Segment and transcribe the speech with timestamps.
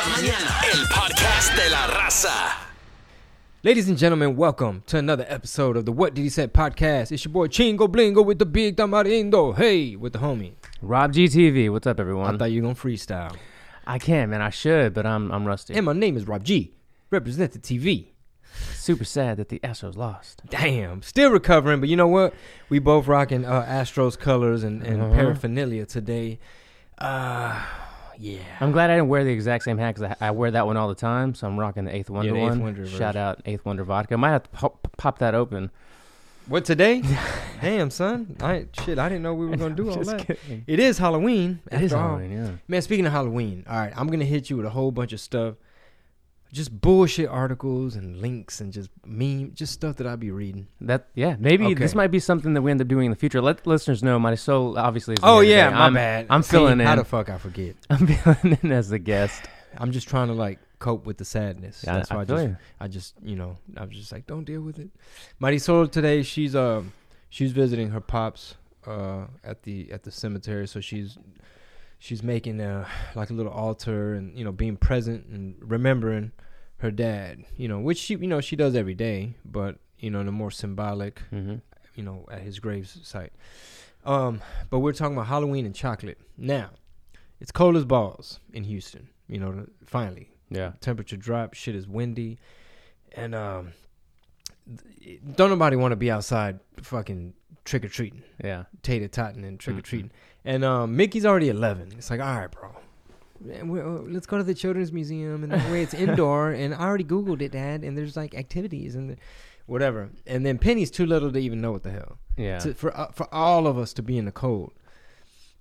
[0.00, 0.60] la mañana.
[0.72, 2.56] El podcast de la raza.
[3.62, 7.12] Ladies and gentlemen, welcome to another episode of the What Did He Say podcast.
[7.12, 9.54] It's your boy Chingo Blingo with the big tamarindo.
[9.56, 10.52] Hey, with the homie.
[10.80, 12.34] Rob GTV, what's up, everyone?
[12.34, 13.36] I thought you were gonna freestyle.
[13.86, 14.40] I can, man.
[14.40, 15.74] I should, but I'm I'm rusty.
[15.74, 16.72] And my name is Rob G.
[17.10, 18.06] Represent the TV.
[18.74, 20.42] Super sad that the Astros lost.
[20.48, 22.32] Damn, still recovering, but you know what?
[22.68, 25.14] We both rocking uh, Astros colors and, and Uh-huh.
[25.14, 26.38] paraphernalia today.
[26.98, 27.62] Uh,
[28.20, 28.38] yeah.
[28.60, 30.76] I'm glad I didn't wear the exact same hat because I, I wear that one
[30.76, 31.34] all the time.
[31.34, 32.62] So I'm rocking the Eighth Wonder the Eighth one.
[32.62, 34.16] Wonder Shout out Eighth Wonder vodka.
[34.18, 35.70] Might have to pop, pop that open.
[36.46, 37.02] What today?
[37.60, 38.36] Damn, son.
[38.40, 38.98] I shit.
[38.98, 40.26] I didn't know we were gonna do all that.
[40.26, 40.64] kidding.
[40.66, 41.60] It is Halloween.
[41.70, 42.00] It is all.
[42.18, 42.50] Halloween, yeah.
[42.68, 45.20] Man, speaking of Halloween, all right, I'm gonna hit you with a whole bunch of
[45.20, 45.54] stuff,
[46.52, 50.66] just bullshit articles and links and just meme, just stuff that I'd be reading.
[50.80, 53.40] That yeah, maybe this might be something that we end up doing in the future.
[53.40, 54.18] Let listeners know.
[54.18, 55.20] Marisol obviously is.
[55.22, 56.26] Oh yeah, my I'm, bad.
[56.30, 56.98] I'm See, filling How in.
[56.98, 57.76] the fuck I forget?
[57.90, 59.42] I'm filling in as the guest.
[59.78, 61.84] I'm just trying to like cope with the sadness.
[61.86, 62.56] Yeah, That's I why I, feel just, you.
[62.80, 64.90] I just, you know, I was just like, don't deal with it.
[65.40, 66.92] Marisol today, she's um,
[67.28, 71.18] she's visiting her pops uh at the at the cemetery, so she's
[72.00, 72.84] she's making uh
[73.14, 76.32] like a little altar and you know being present and remembering
[76.78, 80.20] her dad, you know, which she you know she does every day, but you know
[80.20, 81.56] in a more symbolic, hmm
[81.94, 83.32] you know, at his grave site.
[84.04, 84.40] Um,
[84.70, 86.18] but we're talking about Halloween and chocolate.
[86.38, 86.70] Now,
[87.40, 89.08] it's cold as balls in Houston.
[89.28, 90.72] You know, finally, Yeah.
[90.80, 91.52] temperature drop.
[91.54, 92.38] Shit is windy,
[93.12, 93.72] and um,
[95.34, 97.34] don't nobody want to be outside fucking
[97.64, 98.64] trick or treating, Yeah.
[98.82, 100.06] tater totting and trick or Mm-hmm.
[100.44, 101.92] And um, Mickey's already eleven.
[101.98, 102.70] It's like, all right, bro.
[103.40, 106.50] Man, we- uh, let's go to the children's museum, and that way it's indoor.
[106.60, 107.84] And I already googled it, Dad.
[107.84, 109.16] And there's like activities and
[109.66, 110.10] whatever.
[110.26, 112.58] And then Penny's too little to even know what the hell Yeah.
[112.60, 114.72] to, for uh, for all of us to be in the cold.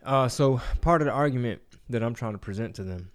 [0.03, 3.11] Uh, so part of the argument that I'm trying to present to them,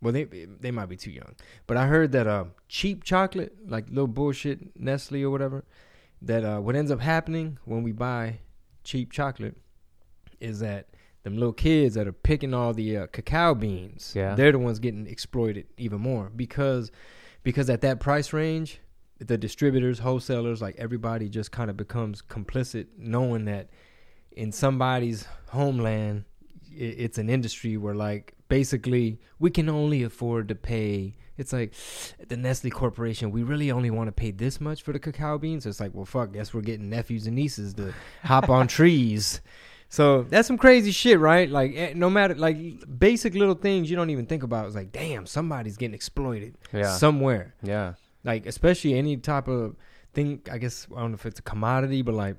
[0.00, 1.34] well, they they might be too young,
[1.66, 5.64] but I heard that uh, cheap chocolate, like little bullshit Nestle or whatever,
[6.22, 8.38] that uh, what ends up happening when we buy
[8.84, 9.56] cheap chocolate
[10.40, 10.88] is that
[11.22, 14.34] them little kids that are picking all the uh, cacao beans, Yeah.
[14.34, 16.90] they're the ones getting exploited even more because
[17.42, 18.80] because at that price range,
[19.18, 23.70] the distributors, wholesalers, like everybody just kind of becomes complicit, knowing that
[24.32, 26.24] in somebody's homeland,
[26.78, 31.16] it's an industry where like basically we can only afford to pay.
[31.38, 31.72] It's like
[32.28, 33.30] the Nestle Corporation.
[33.30, 35.66] We really only want to pay this much for the cacao beans.
[35.66, 36.32] It's like, well, fuck.
[36.32, 39.40] Guess we're getting nephews and nieces to hop on trees.
[39.88, 41.48] So that's some crazy shit, right?
[41.48, 42.58] Like, eh, no matter like
[42.98, 44.66] basic little things you don't even think about.
[44.66, 46.90] It's like, damn, somebody's getting exploited Yeah.
[46.96, 47.94] somewhere yeah.
[48.24, 49.76] like especially any type of
[50.12, 52.36] thing i guess i don't know if it's a commodity but like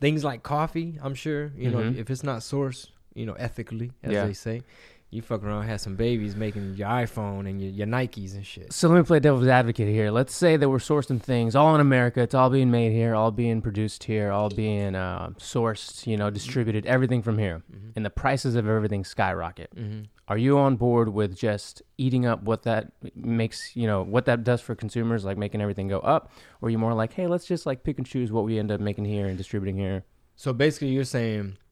[0.00, 1.98] things like coffee i'm sure you know Mhm.
[1.98, 4.24] if it's not sourced you know ethically as Yeah.
[4.26, 4.62] they say
[5.10, 8.72] you fuck around have some babies making your iphone and your, your nikes and shit
[8.72, 10.10] So let me play devil's advocate here.
[10.10, 12.20] Let's say that we're sourcing things all in America.
[12.20, 16.28] It's all being made here, all being produced here, all being uh, sourced, you know,
[16.30, 17.62] distributed, everything from here.
[17.72, 17.92] Mhm.
[17.96, 19.74] And the prices of everything skyrocket.
[19.74, 20.02] mm-hmm.
[20.28, 24.42] Are you on board with just eating up what that makes, you know, what that
[24.42, 26.32] does for consumers, like making everything go up?
[26.60, 28.72] Or are you more like, hey, let's just like pick and choose what we end
[28.72, 30.04] up making here and distributing here?
[30.38, 31.65] so basically you're saying you're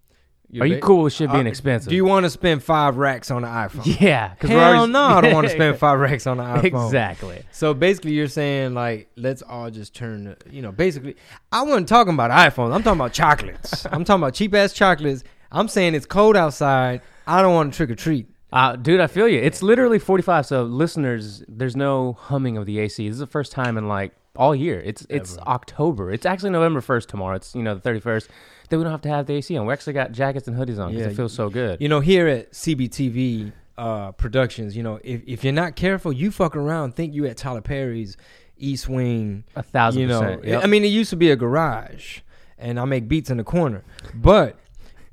[0.61, 1.91] Are you cool with shit being Uh, expensive?
[1.91, 4.29] do you want to spend five racks on an iphone yeah.
[4.35, 6.87] Because Hell no, I don't want to spend five racks on an iPhone.
[6.87, 7.43] Exactly.
[7.51, 11.17] So basically, you're saying like, let's all just turn, you know, basically,
[11.51, 12.73] I wasn't talking about iPhones.
[12.73, 13.85] I'm talking about chocolates.
[13.93, 15.25] I'm talking about cheap ass chocolates.
[15.51, 17.01] I'm saying it's cold outside.
[17.27, 18.29] I don't want to trick or treat.
[18.53, 19.41] Uh, dude, I feel you.
[19.41, 20.47] It's literally 45.
[20.47, 23.09] So, listeners, there's no humming of the AC.
[23.09, 24.81] This is the first time in like all year.
[24.81, 25.49] It's it's Ever.
[25.49, 26.13] October.
[26.13, 27.35] It's actually November 1st tomorrow.
[27.37, 28.29] It's you know the 31st.
[28.69, 29.67] Then we don't have to have the AC on.
[29.67, 31.81] We actually got jackets and hoodies on because Yeah, it feels so good.
[31.81, 36.31] You know, here at CBTV uh, Productions, you know, if if you're not careful, you
[36.31, 38.17] fuck around, think you at Tyler Perry's
[38.57, 39.45] East Wing.
[39.57, 40.45] A thousand you know, percent.
[40.45, 40.65] Yep.
[40.65, 42.21] I mean, it used to be a garage,
[42.59, 44.57] and I make beats in the corner, but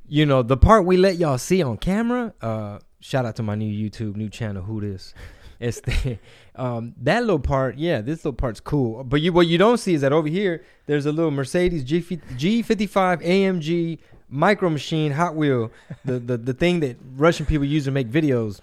[0.08, 2.34] you know, the part we let y'all see on camera.
[2.42, 4.64] Uh, shout out to my new YouTube, new channel.
[4.64, 5.14] Who this?
[5.62, 6.18] It's the,
[6.56, 7.78] um, that little part.
[7.78, 9.04] Yeah, this little part's cool.
[9.04, 12.02] But you, what you don't see is that over here, there's a little Mercedes G
[12.02, 15.72] G55 AMG Micro Machine Hot Wheel,
[16.04, 18.60] the the the thing that Russian people use to make videos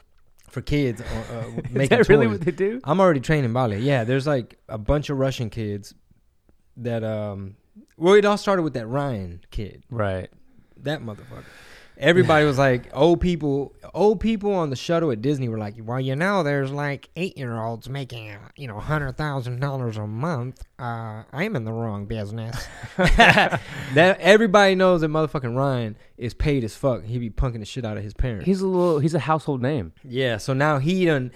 [0.49, 1.01] for kids.
[1.01, 1.35] Uh,
[1.75, 2.39] uh, Is that really toys.
[2.39, 2.81] what they do?
[2.85, 3.79] I'm already training Bali.
[3.79, 5.95] Yeah, there's like a bunch of Russian kids
[6.79, 7.57] that um
[7.97, 9.85] well it all started with that Ryan kid.
[9.91, 10.31] Right.
[10.79, 11.45] That motherfucker.
[11.99, 16.01] Everybody was like, old people, old people on the shuttle at Disney were like, well,
[16.01, 20.65] you know, there's like eight year olds making, you know, hundred thousand dollars a month.
[20.79, 22.67] Uh, I'm in the wrong business.
[22.97, 23.61] that
[24.21, 27.05] everybody knows that motherfucking Ryan is paid as fuck.
[27.05, 28.47] He be punking the shit out of his parents.
[28.47, 29.01] He's a little.
[29.01, 29.93] He's a household name.
[30.05, 31.33] Yeah, so now he done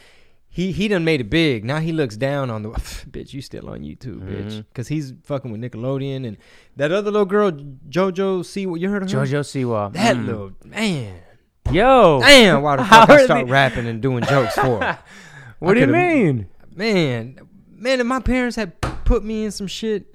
[0.55, 1.65] he he done made it big.
[1.65, 2.69] Now he looks down on the
[3.11, 3.33] bitch.
[3.33, 4.53] You still on YouTube, bitch?
[4.53, 4.65] Mhm.
[4.69, 6.37] Because he's fucking with Nickelodeon and
[6.77, 8.67] that other little girl, JoJo.
[8.69, 9.19] What you heard of her?
[9.25, 9.93] Jojo Siwa.
[9.95, 10.27] That Mm.
[10.27, 11.15] little man.
[11.71, 12.21] Yo.
[12.21, 14.99] Damn, why the fuck I start they- rapping and doing jokes for?
[15.59, 16.49] What do you mean?
[16.75, 17.39] man,
[17.71, 20.13] man, if my parents had put me in some shit,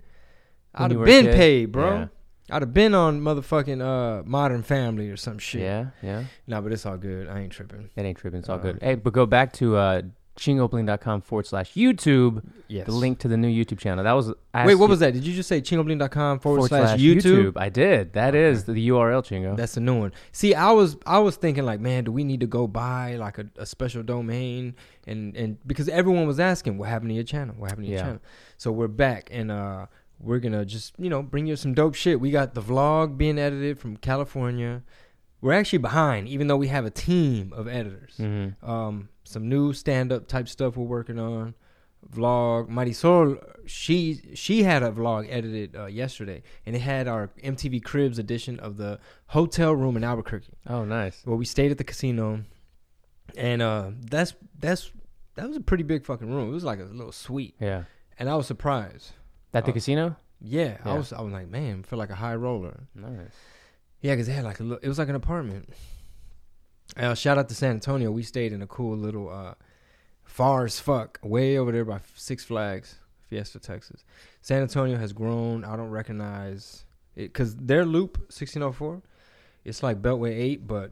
[0.76, 1.90] I'd have been paid, bro.
[1.90, 2.08] Yeah.
[2.52, 5.62] I'd have been on motherfucking uh Modern Family or some shit.
[5.62, 6.24] Yeah, yeah.
[6.48, 7.30] No, but it's all good.
[7.30, 7.90] I ain't tripping.
[7.96, 8.40] That ain't tripping.
[8.40, 8.80] It's all Uh, good.
[8.82, 10.02] Hey, but go back to uh,
[10.38, 12.44] chingobling.com forward slash YouTube.
[12.68, 12.86] Yes.
[12.86, 14.04] The link to the new YouTube channel.
[14.04, 14.32] That was.
[14.54, 15.14] I Wait, what was that?
[15.14, 17.54] Did you just say chingobling.com forward, forward slash, YouTube?
[17.58, 18.14] I did.
[18.14, 19.56] That is the URL, Chingo.
[19.58, 20.14] That's the new one.
[20.32, 23.38] See, I was I was thinking like, man, do we need to go buy like
[23.38, 24.76] a, a special domain
[25.06, 28.00] and and because everyone was asking what happened to your channel, what happened to your
[28.00, 28.06] Yeah.
[28.06, 28.22] channel.
[28.58, 29.88] So we're back and uh
[30.20, 32.20] we're gonna just you know bring you some dope shit.
[32.20, 34.84] We got the vlog being edited from California.
[35.40, 38.18] We're actually behind, even though we have a team of editors.
[38.18, 41.54] hmm Um, some new stand up type stuff we're working on.
[42.14, 47.84] Vlog Marisol, she she had a vlog edited uh, yesterday, and it had our MTV
[47.84, 51.22] Cribs edition of the hotel room in Albuquerque, Oh, nice.
[51.26, 52.44] where we stayed at the casino,
[53.36, 54.92] and uh, that's that's
[55.36, 56.50] that was a pretty big fucking room.
[56.50, 57.84] It was like a little suite, Yeah.
[58.20, 59.14] and I was surprised.
[59.54, 59.74] At the Oh.
[59.74, 60.16] casino?
[60.40, 62.84] Yeah, I was I was like, man, feel like a high roller.
[62.94, 63.32] Nice.
[64.02, 65.70] Yeah, because they had like a little, it was like an apartment.
[66.96, 68.12] Uh, shout out to San Antonio.
[68.12, 69.54] We stayed in a cool little, uh,
[70.24, 72.96] far as fuck, way over there by Six Flags,
[73.28, 74.04] Fiesta, Texas.
[74.42, 75.64] San Antonio has grown.
[75.64, 76.86] I don't recognize
[77.16, 79.02] it because their loop 1604,
[79.66, 80.92] it's like Beltway 8, but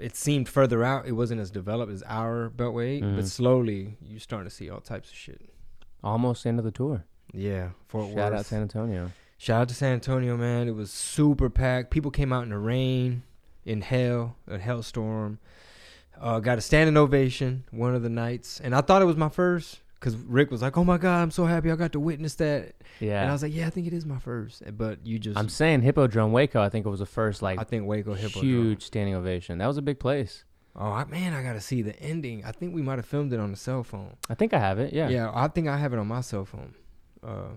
[0.00, 1.06] it seemed further out.
[1.06, 3.16] It wasn't as developed as our Beltway 8, Mhm.
[3.16, 5.40] but slowly you're starting to see all types of shit.
[6.02, 7.04] Almost end of the tour.
[7.32, 8.40] Yeah, Fort Shout Worth.
[8.40, 9.10] out San Antonio.
[9.38, 10.68] Shout out to San Antonio, man.
[10.68, 11.90] It was super packed.
[11.90, 13.24] People came out in the rain,
[13.64, 15.38] in hell, a hellstorm.
[16.20, 19.28] Uh, got a standing ovation one of the nights, and I thought it was my
[19.28, 22.36] first because Rick was like, "Oh my god, I'm so happy I got to witness
[22.36, 23.22] that." Yeah.
[23.22, 24.62] And I was like, "Yeah, I think it is my first.
[24.76, 27.64] But you just, I'm saying Hippodrome Waco, I think it was the first like I
[27.64, 28.40] think Waco Hippo.
[28.40, 29.58] huge standing ovation.
[29.58, 30.44] That was a big place.
[30.76, 32.44] Oh I, man, I got to see the ending.
[32.44, 34.16] I think we might have filmed it on the cell phone.
[34.28, 34.92] I think I have it.
[34.92, 35.08] Yeah.
[35.08, 36.74] Yeah, I think I have it on my cell phone.
[37.22, 37.54] Uh,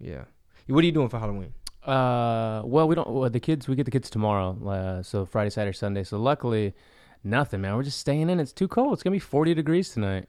[0.00, 0.24] yeah.
[0.66, 1.52] What are you doing for Halloween?
[1.84, 3.08] Uh, well, we don't.
[3.08, 4.56] Well, the kids, we get the kids tomorrow.
[4.68, 6.04] Uh, so Friday, Saturday, Sunday.
[6.04, 6.74] So luckily,
[7.24, 7.74] nothing, man.
[7.76, 8.38] We're just staying in.
[8.38, 8.92] It's too cold.
[8.92, 10.28] It's gonna be 40 degrees tonight.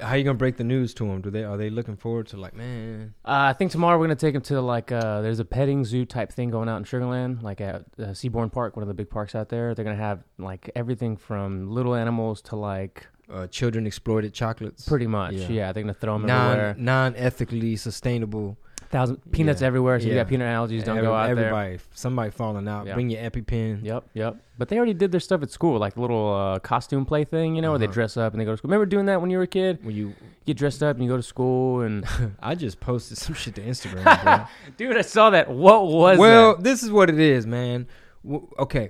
[0.00, 1.20] How you gonna break the news to them?
[1.20, 3.14] Do they are they looking forward to like, man?
[3.24, 6.04] Uh, I think tomorrow we're gonna take them to like uh, there's a petting zoo
[6.04, 9.10] type thing going out in Sugarland, like at uh, Seabourn Park, one of the big
[9.10, 9.74] parks out there.
[9.74, 14.88] They're gonna have like everything from little animals to like uh, children exploited chocolates.
[14.88, 15.34] pretty much.
[15.34, 15.48] Yeah.
[15.48, 16.74] Yeah, they're gonna throw them everywhere.
[16.78, 18.56] non non ethically sustainable.
[18.90, 19.66] Thousand peanuts Yeah.
[19.66, 20.00] everywhere.
[20.00, 21.44] So if you got peanut allergies, don't Every- go out there.
[21.52, 22.86] everybody, somebody falling out.
[22.86, 22.94] Yeah.
[22.94, 23.84] Bring your EpiPen.
[23.84, 24.36] Yep, yep.
[24.56, 27.54] But they already did their stuff at school, like the little uh, costume play thing,
[27.54, 27.92] you know, where they Uh-huh.
[27.92, 28.68] dress up and they go to school.
[28.70, 29.84] Remember doing that when you were a kid?
[29.84, 30.14] When you, You
[30.46, 32.06] get dressed up and you go to school and
[32.42, 34.48] I just posted some shit to Instagram.
[34.78, 35.50] dude, I saw that.
[35.50, 36.64] What was well, that?
[36.64, 37.86] this is what it is, man.
[38.24, 38.88] W- okay,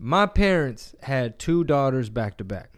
[0.00, 2.70] my parents had two daughters back to back.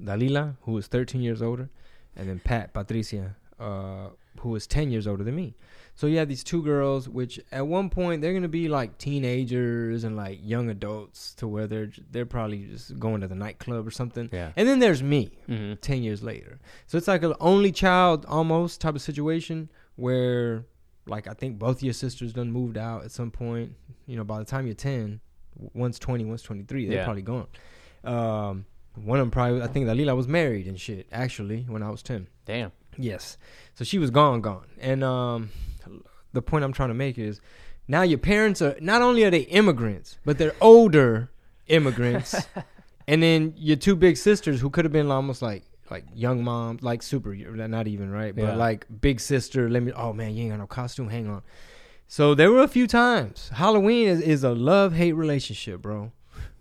[0.00, 1.68] Dalila, who was 13 years older,
[2.16, 4.08] and then Pat Patricia, uh,
[4.40, 5.54] who was 10 years older than me.
[5.94, 10.04] So you have these two girls, which at one point they're gonna be like teenagers
[10.04, 13.90] and like young adults, to where they're they're probably just going to the nightclub or
[13.90, 14.28] something.
[14.30, 14.52] Yeah.
[14.56, 16.58] And then there's me, hmm 10 years later.
[16.86, 20.66] So it's like an only child almost type of situation where
[21.06, 23.72] like I think both your sisters done moved out at some point.
[24.06, 25.20] You know, by the time you're 10,
[25.72, 27.04] one's 20, one's 23, they're Yeah.
[27.04, 27.46] probably gone.
[28.04, 28.66] Um,
[29.04, 32.02] one of them probably, I think Dalila was married and shit, actually, when I was
[32.02, 32.26] 10.
[32.44, 32.72] Damn.
[32.96, 33.36] Yes.
[33.74, 34.66] So she was gone, gone.
[34.80, 35.50] And um,
[36.32, 37.40] the point I'm trying to make is
[37.88, 41.30] now your parents are, not only are they immigrants, but they're older
[41.66, 42.34] immigrants.
[43.08, 46.82] and then your two big sisters who could have been almost like, like young moms,
[46.82, 48.56] like super, not even right, but Yeah.
[48.56, 49.70] like big sister.
[49.70, 49.92] Let me.
[49.92, 51.08] Oh man, you ain't got no costume.
[51.08, 51.42] Hang on.
[52.08, 53.50] So there were a few times.
[53.54, 56.10] Halloween is, is a love hate relationship, bro.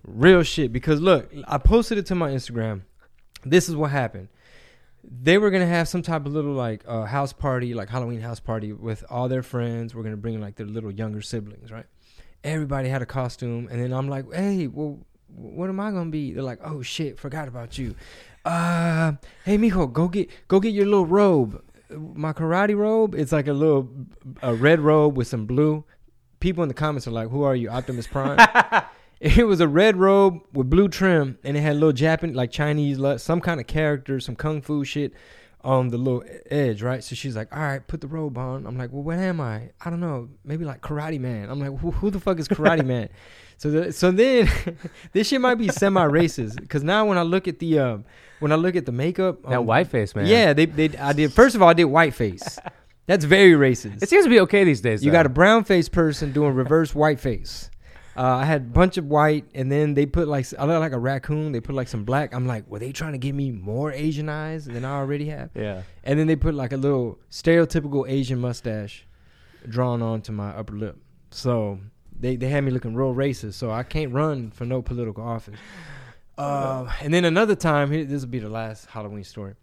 [0.05, 0.71] Real shit.
[0.71, 2.81] Because look, I posted it to my Instagram.
[3.43, 4.29] This is what happened.
[5.03, 8.39] They were gonna have some type of little like uh, house party, like Halloween house
[8.39, 9.93] party with all their friends.
[9.93, 11.85] We're gonna bring like their little younger siblings, right?
[12.43, 16.33] Everybody had a costume, and then I'm like, hey, well, what am I gonna be?
[16.33, 17.95] They're like, oh shit, forgot about you.
[18.43, 21.61] Uh, hey, mijo, go get go get your little robe.
[21.89, 23.13] My karate robe.
[23.13, 23.89] It's like a little
[24.41, 25.83] a red robe with some blue.
[26.39, 28.37] People in the comments are like, who are you, Optimus Prime?
[29.21, 32.51] It was a red robe with blue trim, and it had a little Japanese, like
[32.51, 35.13] Chinese, some kind of character, some kung fu shit
[35.61, 37.03] on the little edge, right?
[37.03, 39.71] So she's like, "All right, put the robe on." I'm like, "Well, what am I?
[39.83, 40.29] I don't know.
[40.43, 43.09] Maybe like Karate Man." I'm like, "Who, who the fuck is Karate Man?"
[43.57, 44.51] So, the, so then
[45.13, 48.05] this shit might be semi-racist because now when I look at the um,
[48.41, 50.27] when I look at the makeup, That um, white face, man.
[50.27, 51.33] yeah, they, they I did.
[51.33, 52.59] First of all, I did whiteface.
[53.07, 54.03] That's very racist.
[54.03, 55.03] It seems to be okay these days.
[55.05, 55.17] You though.
[55.19, 57.69] got a brown face person doing reverse white face.
[58.17, 60.93] Uh, I had a bunch of white, and then they put like I look like
[60.93, 61.51] a raccoon.
[61.51, 62.33] They put like some black.
[62.33, 65.49] I'm like, were they trying to give me more Asian eyes than I already have?
[65.53, 65.81] Yeah.
[66.03, 69.05] And then they put like a little stereotypical Asian mustache
[69.67, 70.97] drawn onto my upper lip.
[71.31, 71.79] So
[72.17, 73.55] they they had me looking real racist.
[73.55, 75.59] So I can't run for no political office.
[76.37, 79.55] Uh, and then another time, here this will be the last Halloween story.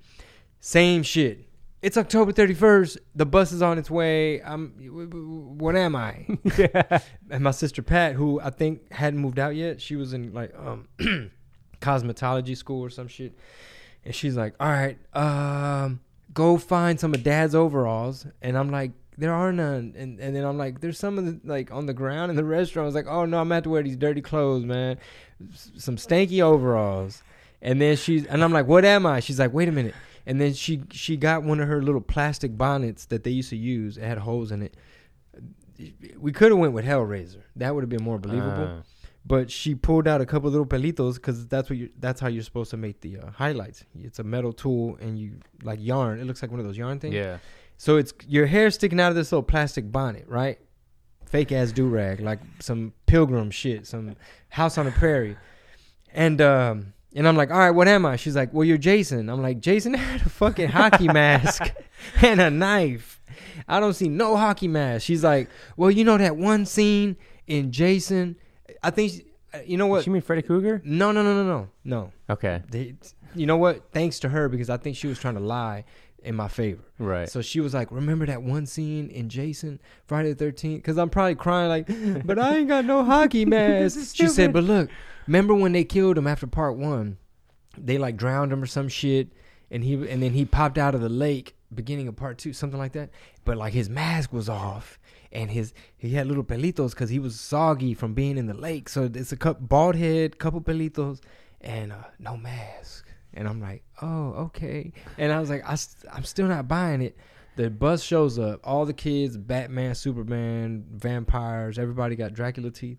[0.61, 1.47] Same shit.
[1.83, 2.99] It's October 31st.
[3.17, 4.41] The bus is on its way.
[4.41, 4.69] I'm.
[5.59, 6.27] What am I?
[7.29, 10.55] and my sister Pat, who I think hadn't moved out yet, she was in like
[10.57, 10.87] um,
[11.81, 13.37] cosmetology school or some shit,
[14.05, 16.01] and she's like, "All right, um,
[16.33, 20.45] go find some of Dad's overalls." And I'm like, "There are none." And and then
[20.45, 22.95] I'm like, "There's some of the like on the ground in the restaurant." I was
[22.95, 25.01] like, "Oh no, I'm gonna have to wear these dirty clothes, man.
[25.53, 27.25] S- some stanky overalls."
[27.61, 30.41] And then she's and I'm like, "What am I?" She's like, "Wait a minute." And
[30.41, 33.97] then she she got one of her little plastic bonnets that they used to use.
[33.99, 34.77] It had holes in it.
[36.19, 37.43] We could have went with Hellraiser.
[37.57, 38.65] That would have been more believable.
[38.79, 38.83] Uh,
[39.25, 42.43] But she pulled out a couple little pelitos because that's what you that's how you're
[42.43, 43.85] supposed to make the uh, highlights.
[44.01, 46.19] It's a metal tool and you like yarn.
[46.21, 47.15] It looks like one of those yarn things.
[47.15, 47.39] yeah.
[47.79, 50.59] So it's your hair sticking out of this little plastic bonnet, right?
[51.27, 54.15] Fake ass do rag, like some pilgrim shit, some
[54.51, 55.37] house on the prairie.
[56.13, 58.17] And um and I'm like, all right, what am I?
[58.17, 59.29] She's like, well, you're Jason.
[59.29, 61.63] I'm like, Jason had a fucking hockey mask
[62.23, 63.21] and a knife.
[63.69, 65.05] I don't see no hockey mask.
[65.07, 67.17] She's like, well, you know that one scene
[67.47, 68.37] in Jason.
[68.83, 70.07] I think, she- uh, you know what?
[70.07, 70.81] You mean Freddy Krueger?
[70.85, 72.13] No, no, no, no, no, no.
[72.31, 72.63] Okay.
[72.71, 72.95] They,
[73.35, 73.93] you know what?
[73.93, 75.85] Thanks to her because I think she was trying to lie
[76.25, 76.83] in my favor.
[76.99, 77.29] Right.
[77.29, 80.77] So she was like, "Remember that one scene in Jason Friday the 13th?
[80.77, 84.15] Because I'm probably crying like, but I ain't got no hockey mask.
[84.15, 84.91] she said, "But look,
[85.27, 87.19] remember when they killed him after part one?
[87.77, 89.29] They like drowned him or some shit,
[89.71, 92.79] and he and then he popped out of the lake beginning of part two, something
[92.79, 93.11] like that.
[93.45, 94.99] But like his mask was off."
[95.35, 98.91] And his he had little pelitos because he was soggy from being in the lake.
[98.91, 101.21] So it's a cup bald head, couple pelitos,
[101.63, 103.07] and uh, no mask.
[103.33, 104.93] And I'm like, oh, okay.
[105.19, 105.77] And I was like, I,
[106.15, 107.17] I'm still not buying it.
[107.57, 108.61] The bus shows up.
[108.65, 112.99] All the kids, Batman, Superman, vampires, everybody got Dracula teeth.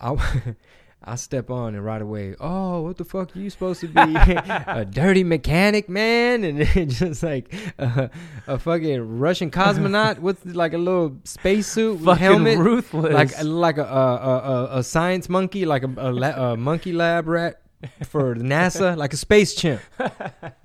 [0.00, 0.16] I,
[1.02, 4.00] I step on and right away, oh, what the fuck are you supposed to be?
[4.16, 6.44] a dirty mechanic, man?
[6.44, 8.08] And just like uh,
[8.46, 12.58] a fucking Russian cosmonaut with like a little spacesuit helmet.
[12.58, 13.14] ruthless.
[13.14, 14.38] Like like a, a, a,
[14.74, 17.62] a- a science monkey, like a, a, la- a monkey lab rat
[18.06, 19.80] for NASA, like a space chimp.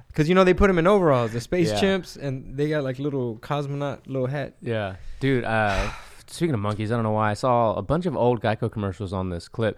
[0.08, 1.82] Because you know they put them in overalls, the space Yeah.
[1.82, 4.54] chimps, and they got like little cosmonaut little hat.
[4.62, 5.44] Yeah, dude.
[5.44, 5.90] Uh,
[6.28, 9.12] speaking of monkeys, I don't know why I saw a bunch of old Geico commercials
[9.12, 9.78] on this clip.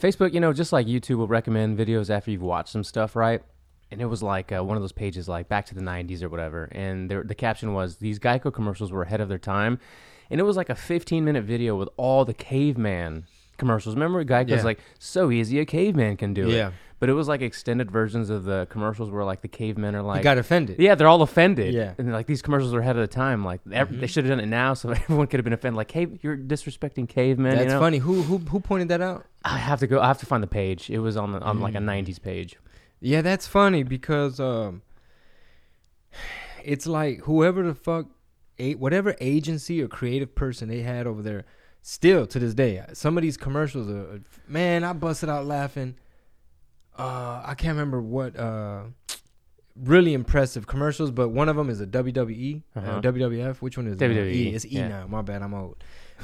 [0.00, 3.42] Facebook, you know, just like YouTube will recommend videos after you've watched some stuff, right?
[3.90, 6.30] And it was like uh, one of those pages, like back to the '90s or
[6.30, 6.70] whatever.
[6.72, 9.78] And there, the caption was, "These Geico commercials were ahead of their time,"
[10.30, 13.26] and it was like a 15-minute video with all the caveman
[13.56, 13.94] commercials.
[13.94, 14.62] Remember, Geico's Yeah.
[14.62, 16.54] like, "So easy, a caveman can do it.
[16.54, 16.68] Yeah.
[16.68, 20.00] it." But it was like extended versions of the commercials where like the cavemen are
[20.02, 20.76] like, got offended.
[20.78, 21.74] yeah, they're all offended.
[21.74, 21.92] Yeah.
[21.98, 23.44] and like these commercials are ahead of the time.
[23.44, 25.76] Like ev- they should have done it now, so everyone could have been offended.
[25.76, 27.56] Like, hey, you're disrespecting cavemen.
[27.56, 27.80] That's you know?
[27.80, 27.98] funny.
[27.98, 29.26] Who who who pointed that out?
[29.44, 30.00] I have to go.
[30.00, 30.88] I have to find the page.
[30.88, 32.56] It was on the, on like a '90s page.
[33.00, 34.80] Yeah, that's funny because um,
[36.64, 38.06] it's like whoever the fuck,
[38.58, 41.44] a, whatever agency or creative person they had over there,
[41.86, 45.94] still to this day, some of these commercials are man, I busted out laughing.
[46.98, 48.84] Uh, I can't remember what uh,
[49.76, 53.00] really impressive commercials, but one of them is a WWE, uh Uh-huh.
[53.02, 53.56] WWF.
[53.58, 53.96] Which one is?
[53.96, 54.54] WWE, E.
[54.54, 54.88] It's E yeah.
[54.88, 55.06] now.
[55.06, 55.76] My bad, I'm old.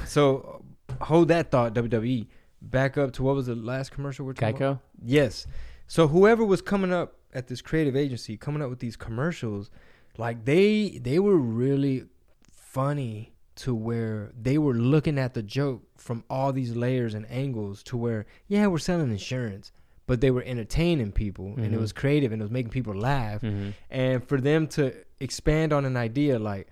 [0.05, 0.65] So
[0.99, 2.27] hold that thought, WWE.
[2.61, 4.79] Back up to what was the last commercial we're talking about?
[5.01, 5.47] Yes.
[5.87, 9.69] So whoever was coming up at this creative agency, coming up with these commercials,
[10.17, 12.05] like they they were really
[12.51, 17.83] funny to where they were looking at the joke from all these layers and angles
[17.83, 19.71] to where yeah we're selling insurance
[20.05, 21.79] but they were entertaining people and it Mhm.
[21.79, 25.85] was creative and it was making people laugh hmm and for them to expand on
[25.85, 26.67] an idea like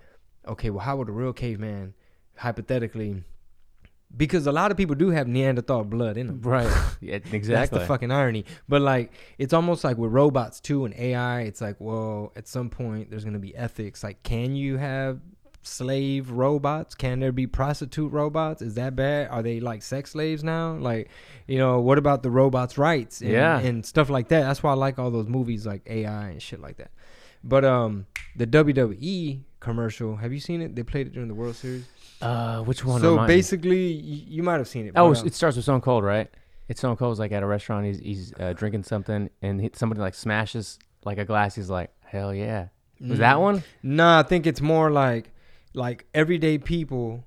[0.46, 1.94] okay well how would a real caveman
[2.36, 3.22] hypothetically
[4.14, 6.70] because a lot of people do have neanderthal blood in them Right.
[7.00, 7.54] Yeah, exactly.
[7.54, 8.44] that's the fucking irony.
[8.68, 11.40] But like, it's almost like with robots too and AI.
[11.42, 14.04] It's like, well, at some point there's gonna be ethics.
[14.04, 15.20] Like, can you have
[15.62, 16.94] slave robots?
[16.94, 18.62] Can there be prostitute robots?
[18.62, 19.28] Is that bad?
[19.30, 20.74] Are they like sex slaves now?
[20.74, 21.08] Like,
[21.46, 23.20] you know, what about the robots' rights?
[23.20, 23.58] And, Yeah.
[23.58, 24.40] and stuff like that.
[24.42, 26.90] That's why I like all those movies like AI and shit like that.
[27.44, 30.74] But um, the WWE commercial, have you seen it?
[30.76, 31.84] They played it during the World Series.
[32.20, 33.00] Uh, which one?
[33.00, 34.92] so basically, you, you might have seen it.
[34.96, 36.30] oh, uh, it starts with Stone Cold, right?
[36.68, 37.84] It's Stone Cold's like at a restaurant.
[37.86, 41.56] He's he's uh, drinking something, and he, somebody like smashes like a glass.
[41.56, 42.68] He's like, "Hell yeah!"
[43.00, 43.40] Was that Mm.
[43.40, 43.64] one?
[43.82, 45.32] Nah, I think it's more like
[45.74, 47.24] like everyday people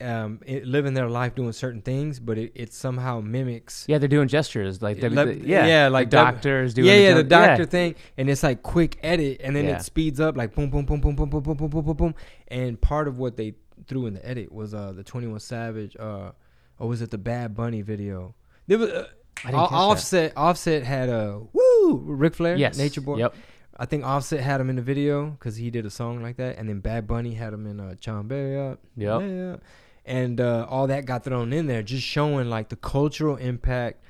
[0.00, 3.84] um it, living their life doing certain things, but it, it somehow mimics.
[3.88, 6.88] Yeah, they're doing gestures like, Yeah, W- like- the- yeah, yeah, like W- doctors doing.
[6.88, 9.76] yeah, yeah, the gen- doctor thing, and it's like quick edit, and then Yeah.
[9.76, 12.14] it speeds up like boom, boom, boom, boom, boom, boom, boom, boom, boom, boom, boom.
[12.48, 13.54] And part of what they
[13.86, 16.32] threw in the edit was uh the Twenty One Savage, uh,
[16.78, 18.34] or was it the Bad Bunny video?
[18.66, 19.06] There was uh,
[19.36, 19.56] catch that.
[19.56, 20.32] Offset.
[20.36, 23.18] Offset had a woo Ric Flair, Yes, Nature Boy.
[23.18, 23.34] Yep.
[23.76, 26.58] I think Offset had him in the video because he did a song like that,
[26.58, 29.20] and then Bad Bunny had him in uh, Berry up, Yep.
[29.22, 29.56] yeah,
[30.04, 34.02] and uh, all that got thrown in there, just showing like the cultural impact,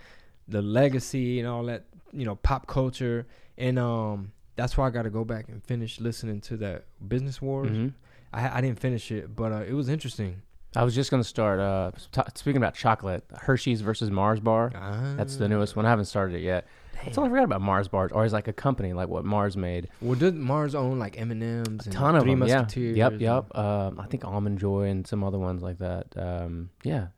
[0.48, 3.26] the legacy, and all that, you know, pop culture,
[3.56, 7.40] and um, that's why I got to go back and finish listening to that Business
[7.40, 7.76] Wars.
[7.76, 7.88] hmm
[8.34, 10.40] I, I didn't finish it, but uh, it was interesting.
[10.74, 11.60] I was just gonna start.
[11.60, 14.70] Uh, t- speaking about chocolate, Hershey's versus Mars bar.
[15.16, 15.84] That's the newest one.
[15.86, 16.66] I haven't started it yet.
[17.04, 19.56] That's all I forgot about Mars bars, or is like a company like what Mars
[19.56, 19.88] made.
[20.00, 21.86] Well, did Mars own like M and M's?
[21.88, 22.48] A ton of Three them.
[22.48, 22.64] Yeah.
[22.94, 23.20] Yep.
[23.20, 23.56] Yep.
[23.58, 26.06] Um, I think Almond Joy and some other ones like that.
[26.16, 27.08] Um, yeah.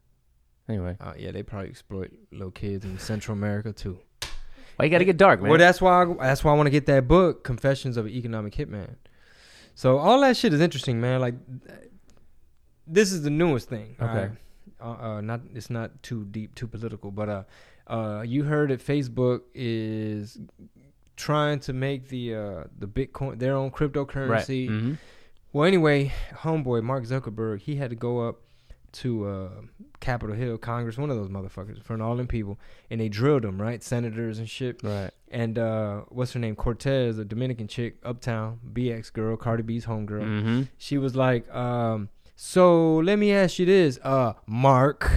[0.68, 3.98] Anyway, Uh, yeah, they probably exploit little kids in Central America too.
[4.76, 5.50] why you got to get dark, man?
[5.50, 8.12] Well, that's why I, that's why I want to get that book, Confessions of an
[8.12, 8.94] Economic Hitman.
[9.74, 11.20] So all that shit is interesting, man.
[11.20, 11.34] Like
[12.86, 13.96] this is the newest thing.
[14.00, 14.30] Okay.
[14.80, 17.42] Uh, uh, not it's not too deep, too political, but uh,
[17.86, 20.38] uh, you heard that Facebook is
[21.16, 23.72] trying to make the uh the Bitcoin their own right.
[23.74, 24.68] cryptocurrency.
[24.68, 24.94] hmm
[25.52, 28.40] Well, anyway, homeboy Mark Zuckerberg, he had to go up
[28.94, 29.48] to uh,
[30.00, 32.58] Capitol Hill, Congress, one of those motherfuckers, in front of all them people,
[32.90, 33.82] and they drilled him, right?
[33.82, 34.82] Senators and shit.
[34.84, 35.10] Right.
[35.30, 36.54] And uh, what's her name?
[36.54, 40.22] Cortez, a Dominican chick, Uptown, BX girl, Cardi B's homegirl.
[40.42, 45.10] hmm She was like, um, "So let me ask you this, uh, Mark."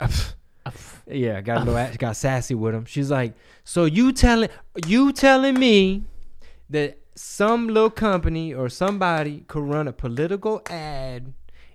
[1.10, 2.84] yeah, got a little, got sassy with him.
[2.84, 4.48] She's like, "So you telling
[4.86, 6.04] you telling me
[6.70, 11.34] that some little company or somebody could run a political ad?"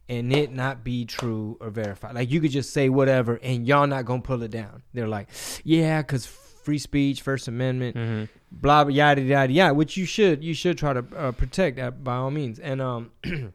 [0.09, 2.15] And it not be true or verified.
[2.15, 4.83] Like you could just say whatever, and y'all not gonna pull it down.
[4.93, 5.27] They're like,
[5.65, 10.41] yeah, cause free speech, First Amendment, hmm blah blah yada yada yada which you should
[10.41, 13.11] you should try to uh, protect that by all means and um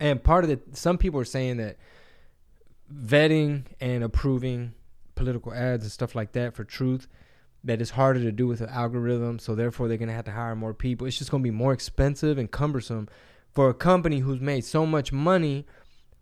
[0.00, 1.76] and part of the some people are saying that
[2.92, 4.72] vetting and approving
[5.14, 7.08] political ads and stuff like that for truth
[7.64, 10.30] that is harder to do with an algorithm so therefore they're going to have to
[10.30, 11.06] hire more people.
[11.06, 13.08] It's just going to be more expensive and cumbersome
[13.50, 15.66] for a company who's made so much money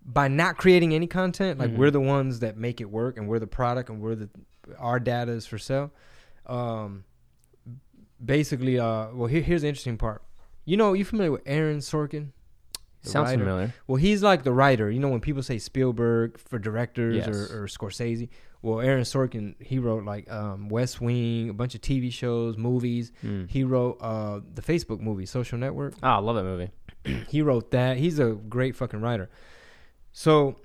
[0.06, 1.58] by not creating any content.
[1.58, 1.76] Like Mhm.
[1.76, 4.30] we're the ones that make it work and we're the product and we're the
[4.78, 5.90] our data is for sale.
[6.46, 7.04] Um
[8.24, 10.22] basically uh well here, here's the interesting part.
[10.64, 12.28] You know you familiar with aaron sorkin
[13.06, 13.42] Sounds writer?
[13.44, 13.74] familiar.
[13.86, 17.28] well he's like the writer you know when people say spielberg for directors Yes.
[17.28, 18.28] or, or scorsese
[18.62, 23.12] well aaron sorkin he wrote like um west wing a bunch of tv shows movies
[23.22, 23.48] Mm.
[23.50, 26.70] he wrote uh the facebook movie social network Oh, I love that movie.
[27.28, 29.28] he wrote that he's a great fucking writer
[30.12, 30.56] so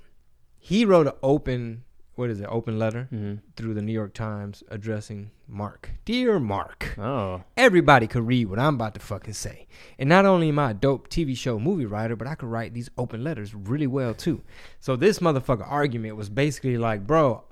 [0.57, 1.83] he wrote an open
[2.19, 5.91] what is it open letter hmm through the New York Times addressing Mark.
[6.05, 9.67] Dear Mark, Oh, everybody could read what I'm about to fucking say.
[9.97, 12.73] And not only am I a dope TV show movie writer, but I could write
[12.73, 14.43] these open letters really well too.
[14.79, 17.43] So this motherfucker argument was basically like, bro,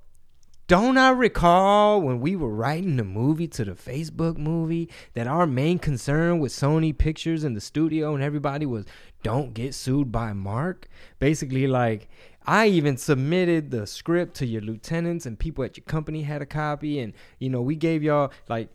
[0.68, 5.48] don't I recall when we were writing the movie to the Facebook movie that our
[5.48, 8.86] main concern with Sony Pictures and the studio and everybody was
[9.24, 10.90] don't get sued by Mark?
[11.20, 12.10] Basically, like,
[12.46, 16.46] I even submitted the script to your lieutenants and people at your company had a
[16.46, 18.70] copy, and you know, we gave y'all like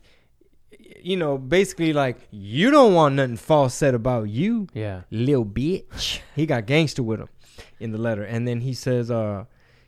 [1.01, 5.01] you know, basically like you don't want nothing false said about you yeah.
[5.11, 6.19] little bitch.
[6.35, 7.29] He got gangster with him
[7.79, 8.23] in the letter.
[8.23, 9.45] And then he says, uh,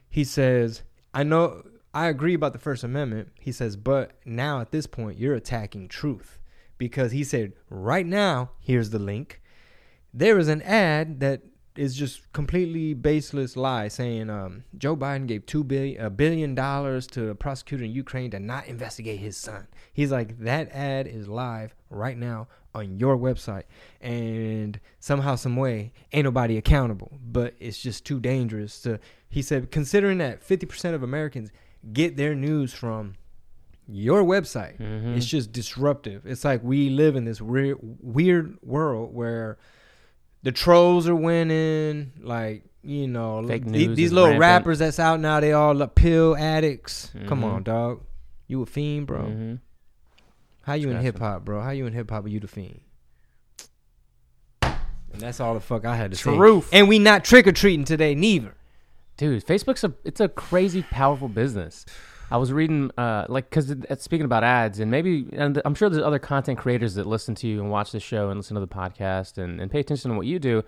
[0.09, 1.63] he says, I know
[1.95, 3.29] I agree about the First Amendment.
[3.39, 6.39] He says, but now at this point, you're attacking truth.
[6.77, 9.41] Because he said, right now, here's the link.
[10.13, 11.41] There is an ad that
[11.77, 17.07] is just completely baseless lie saying um, Joe Biden gave two billion a billion dollars
[17.07, 19.67] to a prosecutor in Ukraine to not investigate his son.
[19.93, 23.63] He's like that ad is live right now on your website,
[24.01, 27.17] and somehow, some way, ain't nobody accountable.
[27.21, 28.99] But it's just too dangerous to.
[29.29, 31.51] He said, considering that fifty percent of Americans
[31.91, 33.15] get their news from
[33.87, 35.15] your website, Mhm.
[35.15, 36.25] it's just disruptive.
[36.25, 39.57] It's like we live in this weird, weird world where
[40.43, 42.11] the trolls are winning.
[42.19, 43.57] Like you know, the-
[43.95, 44.39] these little rampant.
[44.41, 47.11] rappers that's out now, they all the pill addicts.
[47.25, 47.43] Come Mhm.
[47.53, 48.01] on, dog.
[48.47, 49.23] You a fiend, bro?
[49.23, 49.59] Mhm.
[50.61, 51.61] How you in hip hop, bro?
[51.61, 52.25] How you in hip hop?
[52.25, 52.81] Are you the fiend?
[54.61, 56.69] And that's all the fuck I had to Truth.
[56.69, 56.77] say.
[56.79, 58.53] And we not trick or treating today, neither.
[59.17, 61.85] Dude, Facebook's a it's a crazy powerful business.
[62.31, 66.03] I was reading uh like cuz speaking about ads and maybe and I'm sure there's
[66.03, 68.67] other content creators that listen to you and watch the show and listen to the
[68.67, 70.63] podcast and, and pay attention to what you do.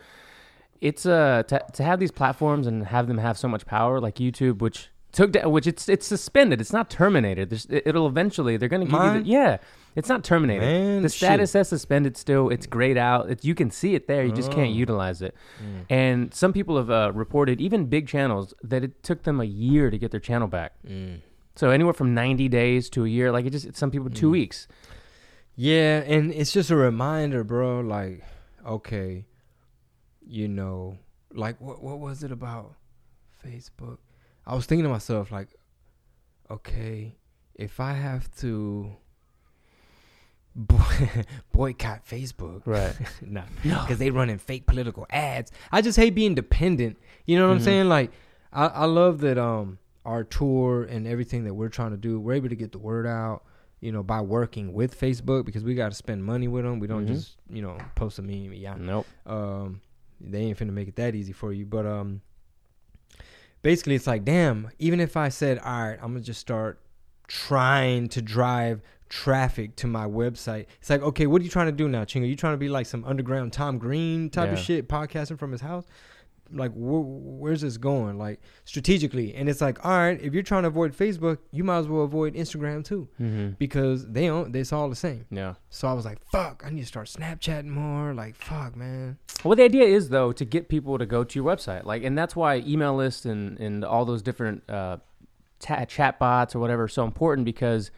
[0.80, 4.16] It's uh to, to have these platforms and have them have so much power like
[4.16, 6.62] YouTube which took da- which it's it's suspended.
[6.62, 7.50] It's not terminated.
[7.50, 9.58] There's, it, it'll eventually they're going to give you the, yeah.
[9.98, 10.62] It's not terminated.
[10.62, 11.18] Man, the shit.
[11.28, 12.50] status says suspended still.
[12.50, 13.30] It's grayed out.
[13.32, 14.24] It, you can see it there.
[14.24, 14.84] You just can't Oh.
[14.86, 15.34] utilize it.
[15.62, 15.86] Mm.
[15.90, 19.90] And some people have uh, reported, even big channels, that it took them a year
[19.90, 20.74] to get their channel back.
[20.88, 21.22] Mm.
[21.56, 23.32] So anywhere from 90 days to a year.
[23.32, 24.32] Like it just, some people two Mm.
[24.32, 24.68] weeks.
[25.56, 27.80] Yeah, and it's just a reminder, bro.
[27.80, 28.24] Like,
[28.64, 29.26] okay,
[30.22, 31.00] you know,
[31.34, 32.76] like what what was it about
[33.44, 33.98] Facebook?
[34.46, 35.50] I was thinking to myself, like,
[36.52, 37.16] okay,
[37.56, 38.96] if I have to
[40.58, 42.94] boy- boycott Facebook, Right.
[43.22, 43.44] no.
[43.64, 45.52] because they running fake political ads.
[45.72, 46.98] I just hate being dependent.
[47.26, 47.58] You know what Mhm.
[47.60, 47.90] I'm saying?
[47.90, 48.12] Like,
[48.52, 52.34] I, I love that um our tour and everything that we're trying to do, we're
[52.34, 53.44] able to get the word out.
[53.80, 56.80] You know, by working with Facebook because we got to spend money with them.
[56.80, 57.10] We don't Mhm.
[57.14, 58.54] just you know post a meme.
[58.54, 59.06] Yeah, Nope.
[59.28, 59.82] um,
[60.20, 61.66] they ain't finna make it that easy for you.
[61.68, 62.22] But um,
[63.62, 64.70] basically, it's like, damn.
[64.80, 66.80] Even if I said, all right, I'm gonna just start
[67.28, 70.66] trying to drive traffic to my website.
[70.80, 72.28] It's like, okay, what are you trying to do now, Chinga?
[72.28, 75.62] You trying to be like some underground Tom Green type of shit, podcasting from his
[75.62, 75.86] house?
[76.50, 77.04] Like, wh-
[77.42, 78.18] where's this going?
[78.18, 81.80] Like strategically, and it's like, all right, if you're trying to avoid Facebook, you might
[81.80, 83.50] as well avoid Instagram too, Mm-hmm.
[83.60, 84.56] because they don't.
[84.56, 85.26] It's all the same.
[85.30, 85.56] Yeah.
[85.70, 88.14] So I was like, fuck, I need to start Snapchatting more.
[88.14, 89.18] Like, fuck, man.
[89.44, 92.18] Well, the idea is though to get people to go to your website, like, and
[92.18, 94.98] that's why email lists and and all those different uh,
[95.60, 97.92] ta- chat bots or whatever are so important because,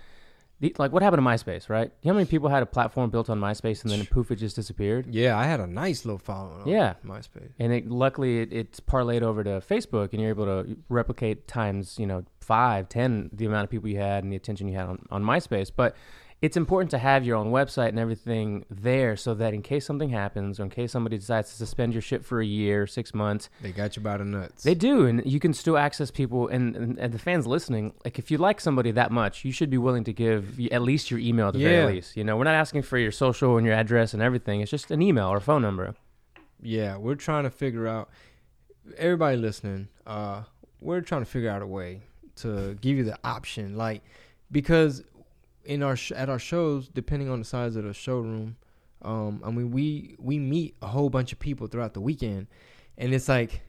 [0.62, 1.92] the, like, what happened to MySpace, right?
[2.02, 4.36] You know how many people had a platform built on MySpace and then poof, it
[4.36, 5.08] just disappeared.
[5.10, 6.62] Yeah, I had a nice little following.
[6.64, 6.96] On Yeah.
[7.06, 7.52] MySpace.
[7.60, 11.98] And it, luckily, it, it's parlayed over to Facebook, and you're able to replicate times,
[11.98, 14.88] you know, five, ten the amount of people you had and the attention you had
[14.88, 15.72] on, on MySpace.
[15.74, 15.96] But
[16.42, 20.10] it's important to have your own website and everything there, so that in case something
[20.10, 23.50] happens, or in case somebody decides to suspend your shit for a year, six months,
[23.62, 24.64] They got you by the nuts.
[24.64, 26.48] they do, and you can still access people.
[26.48, 29.70] And, and, and the fans listening, like if you like somebody that much, you should
[29.70, 31.68] be willing to give at least your email at the Yeah.
[31.82, 32.16] very least.
[32.16, 34.62] You know, we're not asking for your social and your address and everything.
[34.62, 35.96] It's just an email or a phone number.
[36.62, 38.10] yeah, we're trying to figure out.
[38.98, 40.44] Everybody listening, uh,
[40.82, 42.02] we're trying to figure out a way
[42.38, 44.02] to give you the option, like
[44.52, 45.04] because
[45.70, 48.58] in our sh- at our shows, depending on the size of the showroom,
[49.04, 52.48] um, I mean we we meet a whole bunch of people throughout the weekend,
[52.98, 53.62] and it's like,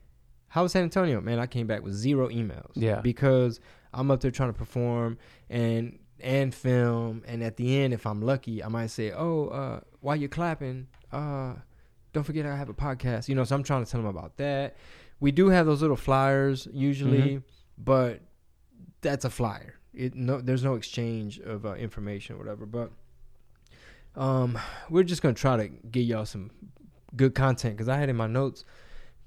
[0.48, 1.20] how was San Antonio?
[1.20, 2.72] Man, I came back with zero emails.
[2.74, 3.00] Yeah.
[3.02, 3.60] because
[3.92, 5.18] I'm up there trying to perform
[5.50, 9.80] and and film, and at the end, if I'm lucky, I might say, oh, uh,
[10.00, 11.54] while you're clapping, uh,
[12.12, 13.28] don't forget I have a podcast.
[13.28, 14.76] You know, so I'm trying to tell them about that.
[15.18, 17.42] We do have those little flyers usually,
[17.76, 18.20] but
[19.02, 19.74] that's a flyer.
[20.00, 22.64] It no, there's no exchange of uh, information or whatever.
[22.64, 22.90] But
[24.16, 24.58] um,
[24.88, 26.50] we're just gonna try to get y'all some
[27.16, 28.64] good content because I had in my notes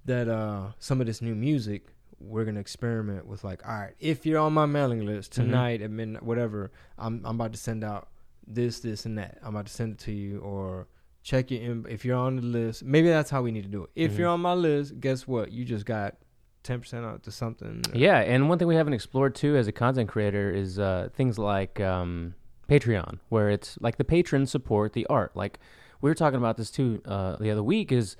[0.05, 1.83] that uh some of this new music
[2.19, 3.43] we're gonna experiment with.
[3.43, 5.36] Like, all right, if you're on my mailing list Mhm.
[5.36, 8.09] tonight at midnight, whatever, I'm I'm about to send out
[8.47, 9.38] this, this, and that.
[9.41, 10.88] I'm about to send it to you or
[11.21, 12.83] check your in if you're on the list.
[12.83, 13.89] Maybe that's how we need to do it.
[13.95, 14.17] If Mhm.
[14.17, 15.51] you're on my list, guess what?
[15.51, 16.15] You just got
[16.63, 17.84] ten percent out to something.
[17.93, 21.38] Yeah, and one thing we haven't explored too as a content creator is uh, things
[21.38, 22.36] like um,
[22.69, 25.36] Patreon, where it's like the patrons support the art.
[25.36, 25.60] Like
[26.02, 27.91] we were talking about this too uh, the other week.
[27.91, 28.15] Is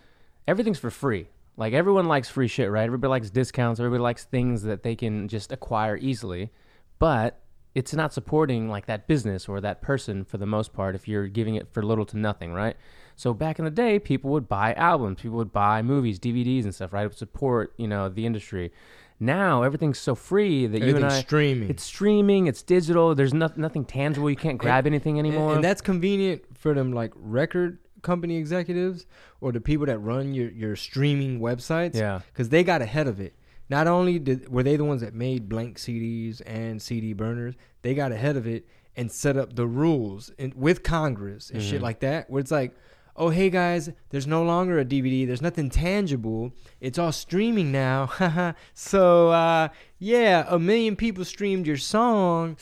[0.48, 1.30] everything's for free.
[1.56, 2.86] Like everyone likes free shit, right?
[2.86, 3.80] Everybody likes discounts.
[3.80, 6.52] Everybody likes things that they can just acquire easily,
[7.00, 7.40] but
[7.76, 11.28] it's not supporting like that business or that person for the most part if you're
[11.28, 12.76] giving it for little to nothing, right?
[13.15, 16.73] So back in the day, people would buy albums, people would buy movies, DVDs and
[16.73, 17.04] stuff, right?
[17.04, 18.71] It would support, you know, the industry.
[19.19, 21.69] Now everything's so free that you and I streaming.
[21.69, 25.56] it's streaming, it's digital, there's no, nothing tangible, you can't grab anything anymore.
[25.56, 29.06] And, that's convenient for them like record company executives
[29.39, 31.95] or the people that run your, your streaming websites.
[31.95, 32.19] yeah.
[32.34, 33.34] Because they got ahead of it.
[33.69, 37.93] Not only did were they the ones that made blank CDs and CD burners, they
[37.93, 41.84] got ahead of it and set up the rules and with Congress and shit Mhm.
[41.84, 42.30] like that.
[42.30, 42.76] Where it's like,
[43.15, 45.26] oh hey guys, there's no longer a DVD.
[45.28, 46.52] There's nothing tangible.
[46.82, 48.54] It's all streaming now.
[48.73, 52.58] so uh, yeah, a million people streamed your song,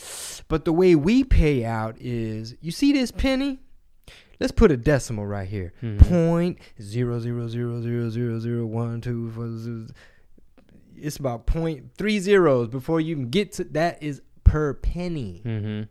[0.47, 3.59] but the way we pay out is, you see this penny?
[4.39, 5.71] let's put a decimal right here.
[5.83, 5.99] Mhm.
[6.09, 9.55] Point zero zero zero zero zero zero one two four.
[9.55, 9.85] zero-
[10.97, 15.41] It's about point three zeros before you can get to that is per penny.
[15.45, 15.83] Mm-hmm.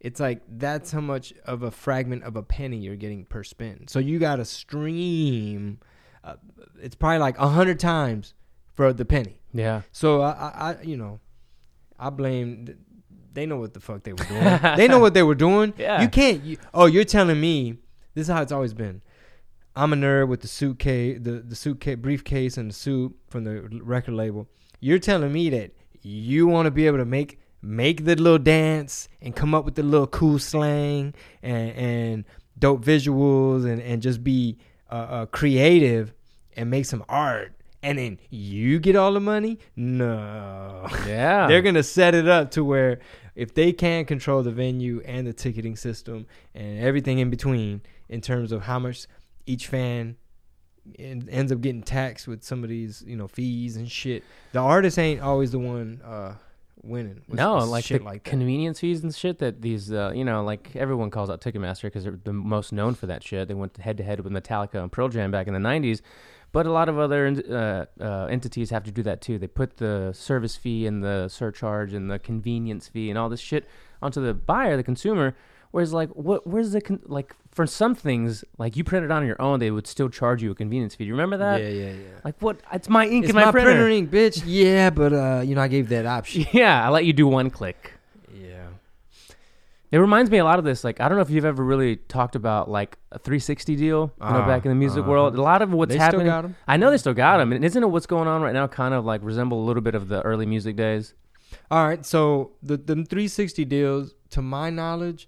[0.00, 3.88] It's like that's how much of a fragment of a penny you're getting per spin.
[3.88, 5.80] So you got to stream.
[6.22, 6.34] Uh,
[6.80, 8.34] it's probably like a hundred times
[8.74, 9.40] for the penny.
[9.52, 9.82] Yeah.
[9.90, 11.20] So I, I, I, you know,
[11.98, 12.76] I blame.
[13.32, 14.76] They know what the fuck they were doing.
[14.76, 15.74] they know what they were doing.
[15.78, 16.02] Yeah.
[16.02, 16.42] You can't.
[16.44, 17.78] You, oh, you're telling me
[18.14, 19.02] this is how it's always been.
[19.74, 23.62] I'm a nerd with the suitcase, the the suitcase, briefcase, and the suit from the
[23.82, 24.48] record label.
[24.80, 29.08] You're telling me that you want to be able to make make the little dance
[29.20, 32.24] and come up with the little cool slang and and
[32.58, 34.58] dope visuals and and just be
[34.90, 36.12] uh, uh, creative
[36.56, 39.58] and make some art, and then you get all the money?
[39.76, 40.86] No.
[41.06, 41.46] Yeah.
[41.48, 43.00] They're gonna set it up to where
[43.34, 48.20] if they can control the venue and the ticketing system and everything in between in
[48.20, 49.06] terms of how much
[49.46, 50.16] each fan
[50.98, 54.24] en- ends up getting taxed with some of these you know fees and shit.
[54.52, 56.34] The artist ain't always the one uh,
[56.82, 57.20] winning.
[57.28, 60.24] with- no, with like shit the like convenience fees and shit that these, uh, you
[60.24, 63.48] know, like everyone calls out Ticketmaster because they're the most known for that shit.
[63.48, 66.00] They went head to head with Metallica and Pearl Jam back in the '90s,
[66.52, 69.38] but a lot of other uh, uh, entities have to do that too.
[69.38, 73.40] They put the service fee and the surcharge and the convenience fee and all this
[73.40, 73.68] shit
[74.00, 75.34] onto the buyer, the consumer.
[75.70, 76.46] Whereas, like, what?
[76.46, 79.70] Where's the con- like for some things, like you print it on your own, they
[79.70, 81.04] would still charge you a convenience fee.
[81.04, 81.60] Do you remember that?
[81.60, 81.96] yeah, yeah, yeah.
[82.24, 82.60] Like, what?
[82.72, 83.70] It's my ink It's in my, my printer.
[83.72, 84.42] printer ink, bitch.
[84.46, 86.46] Yeah, but uh, you know I gave that option.
[86.52, 87.92] Yeah, I let you do one click.
[88.32, 88.66] yeah.
[89.90, 90.84] It reminds me a lot of this.
[90.84, 93.84] Like I don't know if you've ever really talked about like a 360 deal.
[94.20, 95.10] You know, Ah, back in the music uh-huh.
[95.10, 96.26] world, a lot of what's they happening.
[96.26, 96.56] still got 'em.
[96.66, 98.66] I know they still got them, and isn't it what's going on right now?
[98.66, 101.14] Kind of like resemble a little bit of the early music days.
[101.70, 105.26] All right, so the the 360 deals, to my knowledge,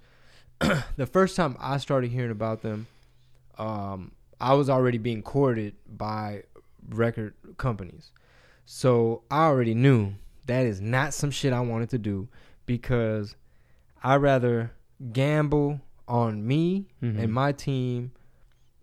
[0.96, 2.86] the first time I started hearing about them,
[3.58, 6.44] um, I was already being courted by
[6.88, 8.10] record companies,
[8.64, 10.14] so I already knew
[10.46, 12.28] that is not some shit I wanted to do
[12.66, 13.36] because
[14.02, 14.72] I rather
[15.12, 17.18] gamble on me Mhm.
[17.22, 18.12] and my team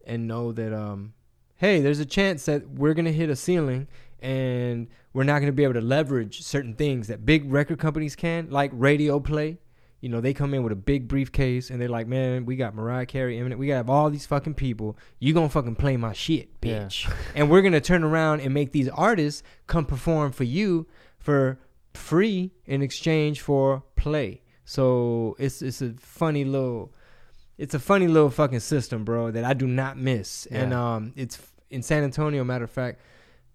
[0.06, 1.14] and know that um
[1.58, 3.88] hey there's a chance that we're gonna hit a ceiling
[4.22, 8.50] and we're not gonna be able to leverage certain things that big record companies can
[8.50, 9.58] like radio play
[10.02, 12.76] you know they come in with a big briefcase and they're like man we got
[12.76, 16.50] mariah carey Eminem, we got all these fucking people you gonna fucking play my shit
[16.62, 16.84] Yeah.
[16.86, 21.60] bitch and we're gonna turn around and make these artists come perform for you for
[21.94, 26.94] free in exchange for play so it's it's a funny little
[27.58, 30.46] it's a funny little fucking system, bro, that I do not miss.
[30.46, 31.40] And um, it's
[31.72, 32.44] in San Antonio.
[32.44, 33.02] Matter of fact,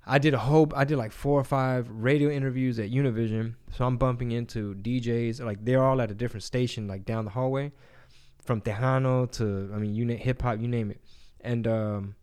[0.04, 3.54] I did a whole, I did like four or five radio interviews at Univision.
[3.76, 7.30] So I'm bumping into DJs, like they're all at a different station, like down the
[7.30, 7.72] hallway,
[8.44, 11.00] from Tejano to, I mean, you name hip hop, you name it.
[11.40, 12.14] And um,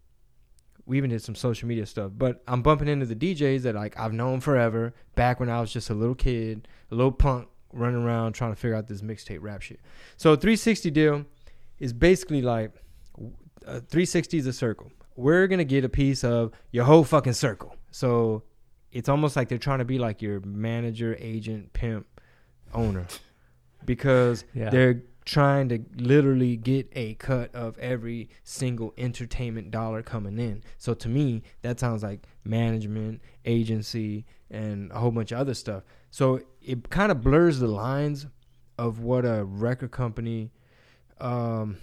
[0.86, 2.12] we even did some social media stuff.
[2.18, 5.72] But I'm bumping into the DJs that like I've known forever, back when I was
[5.72, 9.40] just a little kid, a little punk running around trying to figure out this mixtape
[9.42, 9.80] rap shit.
[10.18, 11.26] So 360 deal
[11.78, 12.72] is basically like
[13.66, 14.92] uh, 360 is a circle.
[15.20, 17.76] We're gonna get a piece of your whole fucking circle.
[17.92, 18.44] So
[18.92, 22.08] it's almost like they're trying to be like your manager, agent, pimp,
[22.74, 23.06] owner,
[23.86, 24.70] because Yeah.
[24.70, 30.64] they're trying to literally get a cut of every single entertainment dollar coming in.
[30.80, 35.84] So to me, that sounds like management, agency, and a whole bunch of other stuff.
[36.10, 38.26] So it kind of blurs the lines
[38.80, 40.52] of what a record company
[41.20, 41.78] um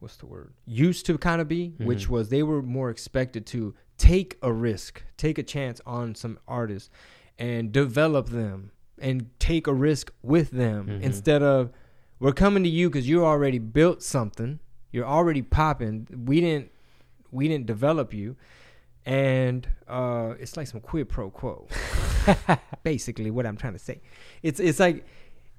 [0.00, 0.52] what's the word?
[0.66, 2.10] Used to kind of be which Mhm.
[2.10, 6.88] was they were more expected to take a risk take a chance on some artists
[7.38, 11.02] and develop them and take a risk with them Mhm.
[11.02, 11.70] instead of
[12.18, 14.58] we're coming to you because you already built something.
[14.92, 16.06] You're already popping.
[16.26, 16.70] We didn't
[17.30, 18.36] we didn't develop you.
[19.06, 21.66] And uh it's like some quid pro quo.
[22.82, 24.00] Basically what i'm trying to say.
[24.42, 25.04] It's it's like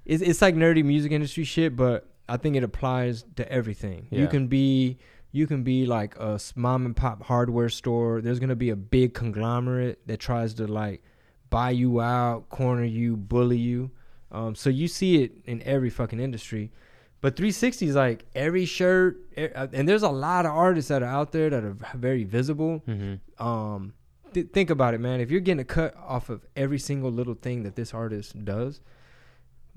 [0.05, 4.07] it's, it's like nerdy music industry shit but i think it applies to everything.
[4.09, 4.97] You can be
[5.33, 8.21] you can be like a mom and pop hardware store.
[8.21, 11.03] There's gonna be a big conglomerate that tries to like
[11.49, 13.91] buy you out corner you bully you.
[14.31, 16.71] Um, so you see it in every fucking industry.
[17.19, 21.13] But 360 is like every shirt uh, and there's a lot of artists that are
[21.19, 22.81] out there that are very visible.
[22.87, 23.43] Mm-hmm.
[23.45, 23.93] um
[24.33, 25.19] th- think about it man.
[25.19, 28.79] If you're getting a cut off of every single little thing that this artist does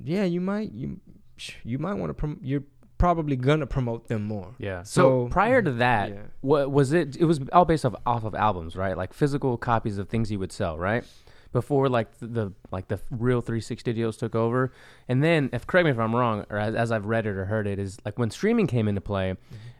[0.02, 1.00] yeah you might you
[1.64, 2.64] you might want to prom- you're
[2.98, 4.82] probably gonna promote them more Yeah.
[4.82, 6.16] So, So- prior to mm, that, yeah.
[6.40, 7.16] what was it?
[7.16, 8.96] It was all based off off of albums, right?
[8.96, 11.04] Like physical copies of things you would sell, right?
[11.54, 14.70] Before like the, the like the real 360 deals took over.
[15.08, 17.46] And then, if correct me if I'm wrong, or as, as I've read it or
[17.46, 19.32] heard it, is like when streaming came into play,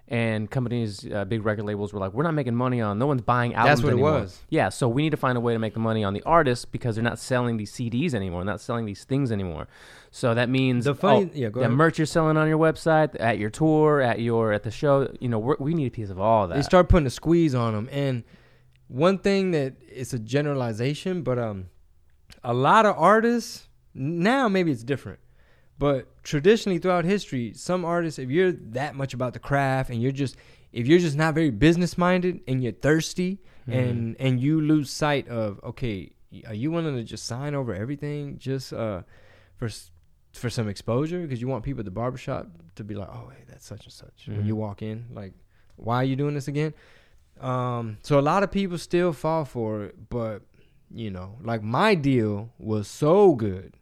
[0.07, 0.15] Mm-hmm.
[0.15, 3.23] and companies, uh, big record labels were like, we're not making money on, no one's
[3.23, 3.81] buying albums.
[3.81, 4.39] That's what it was.
[4.51, 6.67] Yeah, so we need to find a way to make the money on the artists
[6.67, 9.67] because they're not selling these CDs anymore, not selling these things anymore.
[10.11, 11.71] So that means The funny- oh, yeah, ahead.
[11.71, 15.11] merch you're selling on your website, at your tour, at your at the show.
[15.21, 16.55] You know, we're, we need a piece of all that.
[16.57, 17.89] They start putting a squeeze on them.
[17.91, 18.25] And
[18.89, 21.67] one thing that it's a generalization, but um,
[22.43, 25.21] a lot of artists now maybe it's different,
[25.79, 30.13] but traditionally throughout history, some artists, if you're that much about the craft and you're
[30.13, 30.37] just
[30.73, 35.29] if you're just not very business minded and you're thirsty and and you lose sight
[35.29, 36.11] of okay,
[36.47, 39.03] are you willing to just sign over everything just uh
[39.57, 39.69] for
[40.33, 43.45] for some exposure because you want people at the barbershop to be like, oh, hey,
[43.49, 44.25] that's such and such.
[44.27, 44.47] When Mhm.
[44.47, 45.33] you walk in, like,
[45.77, 46.75] why are you doing this again?
[47.41, 50.43] Um, so a lot of people still fall for it, but
[50.91, 53.77] you know, like my deal was so good,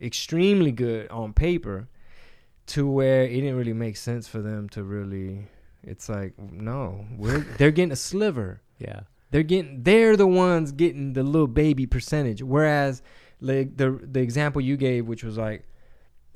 [0.00, 1.88] extremely good on paper,
[2.66, 5.46] to where it didn't really make sense for them to really.
[5.82, 8.62] It's like no, we're they're getting a sliver.
[8.78, 9.00] yeah.
[9.30, 12.42] They're getting they're the ones getting the little baby percentage.
[12.42, 13.00] Whereas
[13.40, 15.68] like the the example you gave, which was like,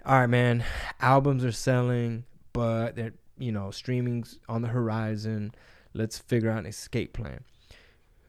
[0.07, 0.65] all right, man,
[1.01, 5.53] albums are selling, but they're you know streaming's on the horizon.
[5.95, 7.45] Let's figure out an escape plan.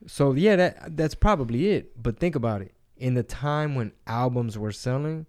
[0.07, 2.01] So yeah, that that's probably it.
[2.01, 2.73] But think about it.
[2.97, 5.25] In the time when albums were selling,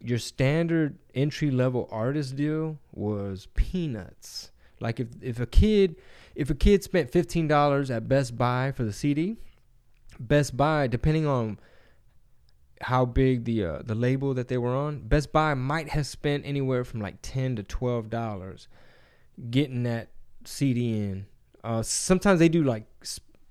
[0.00, 4.50] your standard entry level artist deal was peanuts.
[4.80, 5.96] Like if if a kid
[6.34, 9.36] if a kid spent fifteen dollars at Best Buy for the CD,
[10.18, 11.58] Best Buy, depending on
[12.80, 16.44] how big the uh, the label that they were on, Best Buy might have spent
[16.44, 18.66] anywhere from like ten to twelve dollars
[19.50, 20.08] getting that
[20.44, 21.26] CD in.
[21.64, 22.84] Uh, sometimes they do like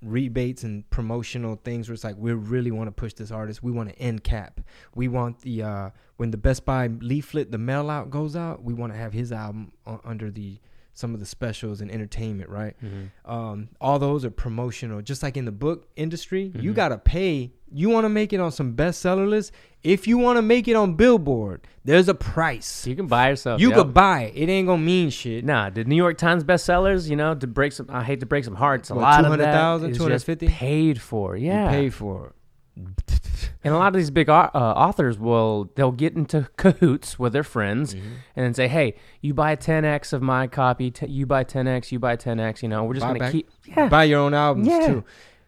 [0.02, 3.62] rebates and promotional things where it's like we really want to push this artist.
[3.62, 4.62] We want an end cap.
[4.96, 8.64] We want the uh, when the Best Buy leaflet, the mail out goes out.
[8.64, 9.72] We want to have his album
[10.04, 10.60] under the
[10.94, 12.76] some of the specials and entertainment, right?
[12.84, 13.32] Mm-hmm.
[13.32, 15.02] um, all those are promotional.
[15.02, 16.76] Just like in the book industry, you Mhm.
[16.76, 17.54] gotta pay.
[17.74, 19.54] You want to make it on some bestseller list.
[19.82, 22.86] If you want to make it on Billboard, there's a price.
[22.86, 23.62] You can buy yourself.
[23.62, 23.78] You yep.
[23.78, 24.34] could buy it.
[24.36, 25.46] It ain't gonna mean shit.
[25.46, 28.44] Nah, the New York Times bestsellers, you know, to break some, I hate to break
[28.44, 28.90] some hearts.
[28.90, 30.48] A What, lot of that 200,000, is 250?
[30.48, 31.38] just paid for.
[31.38, 32.34] You Yeah, pay for it.
[32.76, 37.44] And a lot of these big uh, authors will they'll get into cahoots with their
[37.44, 38.08] friends Mm-hmm.
[38.36, 40.92] and then say, "Hey, you buy 10x of my copy.
[40.92, 41.92] T- you buy 10x.
[41.92, 42.62] You buy 10x.
[42.64, 44.88] You know, we're just Buy gonna back- keep yeah, Buy your own albums Yeah.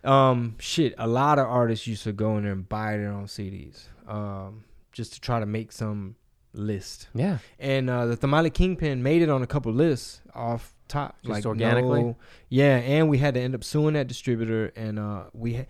[0.03, 0.09] too.
[0.09, 0.93] Um, shit.
[0.97, 4.63] A lot of artists used to go in there and buy their own CDs, um,
[4.91, 6.15] just to try to make some
[6.53, 7.07] list.
[7.15, 11.31] yeah." And uh, the Tamale Kingpin made it on a couple lists off top, Just
[11.31, 12.03] like organically?
[12.03, 12.17] no-
[12.49, 15.65] yeah, and we had to end up suing that distributor, and uh, we ha-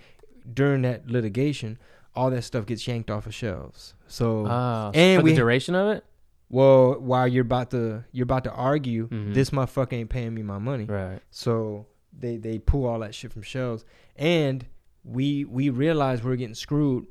[0.51, 1.77] during that litigation,
[2.15, 3.93] all that stuff gets yanked off of shelves.
[4.08, 6.03] So, Uh, and we- the duration of it,
[6.49, 9.34] well, while you're about to you're about to argue, Mhm.
[9.34, 10.86] this motherfucker ain't paying me my money.
[10.86, 11.19] right?
[11.32, 14.65] So they they pull all that shit from shelves, and
[15.03, 17.08] we we realized we are getting screwed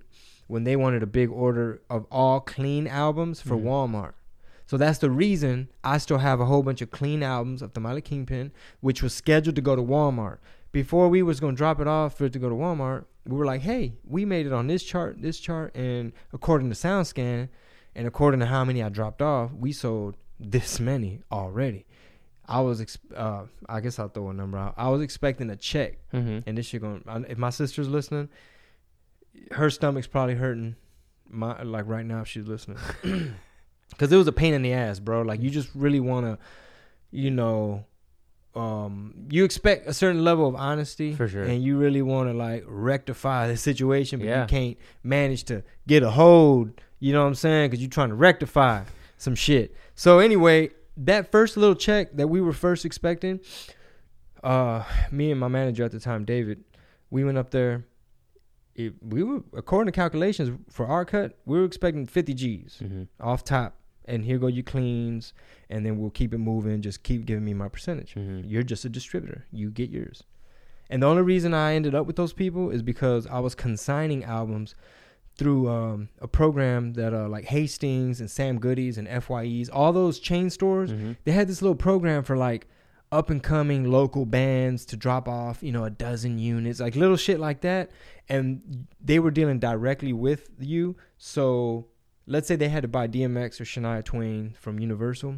[0.47, 3.65] when they wanted a big order of all clean albums for Mhm.
[3.65, 4.13] Walmart.
[4.67, 8.01] So that's the reason I still have a whole bunch of clean albums of Tamale
[8.01, 10.39] Kingpin, which was scheduled to go to Walmart.
[10.71, 13.45] Before we was gonna drop it off for it to go to Walmart, we were
[13.47, 17.49] like, "Hey, we made it on this chart, this chart, and according to SoundScan,
[17.95, 21.87] and according to how many I dropped off, we sold this many already."
[22.49, 24.75] I was, ex- uh, I guess I'll throw a number out.
[24.77, 26.41] I was expecting a check, Mm-hmm.
[26.49, 27.03] and this shit going.
[27.29, 28.29] If my sister's listening,
[29.53, 30.77] her stomach's probably hurting.
[31.31, 32.79] My like right now, if she's listening,
[33.91, 35.23] because it was a pain in the ass, bro.
[35.23, 36.39] Like you just really want to,
[37.11, 37.85] you know,
[38.55, 41.43] um, you expect a certain level of honesty, For sure.
[41.45, 44.43] and you really want to like rectify the situation, but Yeah.
[44.43, 46.81] you can't manage to get a hold.
[47.01, 47.71] You know what I'm saying?
[47.71, 48.85] Because you're trying to rectify
[49.19, 49.75] some shit.
[49.95, 53.41] So anyway, that first little check that we were first expecting,
[54.45, 56.63] uh, me and my manager at the time, David,
[57.11, 57.85] we went up there.
[58.75, 63.03] It, we were according to calculations for our cut, we were expecting 50 G's Mm-hmm.
[63.21, 65.33] off top, and here go you cleans,
[65.71, 66.83] and then we'll keep it moving.
[66.83, 68.15] Just keep giving me my percentage.
[68.15, 68.49] Mm-hmm.
[68.49, 69.47] You're just a distributor.
[69.53, 70.25] You get yours.
[70.91, 74.25] And the only reason I ended up with those people is because I was consigning
[74.25, 74.75] albums
[75.39, 80.19] through um, a program that uh, like Hastings and Sam Goodies and FYEs, all those
[80.19, 80.93] chain stores.
[80.93, 81.13] Mm-hmm.
[81.25, 82.67] They had this little program for like
[83.11, 87.17] up and coming local bands to drop off, you know, a dozen units, like little
[87.17, 87.91] shit like that.
[88.29, 90.97] And they were dealing directly with you.
[91.19, 91.87] So
[92.27, 95.37] let's say they had to buy DMX or Shania Twain from Universal.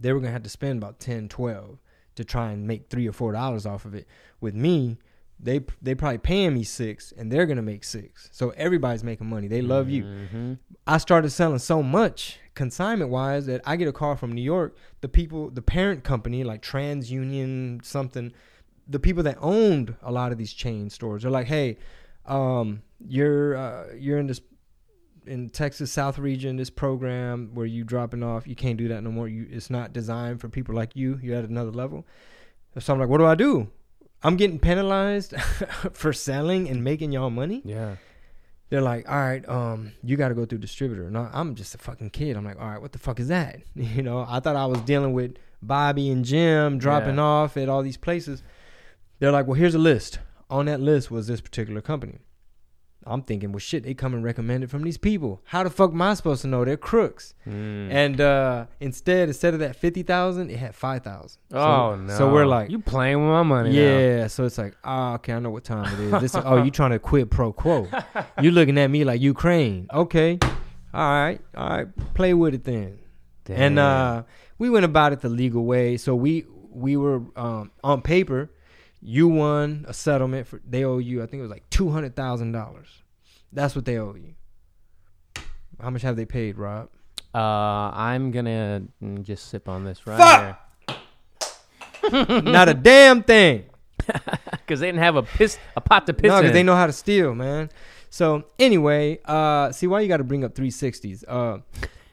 [0.00, 1.78] They were going to have to spend about 10, 12
[2.16, 4.06] to try and make three or four dollars off of it.
[4.40, 4.98] With me,
[5.38, 8.30] they they probably paying me six, and they're gonna make six.
[8.32, 9.48] So everybody's making money.
[9.48, 10.02] They love you.
[10.04, 10.54] hmm
[10.86, 14.76] I started selling so much consignment wise that I get a call from New York.
[15.02, 18.32] The people, the parent company, like TransUnion something,
[18.88, 21.76] the people that owned a lot of these chain stores, they're like, "Hey,
[22.24, 24.40] um, you're uh, you're in this
[25.26, 29.10] in Texas South region, this program where you dropping off, you can't do that no
[29.10, 29.28] more.
[29.28, 31.18] You, it's not designed for people like you.
[31.22, 32.06] You're at another level."
[32.78, 33.68] So I'm like, "What do I do?
[34.22, 35.34] I'm getting penalized
[35.92, 37.96] for selling and making y'all money." Yeah.
[38.68, 41.08] they're like, all right, um, you got to go through distributor.
[41.10, 42.36] No, I'm just a fucking kid.
[42.36, 43.60] I'm like, all right, what the fuck is that?
[43.74, 47.22] You know, I thought I was dealing with Bobby and Jim dropping Yeah.
[47.22, 48.42] off at all these places.
[49.20, 50.18] They're like, well, here's a list.
[50.50, 52.18] On that list was this particular company.
[53.06, 55.40] I'm thinking, well, shit, they come and recommend it from these people.
[55.44, 56.64] How the fuck am I supposed to know?
[56.64, 57.34] They're crooks.
[57.46, 57.90] Mm.
[57.92, 61.40] And uh, instead, instead of that fifty thousand, it had five thousand.
[61.52, 62.16] oh no.
[62.16, 63.70] So we're like, you playing with my money?
[63.70, 63.80] now.
[63.80, 66.20] yeah, so it's like, ah, okay, I know what time it is.
[66.20, 67.88] This, oh, you trying to quit pro quo?
[68.42, 69.86] You looking at me like Ukraine?
[69.92, 70.38] Okay,
[70.92, 72.98] all right, all right, play with it then.
[73.48, 74.24] And uh,
[74.58, 75.96] we went about it the legal way.
[75.96, 78.50] So we we were um, on paper.
[79.08, 81.22] You won a settlement for they owe you.
[81.22, 82.88] I think it was like two hundred thousand dollars.
[83.52, 84.34] That's what they owe you.
[85.80, 86.88] How much have they paid, Rob?
[87.36, 90.56] uh, I'm gonna mm, just sip on this right
[90.88, 90.98] Fuck!
[92.44, 93.66] Not a damn thing.
[94.50, 96.86] because they didn't have a piss, a pot to piss No, because they know how
[96.86, 97.70] to steal, man.
[98.08, 101.24] So anyway, uh, see why you got to bring up 360s.
[101.26, 101.58] Uh,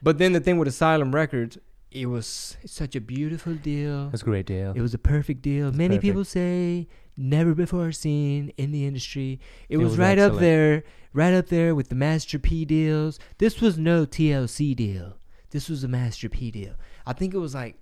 [0.02, 1.58] but then the thing with Asylum Records,
[1.94, 4.10] it was such a beautiful deal.
[4.10, 4.74] That's a great deal.
[4.76, 5.72] It was a perfect deal.
[5.72, 6.02] Many perfect.
[6.02, 9.40] people say never before seen in the industry.
[9.70, 10.84] It, It was, was right up there,
[11.14, 13.20] right up there with the Master P deals.
[13.38, 15.18] This was no TLC deal.
[15.52, 16.74] This was a Master P deal.
[17.06, 17.76] I think it was like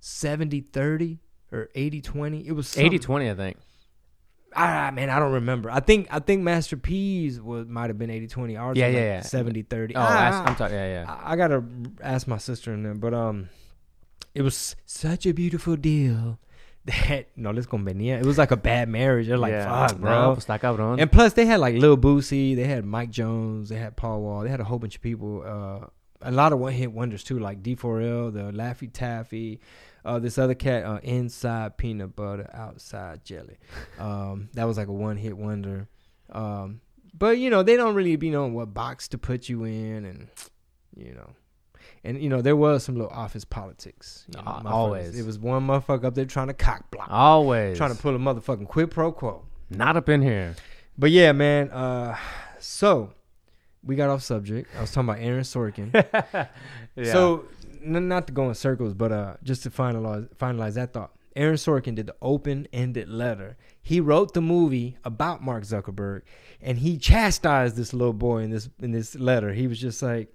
[0.00, 1.18] 70-30
[1.50, 2.46] or 80-20.
[2.46, 3.56] It was something- 80 20, I think.
[4.54, 5.70] Ah man, I don't remember.
[5.70, 8.60] I think I think Master P's was might have been 80-20.
[8.60, 9.20] Ours Yeah, was yeah, like yeah.
[9.22, 9.96] 70 30.
[9.96, 10.76] Oh, ask, I'm talking.
[10.76, 11.12] Yeah, yeah.
[11.24, 11.62] I, I gotta
[12.02, 13.48] ask my sister in there, but um,
[14.34, 16.38] it was such a beautiful deal
[16.84, 18.18] that no les convenía.
[18.18, 19.28] It was like a bad marriage.
[19.28, 19.86] They're like, yeah.
[19.88, 20.36] fuck, bro.
[20.36, 21.00] cabrón.
[21.00, 24.42] and plus, they had like Lil Boosie, they had Mike Jones, they had Paul Wall,
[24.42, 25.42] they had a whole bunch of people.
[25.46, 25.86] Uh,
[26.24, 29.60] a lot of one hit wonders too, like D4L, the Laffy Taffy,
[30.04, 33.56] uh, this other cat, uh, inside peanut butter, outside jelly.
[33.98, 35.88] Um, that was like a one hit wonder.
[36.30, 36.80] Um,
[37.16, 40.28] but you know, they don't really be knowing what box to put you in, and
[40.96, 41.30] you know,
[42.04, 44.24] and you know, there was some little office politics.
[44.28, 45.18] You know, motherfuckers- always.
[45.18, 47.76] it was one motherfucker up there trying to cock block, Always.
[47.76, 49.44] trying to pull a motherfucking quid pro quo.
[49.70, 50.54] Not up in here.
[50.98, 51.70] But yeah, man.
[51.70, 52.16] Uh,
[52.58, 53.12] so
[53.84, 54.68] we got off subject.
[54.76, 55.92] I was talking about Aaron Sorkin.
[56.94, 57.12] Yeah.
[57.12, 57.44] So
[57.84, 61.12] n- not to go in circles, but uh, just to finalize finalize that thought.
[61.34, 63.56] Aaron Sorkin did the open-ended letter.
[63.80, 66.22] He wrote the movie about Mark Zuckerberg,
[66.60, 69.52] and he chastised this little boy in this in this letter.
[69.52, 70.34] He was just like,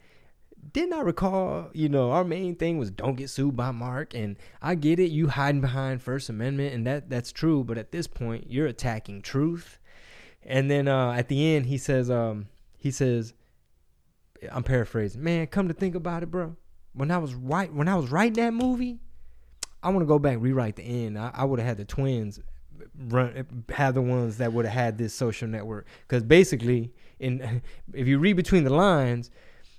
[0.73, 1.69] "Didn't I recall?
[1.73, 5.11] You know, our main thing was don't get sued by Mark, and I get it.
[5.11, 7.63] You hiding behind First Amendment, and that that's true.
[7.63, 9.79] But at this point, you're attacking truth."
[10.47, 13.33] And then uh, at the end, he says, um, he says,
[14.49, 15.21] I'm paraphrasing.
[15.21, 16.55] Man, come to think about it, bro.
[16.97, 18.99] When I was right, when I was writing that movie,
[19.83, 21.17] I want to go back and rewrite the end.
[21.17, 22.39] I, I would have had the twins
[23.09, 25.85] run, have the ones that would have had this social network.
[26.07, 27.61] Because basically, in
[27.93, 29.29] if you read between the lines,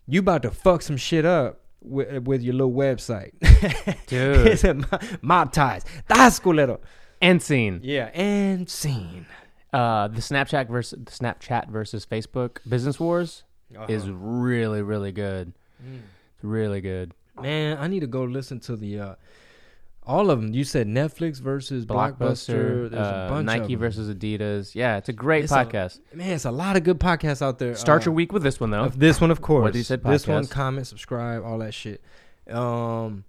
[0.06, 3.32] you about to fuck some shit up with, with your little website.
[4.06, 4.46] Dude.
[4.46, 4.76] it's a
[5.20, 5.84] mob ties.
[6.06, 6.78] That's culero.
[7.20, 7.80] End scene.
[7.82, 9.26] Yeah, and scene.
[9.72, 13.42] Uh, the Snapchat versus the Snapchat versus Facebook business wars
[13.88, 14.12] is Uh-huh.
[14.14, 15.52] really really good.
[15.84, 16.00] Mm.
[16.38, 17.12] It's really good.
[17.40, 19.14] Man, I need to go listen to the uh
[20.06, 20.54] all of them.
[20.54, 22.16] You said Netflix versus Blockbuster.
[22.16, 24.74] Blockbuster, There's uh, a bunch Nike versus Adidas.
[24.74, 26.00] Yeah, it's a great It's a- podcast.
[26.14, 27.74] Man, it's a lot of good podcasts out there.
[27.74, 28.88] Start Uh, your week with this one though.
[28.88, 29.64] This one, of course.
[29.64, 32.02] Whether you said this one, comment, subscribe, all that shit.
[32.48, 33.24] Um,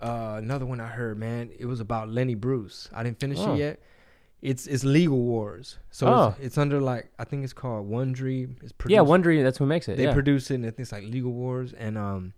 [0.00, 1.50] uh, another one I heard, man.
[1.58, 2.88] It was about Lenny Bruce.
[2.92, 3.54] I didn't finish Oh.
[3.54, 3.80] it yet.
[4.42, 5.78] It's it's Legal Wars.
[5.90, 6.34] So Oh.
[6.36, 8.50] it's, it's under like I think it's called Wondery.
[8.62, 9.42] It's yeah, produced- Wondery.
[9.42, 9.96] That's who makes it.
[9.96, 10.12] They yeah.
[10.12, 12.34] produce it, and it's like Legal Wars, and um,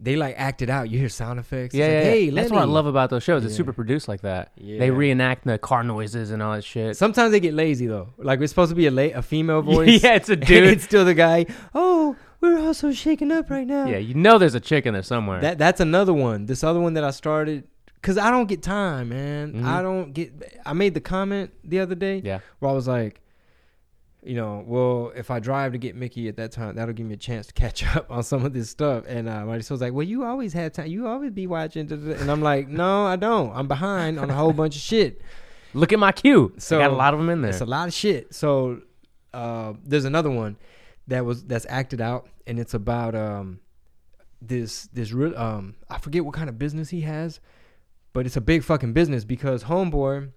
[0.00, 0.90] they like act it out.
[0.90, 1.74] You hear sound effects.
[1.74, 2.10] yeah, yeah, like, yeah.
[2.10, 3.44] hey, that's what I love about those shows.
[3.44, 4.52] It's super produced like that.
[4.56, 4.78] Yeah.
[4.78, 6.96] They reenact the car noises and all that shit.
[6.96, 8.10] Sometimes they get lazy though.
[8.18, 10.02] Like it's supposed to be a la- a female voice.
[10.04, 10.68] yeah, it's a and dude.
[10.68, 11.46] it's still the guy.
[11.74, 13.86] Oh, we're all so shaken up right now.
[13.86, 15.40] yeah, you know there's a chick in there somewhere.
[15.40, 16.46] That that's another one.
[16.46, 17.64] This other one that I started
[18.00, 19.52] because I don't get time, man.
[19.54, 19.64] Mhm.
[19.64, 20.60] I don't get.
[20.64, 22.40] I made the comment the other day yeah.
[22.58, 23.20] where I was like,
[24.22, 27.14] you know, well, if I drive to get Mickey at that time, that'll give me
[27.14, 29.04] a chance to catch up on some of this stuff.
[29.06, 30.88] And uh, Marty was like, well, you always have time.
[30.88, 31.86] You always be watching.
[31.86, 33.52] da, da, da." And I'm like, no, I don't.
[33.54, 35.20] I'm behind on a whole bunch of shit.
[35.74, 36.52] Look at my queue.
[36.56, 37.50] So So, got a lot of them in there.
[37.50, 38.34] It's a lot of shit.
[38.34, 38.80] So
[39.34, 40.56] uh, there's another one
[41.06, 43.60] that was that's acted out, and it's about um
[44.40, 47.40] this this real um I forget what kind of business he has,
[48.12, 50.30] but it's a big fucking business because homeboy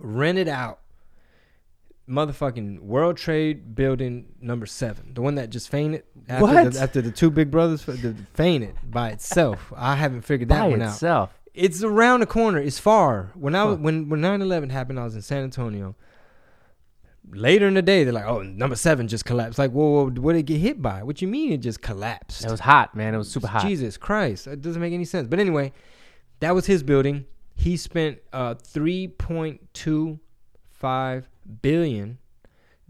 [0.00, 0.80] rented out
[2.08, 6.72] motherfucking World Trade Building number seven, the one that just fainted after What?
[6.72, 9.72] the, after the two big brothers the, fainted by itself.
[9.76, 10.92] I haven't figured that By one out.
[10.92, 11.38] itself.
[11.54, 12.58] It's around the corner.
[12.58, 13.30] It's far.
[13.34, 13.74] When I Huh.
[13.76, 15.94] when when 9/11 happened, I was in San Antonio.
[17.30, 20.32] Later in the day, they're like, "Oh, number seven just collapsed." Like, whoa, whoa, what
[20.32, 21.02] did it get hit by?
[21.02, 22.44] What you mean it just collapsed?
[22.44, 23.14] It was hot, man.
[23.14, 23.62] It was super hot.
[23.66, 25.28] Jesus Christ, that doesn't make any sense.
[25.28, 25.72] But anyway,
[26.42, 27.24] that was his building.
[27.54, 31.24] He spent uh 3.25
[31.62, 32.18] billion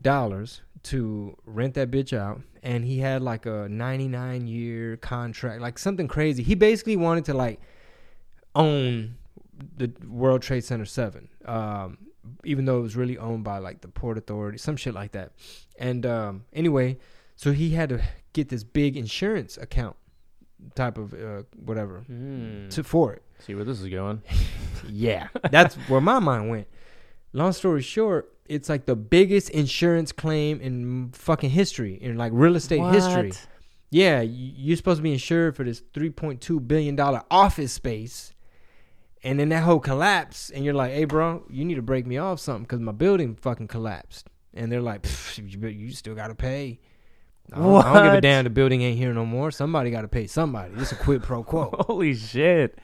[0.00, 5.78] dollars to rent that bitch out, and he had like a 99 year contract, like
[5.78, 6.42] something crazy.
[6.42, 7.60] He basically wanted to like
[8.54, 9.16] own
[9.76, 11.98] the World Trade Center Seven, um,
[12.44, 15.30] even though it was really owned by like the Port Authority, some shit like that.
[15.78, 16.98] And um, anyway,
[17.36, 19.94] so he had to get this big insurance account
[20.74, 22.70] type of uh, whatever Mm.
[22.70, 23.22] to for it.
[23.46, 24.22] See where this is going.
[24.90, 26.66] Yeah, that's where my mind went.
[27.32, 32.56] Long story short, it's like the biggest insurance claim in fucking history, in like real
[32.56, 33.30] estate history.
[33.90, 38.34] Yeah, you're supposed to be insured for this 3.2 billion dollar office space,
[39.22, 42.18] and then that whole collapse, and you're like, "Hey, bro, you need to break me
[42.18, 46.80] off something because my building fucking collapsed." And they're like, "You you still gotta pay."
[47.52, 48.44] I don't, I don't give a damn.
[48.44, 49.52] The building ain't here no more.
[49.52, 50.74] Somebody got to pay somebody.
[50.76, 51.70] It's a quid pro quo.
[51.86, 52.78] Holy shit.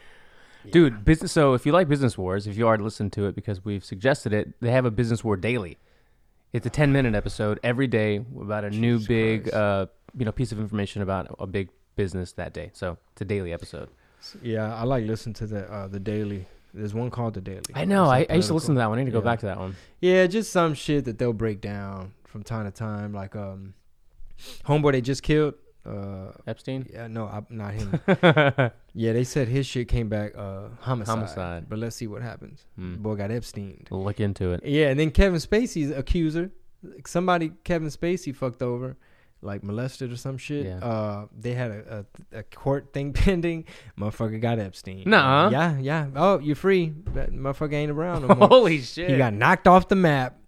[0.70, 1.32] Dude, business.
[1.32, 4.32] So if you like Business Wars, if you already listened to it because we've suggested
[4.32, 5.78] it, they have a Business War daily.
[6.52, 9.86] It's a 10 minute episode every day about a new big, uh,
[10.16, 12.70] you know, piece of information about a big business that day.
[12.74, 13.88] So it's a daily episode.
[14.42, 16.46] Yeah, I like listening to the uh, the daily.
[16.74, 17.62] There's one called the daily.
[17.74, 18.04] I know.
[18.06, 18.98] I, I used to listen to that one.
[18.98, 19.24] I need to go Yeah.
[19.24, 19.76] back to that one.
[20.00, 23.12] Yeah, just some shit that they'll break down from time to time.
[23.12, 23.74] Like um,
[24.64, 25.54] homeboy they just killed.
[25.86, 26.86] Uh, Epstein?
[26.92, 28.70] yeah, no, I, not him.
[28.99, 31.14] yeah, they said his shit came back uh homicide.
[31.14, 31.68] Homicide.
[31.68, 32.66] But let's see what happens.
[32.76, 32.96] Hmm.
[32.96, 33.84] Boy got Epstein.
[33.90, 34.64] Look into it.
[34.64, 36.51] Yeah, and then Kevin Spacey's accuser.
[37.07, 38.96] Somebody Kevin Spacey fucked over,
[39.40, 40.66] like molested or some shit.
[40.66, 40.78] Yeah.
[40.78, 43.64] Uh, they had a, a, a court thing pending.
[43.99, 45.05] Motherfucker got Epstein.
[45.07, 45.51] Nuh-uh.
[45.51, 46.07] Yeah, yeah.
[46.16, 46.92] Oh, you're free.
[47.14, 48.49] That motherfucker ain't around no more.
[48.57, 49.11] Holy shit.
[49.11, 50.38] he got knocked off the map.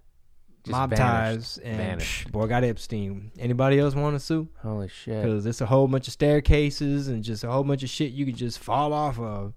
[0.65, 3.33] Just mob ties and psh, boy got Epstein.
[3.39, 4.49] Anybody else want to sue?
[4.63, 5.23] Holy shit.
[5.23, 8.27] Because it's a whole bunch of staircases and just a whole bunch of shit you
[8.27, 9.55] could just fall off of.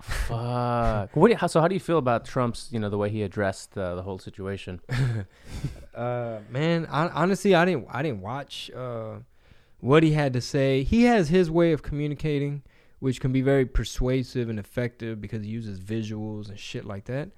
[0.00, 1.14] Fuck.
[1.14, 3.08] What do you, how, so how do you feel about Trump's, you know, the way
[3.08, 4.80] he addressed uh, the whole situation?
[5.94, 9.16] Uh, man, I, honestly, I didn't, I didn't watch uh,
[9.80, 10.84] what he had to say.
[10.84, 12.62] He has his way of communicating,
[12.98, 17.28] which can be very persuasive and effective because he uses visuals and shit like that.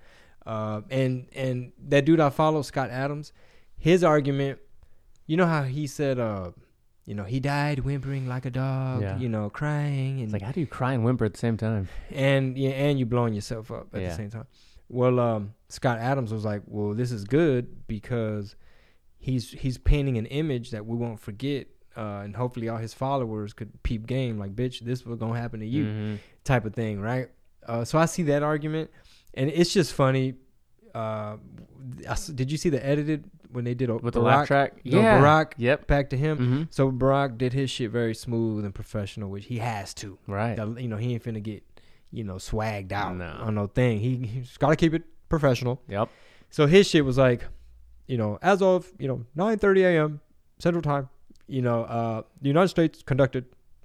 [0.47, 3.33] Uh, and and that dude I follow, Scott Adams,
[3.77, 4.59] his argument,
[5.27, 6.51] you know how he said, uh,
[7.07, 9.19] you know, he died whimpering like a dog, Yeah.
[9.19, 11.57] you know, crying and It's like, how do you cry and whimper at the same
[11.57, 11.89] time?
[12.11, 14.09] and yeah, and you blowing yourself up at Yeah.
[14.11, 14.47] the same time.
[14.89, 18.55] Well, um, Scott Adams was like, "Well, this is good because
[19.19, 23.55] he's he's painting an image that we won't forget, uh, and hopefully all his followers
[23.55, 26.19] could peep game like, bitch, this was gonna happen to you, Mhm.
[26.45, 27.31] type of thing, right?
[27.67, 28.91] Uh, so I see that argument,
[29.37, 30.35] and it's just funny.
[30.95, 31.37] Uh,
[32.09, 34.73] I did you see the edited when they did a With the Barack, laugh track?
[34.85, 35.21] Yeah.
[35.21, 35.87] Barack Yep.
[35.87, 36.37] back to him?
[36.39, 40.19] hmm So Barack did his shit very smooth and professional, which he has to.
[40.27, 40.57] Right.
[40.57, 41.63] That- you know, he ain't finna get,
[42.11, 43.27] you know, swagged out No.
[43.41, 44.01] on no thing.
[44.01, 45.81] He, he's got to keep it professional.
[45.89, 46.09] Yep.
[46.51, 47.45] So his shit was like,
[48.07, 50.21] you know, as of you know 9:30 a.m.
[50.59, 51.09] Central Time,
[51.49, 53.45] you know, uh, the United States conducted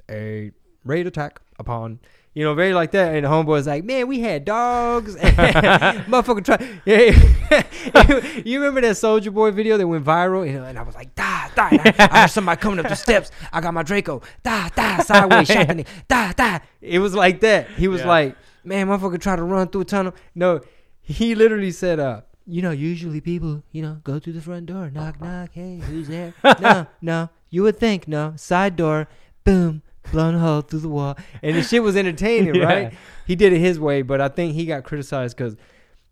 [0.10, 0.52] a
[0.84, 2.00] raid attack upon.
[2.36, 6.80] You know, very like that, and the homeboy's like, "Man, we had dogs, motherfucker." Try,
[6.86, 8.42] yeah.
[8.46, 11.50] you remember that Soldier Boy video that went viral, and, and I was like, "Da,
[11.56, 13.32] da!" I, I heard somebody coming up the steps.
[13.52, 16.60] I got my Draco, da, da, sideways, shot the nigga, da, da.
[16.82, 17.68] It was like that.
[17.72, 18.08] He was Yeah.
[18.08, 20.62] like, "Man, motherfucker, try to run through a tunnel." No,
[21.02, 24.92] he literally said, "Uh, you know, usually people, you know, go through the front door,
[24.92, 26.34] knock, knock, hey, who's there?
[26.62, 29.08] no, no, you would think, no, side door,
[29.44, 32.64] boom, blown a hole through the wall, and the shit was entertaining, Yeah.
[32.66, 32.94] right?
[33.28, 35.56] He did it his way, but I think he got criticized because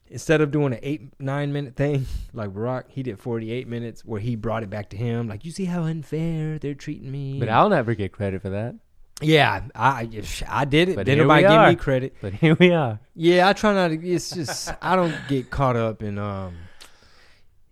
[0.09, 4.05] instead of doing an eight, nine minute thing like Barack, he did forty eight minutes
[4.05, 7.39] where he brought it back to him, like, you see how unfair they're treating me.
[7.39, 8.75] But I'll never get credit for that.
[9.21, 10.07] yeah, I,
[10.47, 10.95] I did it.
[10.95, 12.15] But Didn't nobody give me credit.
[12.21, 12.99] But here we are.
[13.15, 14.07] Yeah, I try not to.
[14.07, 16.55] It's just I don't get caught up in um,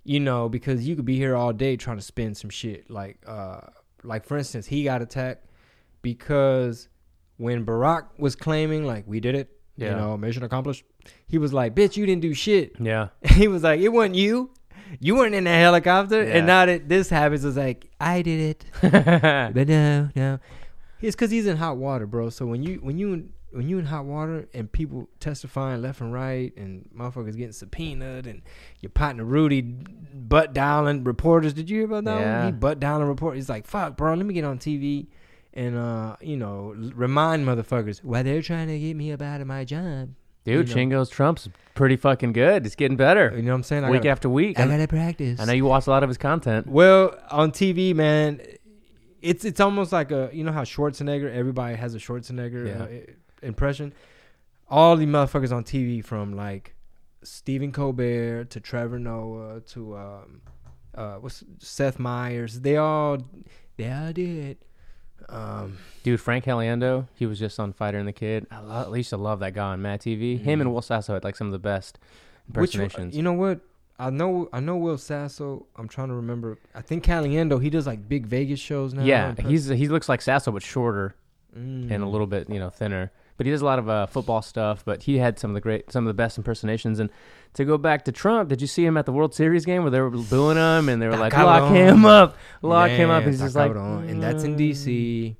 [0.03, 2.89] you know, because you could be here all day trying to spin some shit.
[2.89, 3.61] Like uh,
[4.03, 5.45] like for instance, he got attacked
[6.06, 6.88] because
[7.38, 9.89] when Barack was claiming like we did it, Yeah.
[9.89, 10.86] You know, mission accomplished.
[11.28, 13.10] He was like, "Bitch, you didn't do shit." Yeah.
[13.39, 14.51] he was like, "It wasn't you.
[14.99, 16.38] You weren't in the helicopter." Yeah.
[16.38, 18.66] And now that this happens, it's like, "I did it."
[19.56, 20.39] But no, no.
[21.01, 22.30] It's because he's in hot water, bro.
[22.30, 26.14] So when you when you when you in hot water and people testifying left and
[26.14, 28.41] right and motherfuckers getting subpoenaed and
[28.82, 31.53] your partner Rudy butt dialing reporters.
[31.53, 32.20] Did you hear about that?
[32.20, 32.38] Yeah.
[32.38, 32.45] One?
[32.45, 33.39] He butt dialing reporters.
[33.39, 35.08] He's like, "Fuck, bro, let me get on TV."
[35.56, 39.47] And uh, you know, remind motherfuckers why they're trying to get me up out of
[39.47, 40.10] my job.
[40.43, 40.97] Dude, You know.
[40.99, 42.66] Chingo's Trump's pretty fucking good.
[42.68, 43.84] It's getting better You know what I'm saying?
[43.84, 44.60] I week gotta, after week.
[44.60, 45.39] I gotta practice.
[45.39, 46.68] I know you watch a lot of his content.
[46.68, 48.41] Well, on TV, man,
[49.22, 51.32] it's it's almost like a you know how Schwarzenegger.
[51.34, 52.84] Everybody has a Schwarzenegger Yeah.
[52.84, 53.93] uh, impression.
[54.68, 56.76] All the motherfuckers on TV, from like
[57.24, 60.41] Stephen Colbert to Trevor Noah to um,
[60.93, 63.18] uh, what's Seth Meyers, they all
[63.78, 64.58] they all did.
[65.30, 68.45] Um, Dude, Frank Caliendo, he was just on Fighter and the Kid.
[68.51, 70.41] I, lo- I used to love that guy on MADtv.
[70.41, 71.97] Him and Will Sasso had like some of the best
[72.51, 72.61] Mm-hmm.
[72.61, 73.15] which impersonations.
[73.17, 73.59] you know what?
[73.97, 75.65] I know I know Will Sasso.
[75.78, 76.59] I'm trying to remember.
[76.76, 77.59] I think Caliendo.
[77.59, 79.03] He does like big Vegas shows now.
[79.03, 81.15] yeah, he's he looks like Sasso but shorter
[81.57, 81.89] Mm.
[81.89, 83.11] and a little bit you know thinner.
[83.38, 84.83] But he does a lot of uh, football stuff.
[84.86, 86.99] But he had some of the great, some of the best impersonations.
[86.99, 87.09] And
[87.53, 89.91] to go back to Trump, did you see him at the World Series game where
[89.91, 93.23] they were booing him and they were like, "Lock him up, lock him up"?
[93.23, 95.36] He's just like, and that's in "Mm." DC.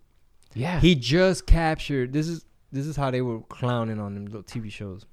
[0.54, 2.14] Yeah, He just captured.
[2.14, 5.06] This is this is how they were clowning on them little TV shows.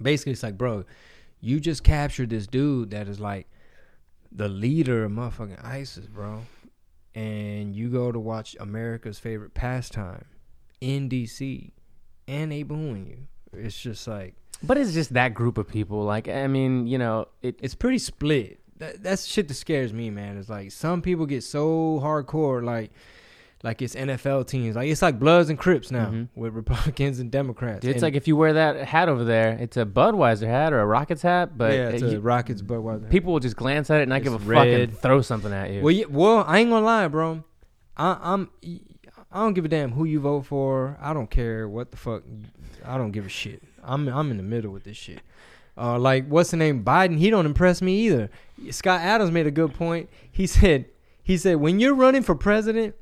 [0.00, 0.84] Basically, it's like, bro,
[1.40, 3.48] you just captured this dude that is like
[4.32, 6.42] the leader of motherfucking ISIS, bro,
[7.14, 10.24] and you go to watch America's favorite pastime
[10.80, 11.72] in DC,
[12.30, 13.18] and they booing you.
[13.60, 16.04] It's just like but it's just that group of people.
[16.04, 18.60] Like, I mean, you know, it, it's pretty split.
[18.78, 20.36] That, that's shit that scares me, man.
[20.38, 22.90] It's like some people get so hardcore, like
[23.62, 24.76] like it's NFL teams.
[24.76, 26.28] Like it's like Bloods and Crips now Mhm.
[26.34, 27.84] with Republicans and Democrats.
[27.84, 30.80] It's And- like if you wear that hat over there, it's a Budweiser hat or
[30.80, 33.10] a Rockets hat, but yeah, it's uh, a you- Rockets, what?
[33.10, 34.80] people will just glance at it and not It's give a fuck red.
[34.80, 35.82] and throw something at you.
[35.82, 37.44] Well, yeah, well, I ain't gonna lie, bro.
[37.96, 38.50] I, I'm.
[39.32, 40.96] I don't give a damn who you vote for.
[41.00, 42.22] I don't care what the fuck.
[42.84, 43.62] I don't give a shit.
[43.82, 45.20] I'm I'm in the middle with this shit.
[45.76, 46.84] Uh, like what's the name?
[46.84, 47.18] Biden.
[47.18, 48.30] He don't impress me either.
[48.70, 50.10] Scott Adams made a good point.
[50.30, 50.86] He said
[51.22, 52.94] he said when you're running for president,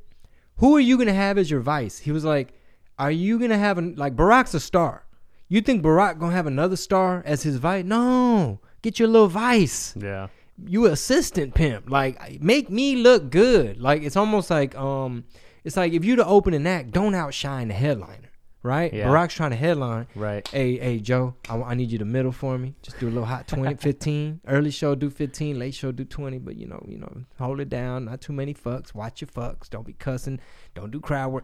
[0.57, 1.99] who are you gonna have as your vice?
[1.99, 2.53] He was like,
[2.97, 5.05] are you gonna have an like Barack's a star?
[5.47, 7.85] You think Barack gonna have another star as his vice?
[7.85, 10.27] No, get your little vice yeah.
[10.63, 11.89] you assistant pimp.
[11.89, 13.81] Like make me look good.
[13.81, 15.23] Like it's almost like um
[15.69, 18.31] it's like if you're the opening act, don't outshine the headliner.
[18.63, 18.91] Right?
[18.91, 19.05] Yeah.
[19.05, 20.07] Barack's trying to headline.
[20.15, 20.45] Right.
[20.47, 22.73] Hey, hey, Joe, I, I need you to middle for me.
[22.81, 24.41] Just do a little hot 20, 15.
[24.47, 26.39] Early show do 15, late show do 20.
[26.39, 28.05] But you know, you know, hold it down.
[28.05, 28.95] Not too many fucks.
[28.95, 29.69] Watch your fucks.
[29.69, 30.39] Don't be cussing.
[30.73, 31.43] Don't do crowd work.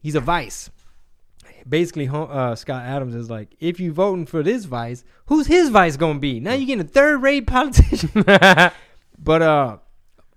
[0.00, 0.70] He's a vice.
[1.68, 5.98] Basically, uh, Scott Adams is like, if you voting for this vice, who's his vice
[5.98, 6.40] gonna be?
[6.40, 8.10] Now you're getting a third rate politician.
[9.18, 9.76] but uh,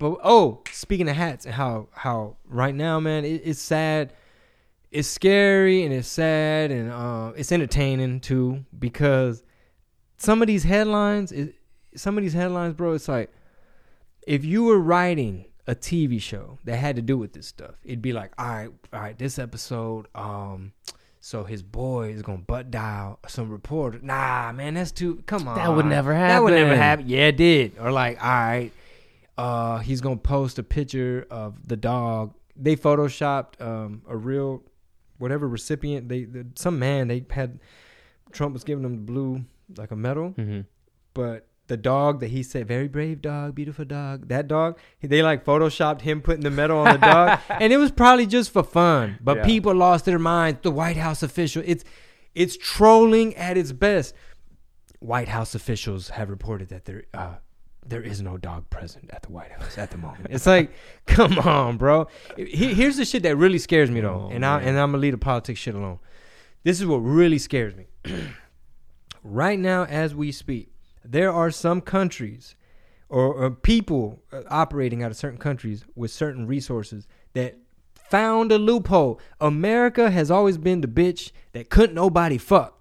[0.04, 4.12] but oh, speaking of hats and how how right now, man, it, it's sad
[4.92, 9.44] it's scary and it's sad and uh, it's entertaining too because
[10.18, 11.56] some of these headlines, it,
[11.96, 13.32] some of these headlines, bro, it's like
[14.28, 18.02] if you were writing a TV show that had to do with this stuff, it'd
[18.02, 20.74] be like, all right, all right, this episode, um,
[21.22, 24.00] so his boy is gonna butt dial some reporter.
[24.04, 25.24] Nah, man, that's too.
[25.26, 26.28] Come on, That would never happen.
[26.28, 27.06] That would never happen.
[27.06, 27.08] happen.
[27.08, 27.78] Yeah, it did.
[27.80, 28.74] Or like, all right,
[29.38, 32.34] uh, he's gonna post a picture of the dog.
[32.56, 34.64] They photoshopped um, a real
[35.18, 37.60] whatever recipient they the, some man they had
[38.32, 39.46] Trump was giving them the blue
[39.78, 40.62] like a medal, hmm
[41.14, 45.46] but the dog that he said very brave dog, beautiful dog, that dog they like
[45.46, 49.18] photoshopped him putting the medal on the dog, and it was probably just for fun.
[49.22, 49.46] But Yeah.
[49.46, 50.60] people lost their minds.
[50.62, 51.84] The White House official, it's
[52.36, 54.14] it's trolling at its best.
[55.00, 57.36] White House officials have reported that there uh,
[57.86, 60.28] there is no dog present at the White House at the moment.
[60.30, 60.72] It's like,
[61.06, 62.08] come on, bro.
[62.38, 64.68] He- Here's the shit that really scares me though, Oh, and I man.
[64.70, 66.00] and I'm gonna leave the politics shit alone.
[66.64, 67.88] This is what really scares me.
[69.24, 70.72] right now, as we speak,
[71.04, 72.56] there are some countries
[73.10, 77.58] or, or people uh, operating out of certain countries with certain resources that
[77.94, 79.20] found a loophole.
[79.42, 82.73] America has always been the bitch that couldn't nobody fuck.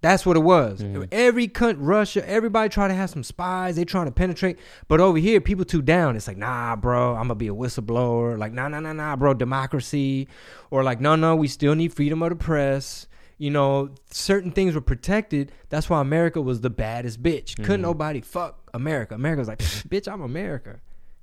[0.00, 0.84] That's what it was.
[1.10, 3.74] Every country, Russia, everybody try to have some spies.
[3.74, 6.14] They trying to penetrate, but over here, people too down.
[6.14, 8.38] It's like, nah, bro, I'm gonna be a whistleblower.
[8.38, 10.28] Like, nah, nah, nah, nah, bro, democracy,
[10.70, 13.06] or like, no, no, we still need freedom of the press.
[13.38, 15.50] You know, certain things were protected.
[15.68, 17.56] That's why America was the baddest bitch.
[17.56, 17.82] Couldn't Mhm.
[17.82, 19.14] nobody fuck America.
[19.16, 20.80] America was like, bitch, I'm America.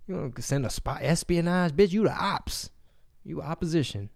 [0.07, 1.91] You know, send a spy, espionage, bitch.
[1.91, 2.69] You the ops.
[3.23, 4.09] You opposition.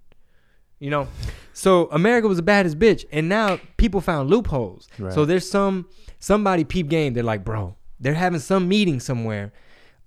[0.80, 1.07] You know,
[1.53, 4.88] so America was the baddest bitch, and now people found loopholes.
[4.97, 5.13] Right.
[5.13, 7.13] So there's some somebody peep game.
[7.13, 9.51] They're like, bro, they're having some meeting somewhere.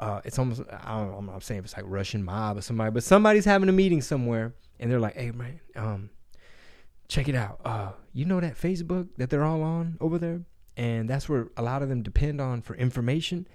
[0.01, 1.17] Uh, it's almost I don't know.
[1.19, 4.01] I'm not saying if it's like Russian mob or somebody, but somebody's having a meeting
[4.01, 6.11] somewhere, and they're like, hey man, um,
[7.09, 7.61] check it out.
[7.65, 10.41] Uh, you know that Facebook that they're all on over there,
[10.77, 13.47] and that's where a lot of them depend on for information.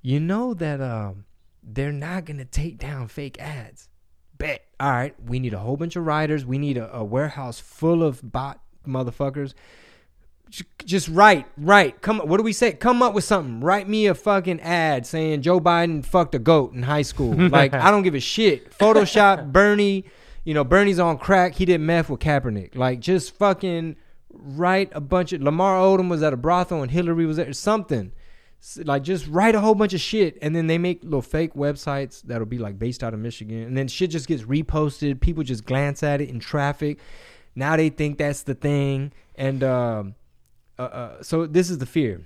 [0.00, 1.26] You know that um,
[1.62, 3.88] they're not gonna take down fake ads.
[4.38, 4.64] Bet.
[4.80, 6.44] All right, we need a whole bunch of writers.
[6.44, 9.54] We need a, a warehouse full of bot motherfuckers.
[10.50, 12.02] J- Just write, write.
[12.02, 12.18] Come.
[12.18, 12.72] What do we say?
[12.72, 13.60] Come up with something.
[13.60, 17.32] Write me a fucking ad saying Joe Biden fucked a goat in high school.
[17.50, 18.76] Like I don't give a shit.
[18.76, 20.04] Photoshop Bernie.
[20.44, 21.54] You know Bernie's on crack.
[21.54, 22.74] He did meth with Kaepernick.
[22.74, 23.96] Like just fucking
[24.32, 28.12] write a bunch of Lamar Odom was at a brothel and Hillary was at Something.
[28.84, 32.22] Like just write a whole bunch of shit and then they make little fake websites
[32.22, 35.20] that'll be like based out of Michigan and then shit just gets reposted.
[35.20, 36.98] People just glance at it in traffic.
[37.56, 39.12] Now they think that's the thing.
[39.34, 40.14] And um
[40.78, 42.22] uh, uh, so this is the fear.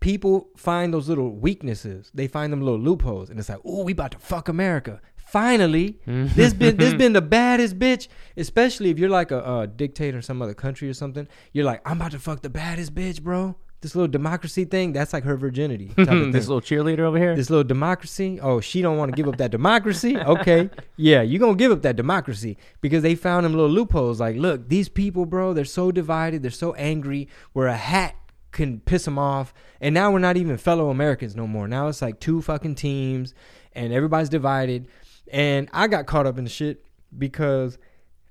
[0.00, 2.10] People find those little weaknesses.
[2.12, 5.00] They find them little loopholes, and it's like, oh, we about to fuck America.
[5.16, 8.08] Finally, this been this been the baddest bitch.
[8.36, 11.26] Especially if you're like a, a dictator in some other country or something.
[11.52, 13.56] You're like, I'm about to fuck the baddest bitch, bro.
[13.84, 15.88] This little democracy thing, that's like her virginity.
[15.88, 17.36] type of this little cheerleader over here.
[17.36, 18.40] This little democracy.
[18.40, 20.16] Oh, she don't want to give up that democracy.
[20.16, 24.20] Okay, yeah, you gonna give up that democracy because they found them little loopholes.
[24.20, 26.40] Like, look, these people, bro, they're so divided.
[26.42, 27.28] They're so angry.
[27.52, 28.14] Where a hat
[28.52, 31.68] can piss them off, and now we're not even fellow Americans no more.
[31.68, 33.34] Now it's like two fucking teams,
[33.74, 34.88] and everybody's divided.
[35.30, 36.86] And I got caught up in the shit
[37.18, 37.76] because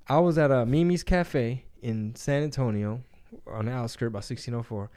[0.08, 3.04] I was at a Mimi's Cafe in San Antonio
[3.46, 4.90] on the outskirts by 1604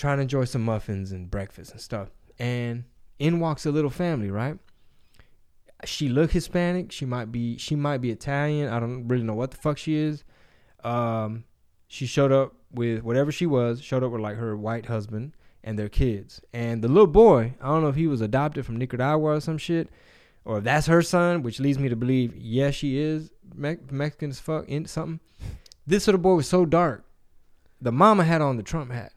[0.00, 2.08] trying to enjoy some muffins and breakfast and stuff.
[2.38, 2.84] And
[3.18, 4.58] in walks a little family, right?
[5.84, 6.90] She look Hispanic.
[6.90, 8.72] She might be she might be Italian.
[8.72, 10.24] I don't really know what the fuck she is.
[10.82, 11.44] Um,
[11.86, 13.82] she showed up with whatever she was.
[13.82, 16.40] Showed up with like her white husband and their kids.
[16.52, 19.58] And the little boy, I don't know if he was adopted from Nicaragua or some
[19.58, 19.90] shit,
[20.46, 24.30] or if that's her son, which leads me to believe yes, she is Me- Mexican
[24.30, 25.20] as fuck in something.
[25.86, 27.04] This little boy was so dark.
[27.82, 29.12] The mama had on the Trump hat.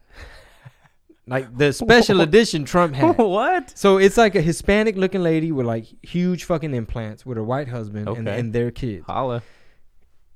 [1.26, 3.18] Like the special edition Trump hat.
[3.18, 3.78] what?
[3.78, 7.70] So it's like a Hispanic looking lady with like huge fucking implants with her white
[7.70, 8.40] husband and, Okay.
[8.40, 9.06] and their kids.
[9.06, 9.42] Holla.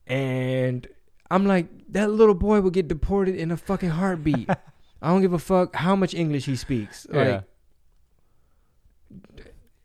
[0.05, 0.87] And
[1.29, 4.49] I'm like, that little boy will get deported in a fucking heartbeat.
[5.01, 7.05] I don't give a fuck how much English he speaks.
[7.09, 7.41] Like, Yeah.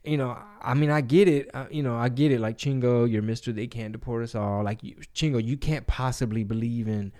[0.04, 1.50] you know, I mean, I get it.
[1.54, 2.40] Uh, you know, I get it.
[2.40, 3.52] Like Chingo, you're Mister.
[3.52, 4.62] They can't deport us all.
[4.64, 7.12] Like you, Chingo, you can't possibly believe in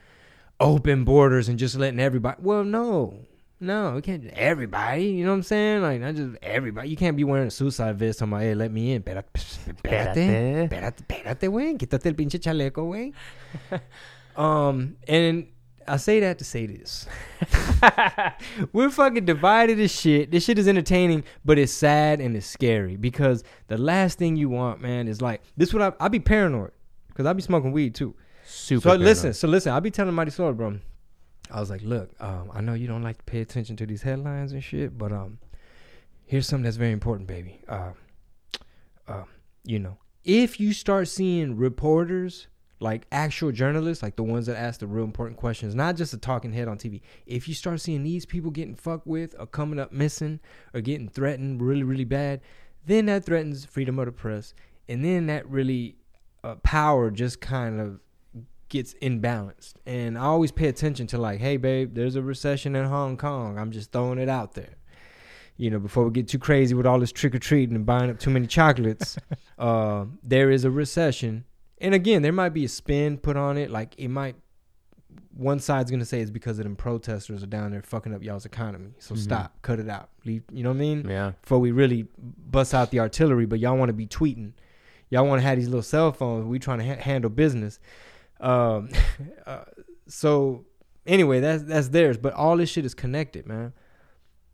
[0.61, 2.37] open borders and just letting everybody.
[2.41, 3.15] Well, no,
[3.63, 4.27] no, we can't.
[4.35, 5.83] Everybody, you know what I'm saying?
[5.83, 6.89] Like not just everybody.
[6.89, 8.21] You can't be wearing a suicide vest.
[8.21, 9.03] on my, hey, let me in.
[9.03, 9.29] Espérate,
[10.99, 11.79] espérate, güey.
[11.79, 13.13] Quítate el pinche chaleco, güey.
[14.37, 15.47] um, and
[15.87, 17.07] I say that to say this.
[18.73, 20.33] We're fucking divided as shit.
[20.33, 24.49] This shit is entertaining, but it's sad and it's scary because the last thing you
[24.49, 25.73] want, man, is like this.
[25.73, 26.73] What I I be paranoid
[27.09, 28.15] because I be smoking weed too.
[28.45, 28.81] Super.
[28.81, 29.07] So paranoid.
[29.07, 29.73] listen, so listen.
[29.73, 30.79] I be telling Mighty Sword, bro.
[31.53, 34.03] I was like, look, um, I know you don't like to pay attention to these
[34.03, 35.39] headlines and shit, but um,
[36.25, 37.61] here's something that's very important, baby.
[37.69, 37.91] Uh,
[39.07, 39.25] uh,
[39.65, 42.49] you know, if you start seeing reporters
[42.81, 46.19] like actual journalists, like the ones that ask the real important questions, not just a
[46.19, 47.01] talking head on TV.
[47.27, 50.41] If you start seeing these people getting fucked with or coming up missing
[50.75, 52.41] or getting threatened really, really bad,
[52.85, 54.55] then that threatens freedom of the press,
[54.89, 55.97] and then that really
[56.43, 58.01] uh, power just kind of
[58.73, 59.75] gets imbalanced.
[59.87, 63.59] And I always pay attention to like, hey, babe, there's a recession in Hong Kong.
[63.59, 64.75] I'm just throwing it out there.
[65.57, 68.11] You know, before we get too crazy with all this trick or treating and buying
[68.11, 69.17] up too many chocolates,
[69.59, 71.45] uh, there is a recession.
[71.79, 73.71] And again, there might be a spin put on it.
[73.71, 74.35] Like it might,
[75.37, 78.47] one side's gonna say it's because of them protesters are down there fucking up y'all's
[78.47, 78.93] economy.
[78.99, 79.19] So Mhm.
[79.19, 80.09] stop, cut it out.
[80.25, 81.07] Leave, you know what I mean?
[81.09, 81.33] Yeah.
[81.43, 83.47] before we really bust out the artillery.
[83.47, 84.53] But y'all want to be tweeting.
[85.11, 86.47] Y'all want to have these little cell phones.
[86.47, 87.79] We trying to ha- handle business.
[88.43, 88.89] Um,
[89.47, 89.65] uh,
[90.09, 90.65] so
[91.07, 92.19] anyway, that's that's theirs.
[92.19, 93.73] But all this shit is connected, man.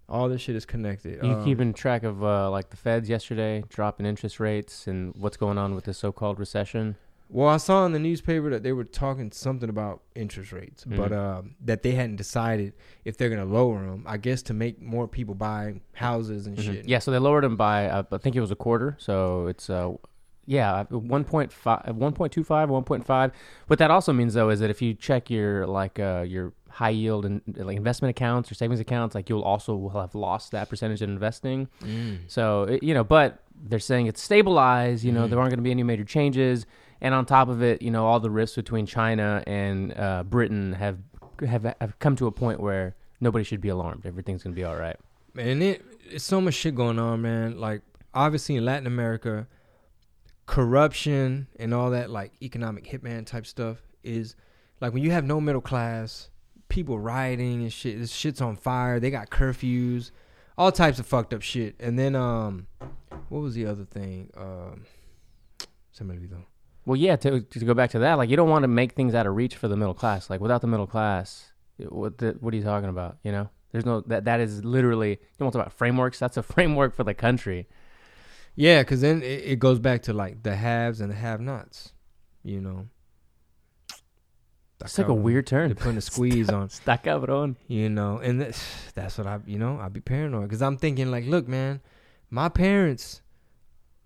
[0.08, 1.22] All this shit is connected.
[1.22, 5.36] You Um, keeping track of uh, like the Feds yesterday dropping interest rates and what's
[5.36, 6.96] going on with the so-called recession?
[7.30, 11.10] Well, I saw in the newspaper that they were talking something about interest rates, but
[11.12, 11.18] Mhm.
[11.18, 12.72] um, that they hadn't decided
[13.04, 14.02] if they're gonna lower them.
[14.06, 16.62] I guess to make more people buy houses and Mhm.
[16.62, 16.88] shit.
[16.88, 18.96] Yeah, so they lowered them by uh, I think it was a quarter.
[18.98, 19.92] So it's uh
[20.48, 23.32] yeah, 1.5 1.25 1.5.
[23.66, 26.88] What that also means though is that if you check your like uh your high
[26.90, 30.68] yield and like investment accounts or savings accounts, like you'll also will have lost that
[30.68, 31.68] percentage in investing.
[31.82, 32.18] Mm.
[32.28, 35.04] So it, you know, but they're saying it's stabilized.
[35.04, 35.30] You know, Mhm.
[35.30, 36.64] there aren't going to be any major changes.
[37.00, 40.72] And on top of it, you know, all the rifts between China and uh, Britain
[40.74, 40.98] have,
[41.46, 44.06] have have come to a point where nobody should be alarmed.
[44.06, 44.96] Everything's gonna be all right.
[45.34, 47.58] Man, it it's so much shit going on, man.
[47.60, 47.82] Like
[48.14, 49.46] obviously in Latin America,
[50.48, 54.34] corruption and all that like economic hitman type stuff is
[54.80, 56.30] like when you have no middle class,
[56.68, 57.98] people rioting and shit.
[57.98, 58.98] This shit's on fire.
[58.98, 60.10] They got curfews,
[60.56, 61.76] all types of fucked up shit.
[61.78, 62.66] And then um,
[63.28, 64.30] what was the other thing?
[64.38, 64.86] Um,
[65.92, 66.26] somebody.
[66.86, 67.16] Well, yeah.
[67.16, 69.36] To to go back to that, like you don't want to make things out of
[69.36, 70.30] reach for the middle class.
[70.30, 73.18] Like without the middle class, what the, what are you talking about?
[73.22, 76.18] You know, there's no that that is literally you want to talk about frameworks.
[76.18, 77.68] That's a framework for the country.
[78.60, 81.92] Yeah, because then it, it goes back to like the haves and the have-nots.
[82.42, 82.88] You know.
[84.80, 85.74] It's like a weird They're turn.
[85.74, 86.68] putting a squeeze on.
[86.68, 87.56] Está cabrón.
[87.66, 91.10] you know and that's, that's what i you know i'd be paranoid because i'm thinking
[91.10, 91.80] like look man
[92.30, 93.22] my parents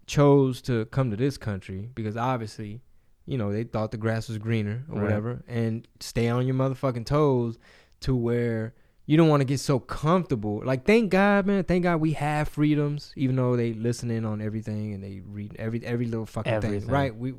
[0.07, 2.81] chose to come to this country because obviously
[3.27, 5.05] you know they thought the grass was greener or Right.
[5.05, 7.59] whatever and stay on your motherfucking toes
[8.01, 8.73] to where
[9.07, 12.49] you don't want to get so comfortable like thank god man thank god we have
[12.49, 16.53] freedoms even though they listen in on everything and they read every every little fucking
[16.53, 16.81] Everything.
[16.81, 17.35] thing right we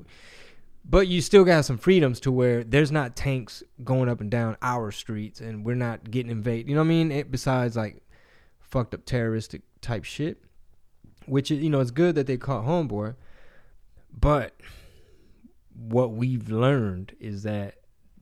[0.86, 4.57] but you still got some freedoms to where there's not tanks going up and down
[4.61, 6.68] our streets and we're not getting invaded.
[6.68, 7.11] You know what I mean?
[7.11, 8.01] It, besides like
[8.59, 10.43] fucked up terroristic type shit,
[11.26, 13.16] which is, you know, it's good that they caught Homeboy.
[14.11, 14.55] But
[15.74, 17.76] what we've learned is that,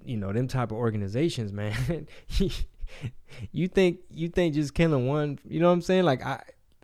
[0.06, 2.08] you know, them type of organizations, man,
[3.52, 6.04] you think, you think just killing one, you know what I'm saying?
[6.04, 6.44] Like, I,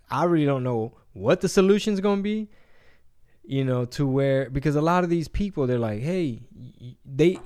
[0.09, 2.49] I really don't know what the solution's going to be
[3.47, 6.41] you know, to where because a lot of these people they're like, hey,
[7.05, 7.39] they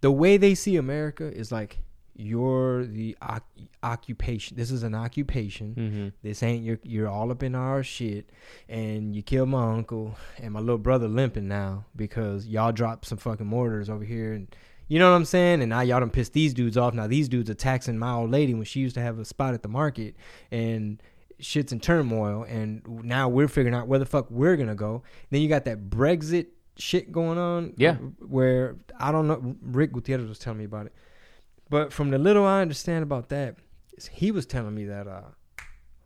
[0.00, 1.78] the way they see America is like
[2.16, 3.46] you're the oc-
[3.82, 4.56] occupation.
[4.56, 5.74] This is an occupation.
[5.74, 6.08] Mm-hmm.
[6.22, 8.30] This ain't you're you're all up in our shit,
[8.68, 13.18] and you killed my uncle and my little brother limping now because y'all dropped some
[13.18, 14.54] fucking mortars over here and.
[14.88, 15.62] You know what I'm saying?
[15.62, 16.94] And now y'all done pissed these dudes off.
[16.94, 19.54] Now these dudes are taxing my old lady when she used to have a spot
[19.54, 20.14] at the market,
[20.50, 21.02] and
[21.40, 22.44] shit's in turmoil.
[22.44, 25.02] And now we're figuring out where the fuck we're gonna go.
[25.30, 27.74] Then you got that Brexit shit going on.
[27.76, 27.94] Yeah.
[27.94, 29.56] Where I don't know.
[29.62, 30.92] Rick Gutierrez was telling me about it.
[31.70, 33.56] But from the little I understand about that,
[34.10, 35.22] he was telling me that uh,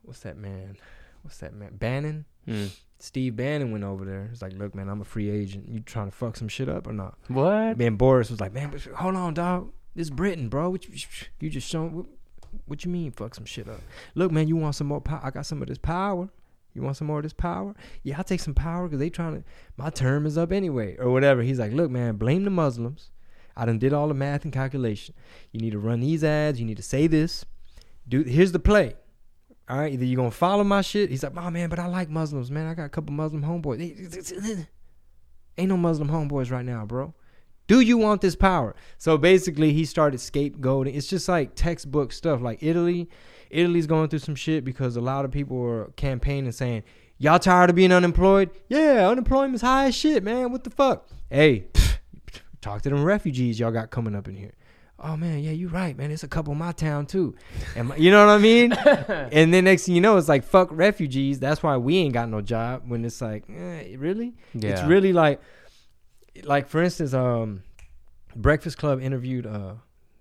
[0.02, 0.76] what's that man?
[1.22, 1.76] What's that man?
[1.76, 2.24] Bannon.
[2.46, 2.70] Mm.
[2.98, 4.26] Steve Bannon went over there.
[4.28, 5.68] He's like, "Look, man, I'm a free agent.
[5.68, 7.78] You trying to fuck some shit up or not?" What?
[7.78, 9.70] Man, Boris was like, "Man, but hold on, dog.
[9.94, 10.70] This is Britain, bro.
[10.70, 10.94] What you,
[11.40, 11.94] you just showing?
[11.94, 12.06] What,
[12.66, 13.80] what you mean, fuck some shit up?
[14.14, 15.20] Look, man, you want some more power?
[15.22, 16.28] I got some of this power.
[16.74, 17.74] You want some more of this power?
[18.02, 19.44] Yeah, I'll take some power because they trying to.
[19.76, 21.42] My term is up anyway, or whatever.
[21.42, 23.10] He's like, look, man, blame the Muslims.
[23.56, 25.14] I done did all the math and calculation.
[25.50, 26.60] You need to run these ads.
[26.60, 27.44] You need to say this.
[28.08, 28.94] Do here's the play.
[29.68, 31.10] All right, either you're gonna follow my shit.
[31.10, 32.66] He's like, oh man, but I like Muslims, man.
[32.66, 34.66] I got a couple Muslim homeboys.
[35.58, 37.14] Ain't no Muslim homeboys right now, bro.
[37.66, 38.74] Do you want this power?
[38.96, 40.94] So basically, he started scapegoating.
[40.94, 42.40] It's just like textbook stuff.
[42.40, 43.10] Like Italy,
[43.50, 46.82] Italy's going through some shit because a lot of people are campaigning saying,
[47.18, 48.50] "Y'all tired of being unemployed?
[48.68, 50.50] Yeah, unemployment's high as shit, man.
[50.50, 51.08] What the fuck?
[51.28, 51.66] Hey,
[52.62, 54.54] talk to them refugees y'all got coming up in here.
[55.00, 56.10] Oh man, yeah, you're right, man.
[56.10, 57.34] It's a couple in my town too.
[57.76, 58.72] And my- you know what I mean?
[59.32, 61.38] and then next thing you know, it's like fuck refugees.
[61.38, 62.82] That's why we ain't got no job.
[62.88, 64.34] When it's like, eh, really?
[64.54, 65.40] It's really like,
[66.42, 67.62] like for instance, um,
[68.36, 69.74] Breakfast Club interviewed uh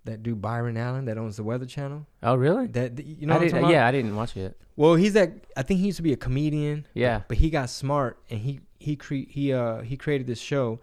[0.05, 2.05] that dude Byron Allen that owns the Weather Channel.
[2.23, 2.67] Oh, really?
[2.67, 4.57] That you know, I did, yeah, I didn't watch it.
[4.75, 5.31] Well, he's that.
[5.57, 6.85] I think he used to be a comedian.
[6.93, 7.21] Yeah.
[7.27, 10.79] But he got smart and he he cre- he uh he created this show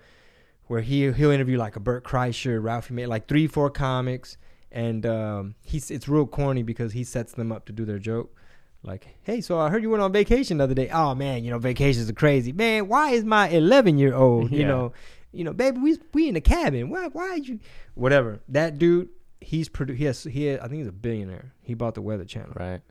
[0.67, 4.37] where he he'll interview like a Bert Kreischer, Ralphie May, like three four comics,
[4.73, 8.35] and um he's it's real corny because he sets them up to do their joke.
[8.83, 10.91] Like, hey, so I heard you went on vacation the other day.
[10.91, 12.53] Oh man, you know vacations are crazy.
[12.53, 14.53] Man, why is my 11 year old?
[14.53, 14.69] You Yeah.
[14.69, 14.93] know,
[15.33, 16.91] you know, baby, we we in the cabin.
[16.91, 17.61] Why why you?
[17.95, 18.41] Whatever.
[18.49, 19.09] That dude,
[19.41, 20.45] he's produ- He has he.
[20.47, 21.55] Has, I think he's a billionaire.
[21.63, 22.83] He bought the Weather Channel Right.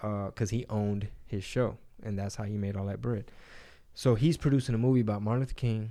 [0.00, 3.30] because he owned his show, and that's how he made all that bread.
[3.94, 5.90] So he's producing a movie about Martin Luther King,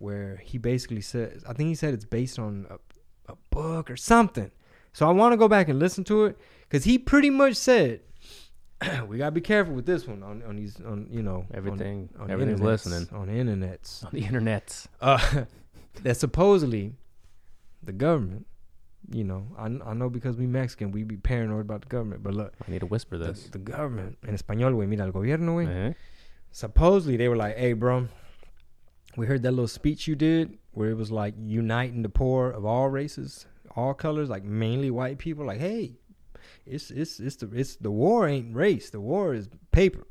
[0.00, 3.96] where he basically says, I think he said it's based on a, a book or
[3.96, 4.50] something.
[4.92, 6.36] So I want to go back and listen to it
[6.68, 8.00] because he pretty much said,
[9.06, 12.26] "We gotta be careful with this one on on these on you know Everything- on,
[12.26, 13.08] the everything's internets- listening.
[13.12, 14.86] on the internets On the internet.
[15.00, 15.44] uh,
[16.02, 16.94] that supposedly
[17.82, 18.46] the government."
[19.12, 22.22] You know, I, I know because we Mexican, we be paranoid about the government.
[22.22, 23.48] But look, I need to whisper this.
[23.50, 25.66] the government in español, we mira el gobierno, güey.
[25.90, 25.92] Eh?
[26.52, 28.08] Supposedly they were like, "Hey, bro,
[29.16, 32.64] we heard that little speech you did where it was like uniting the poor of
[32.64, 33.46] all races,
[33.76, 35.44] all colors, like mainly white people.
[35.44, 35.96] Like, hey,
[36.66, 38.90] it's it's it's the it's the war ain't race.
[38.90, 40.06] The war is paper."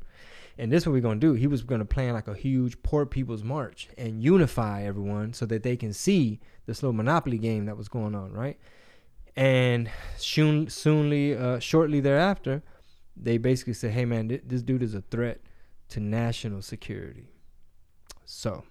[0.58, 1.32] And this is what we're gonna do.
[1.32, 5.62] He was gonna plan like a huge poor people's march and unify everyone so that
[5.62, 8.58] they can see this little monopoly game that was going on, right?
[9.36, 9.88] And
[10.18, 12.62] soon, soonly, uh, shortly thereafter,
[13.16, 15.40] they basically said, "Hey, man, th- this dude is a threat
[15.90, 17.28] to national security.
[18.24, 18.64] So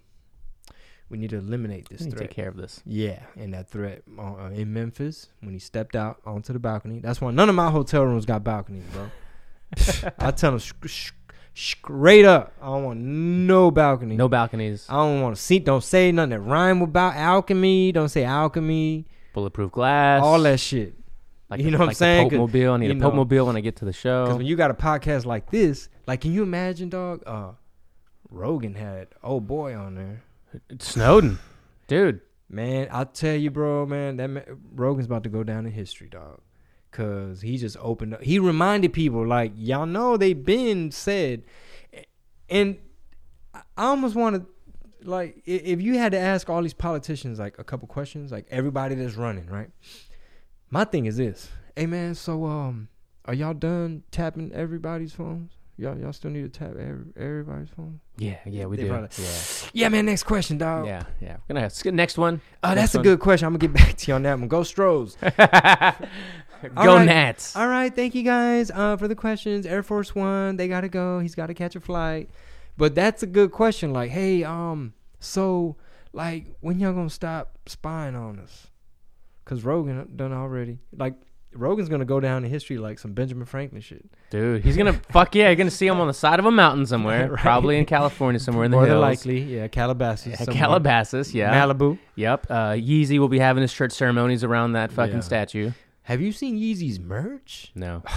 [1.09, 2.81] we need to eliminate this I need to threat." take care of this.
[2.85, 6.99] Yeah, and that threat uh, in Memphis when he stepped out onto the balcony.
[6.99, 9.09] That's why none of my hotel rooms got balconies, bro.
[10.19, 10.59] I tell them
[11.53, 14.15] straight up, I don't want no balcony.
[14.15, 15.59] No balconies, I don't want to see.
[15.59, 17.91] Don't say nothing that rhyme about alchemy.
[17.91, 19.05] Don't say alchemy.
[19.33, 20.95] bulletproof glass, All that shit.
[21.49, 22.29] Like you the- know what I'm like saying?
[22.29, 22.73] The 'Cause, Pope mobile.
[22.73, 24.25] I need a know, Pope mobile when I get to the show.
[24.25, 27.23] Because when you got a podcast like this, like, can you imagine, dog?
[27.25, 27.51] Uh,
[28.29, 30.21] Rogan had oh boy on there.
[30.79, 31.39] Snowden,
[31.87, 32.21] dude.
[32.49, 34.41] Man, I tell you, bro, man, that ma-
[34.73, 36.41] Rogan's about to go down in history, dog.
[36.91, 38.23] Cause he just opened up.
[38.23, 41.43] He reminded people, like, y'all know they've been said,
[42.49, 42.77] and
[43.53, 47.63] I almost want to, like, if you had to ask all these politicians like a
[47.63, 49.69] couple questions, like everybody that's running, right?
[50.71, 52.87] My thing is this, hey man, so um,
[53.25, 55.58] are y'all done tapping everybody's phones?
[55.79, 58.01] Y'all, y'all still need to tap every, everybody's phone?
[58.17, 58.89] Yeah, yeah, we They do.
[58.89, 59.29] probably- Yeah,
[59.73, 60.05] Yeah, man.
[60.07, 60.85] Next question, dog.
[60.85, 61.37] yeah, yeah.
[61.47, 62.41] We're gonna have next one.
[62.63, 63.03] Oh, Next that's a one.
[63.05, 63.45] good question.
[63.45, 64.49] I'm gonna get back to you on that one.
[64.49, 65.15] Go Stros.
[66.75, 67.05] All Go right.
[67.05, 67.55] Nats.
[67.55, 69.65] All right, thank you guys uh, for the questions.
[69.65, 71.19] Air Force One, they gotta go.
[71.19, 72.29] He's gotta catch a flight.
[72.77, 73.93] But that's a good question.
[73.93, 75.77] Like, hey, um, so
[76.11, 78.67] like, when y'all gonna stop spying on us?
[79.45, 80.79] Cause Rogan done already.
[80.95, 81.15] Like,
[81.53, 84.05] Rogan's gonna go down in history like some Benjamin Franklin shit.
[84.29, 85.47] Dude, he's gonna fuck yeah.
[85.47, 87.39] You're gonna see him on the side of a mountain somewhere, Right.
[87.41, 89.01] probably in California somewhere in the More hills.
[89.01, 90.45] likely, yeah, Calabasas, Yeah.
[90.53, 91.53] Calabasas, yeah.
[91.53, 91.97] Malibu.
[92.15, 92.47] Yep.
[92.49, 95.19] Uh, Yeezy will be having his church ceremonies around that fucking Yeah.
[95.21, 95.71] statue.
[96.03, 97.71] Have you seen Yeezy's merch?
[97.75, 98.03] No.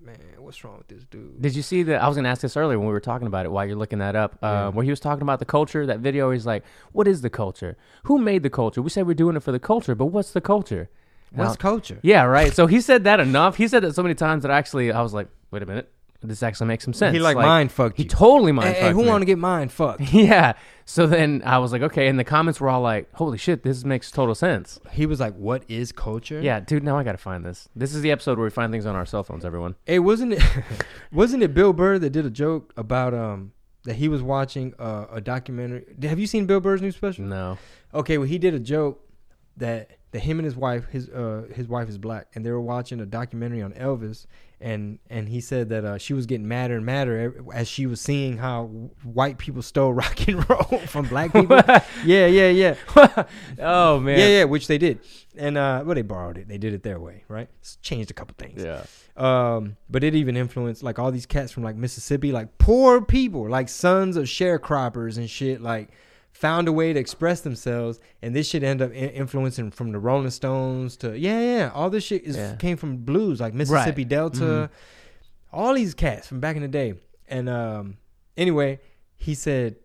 [0.00, 1.42] Man, what's wrong with this dude?
[1.42, 2.00] Did you see that?
[2.00, 3.50] I was gonna ask this earlier when we were talking about it.
[3.50, 4.68] While you're looking that up, uh, Yeah.
[4.68, 5.84] where he was talking about the culture.
[5.86, 7.76] That video, he's like, "What is the culture?
[8.04, 8.80] Who made the culture?
[8.80, 10.88] We say we're doing it for the culture, but what's the culture?"
[11.32, 11.98] What's culture?
[12.02, 12.52] Yeah, right.
[12.54, 13.56] So he said that enough.
[13.56, 16.42] He said that so many times that actually I was like, "Wait a minute, this
[16.42, 18.08] actually makes some sense." He like, mind fucked He you.
[18.08, 20.00] totally mind Hey, hey, fucked who want to get mind fucked?
[20.12, 20.54] Yeah.
[20.88, 23.84] So then I was like, okay, and the comments were all like, "Holy shit, this
[23.84, 26.84] makes total sense." He was like, "What is culture?" Yeah, dude.
[26.84, 27.68] Now I gotta find this.
[27.74, 29.44] This is the episode where we find things on our cell phones.
[29.44, 29.74] Everyone.
[29.84, 30.42] Hey, wasn't it?
[31.12, 33.52] wasn't it Bill Burr that did a joke about um
[33.84, 35.84] that he was watching uh, a documentary?
[36.02, 37.24] Have you seen Bill Burr's new special?
[37.24, 37.58] No.
[37.92, 39.02] Okay, well he did a joke
[39.56, 42.60] that that him and his wife, his uh his wife is black, and they were
[42.60, 44.26] watching a documentary on Elvis,
[44.60, 48.00] and and he said that uh, she was getting madder and madder as she was
[48.00, 48.64] seeing how
[49.02, 51.60] white people stole rock and roll from black people.
[52.04, 52.74] yeah, yeah, yeah.
[53.58, 54.18] oh man.
[54.18, 55.00] Yeah, yeah, which they did.
[55.36, 56.48] And uh well they borrowed it.
[56.48, 57.48] They did it their way, right?
[57.60, 58.62] It's changed a couple things.
[58.62, 58.84] Yeah.
[59.16, 63.48] Um, but it even influenced like all these cats from like Mississippi, like poor people,
[63.48, 65.90] like sons of sharecroppers and shit, like
[66.36, 69.98] found a way to express themselves, and this shit ended up in- influencing from the
[69.98, 72.56] Rolling Stones to yeah, yeah, all this shit is Yeah.
[72.56, 74.70] came from blues like Mississippi Delta, Mhm.
[75.52, 76.94] all these cats from back in the day.
[77.26, 77.96] And um,
[78.36, 78.80] anyway,
[79.16, 79.76] he said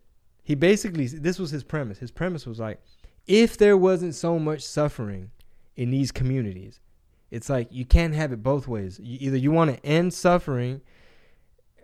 [0.43, 1.99] he basically this was his premise.
[1.99, 2.81] His premise was like,
[3.27, 5.31] if there wasn't so much suffering
[5.77, 6.79] in these communities,
[7.31, 8.99] it's like you can't have it both ways.
[9.01, 10.81] You, either you want to end suffering,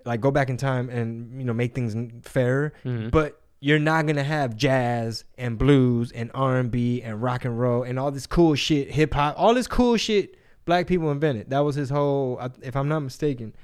[0.05, 1.95] like go back in time and you know make things
[2.27, 3.11] fairer, Mhm.
[3.11, 7.59] but you're not gonna have jazz and blues and R and B and rock and
[7.59, 10.35] roll and all this cool shit, hip hop, all this cool shit
[10.65, 11.49] black people invented.
[11.49, 12.39] That was his whole.
[12.61, 13.55] If I'm not mistaken,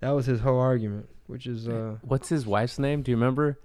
[0.00, 3.02] that was his whole argument, which is uh, What's his wife's name?
[3.02, 3.58] Do you remember?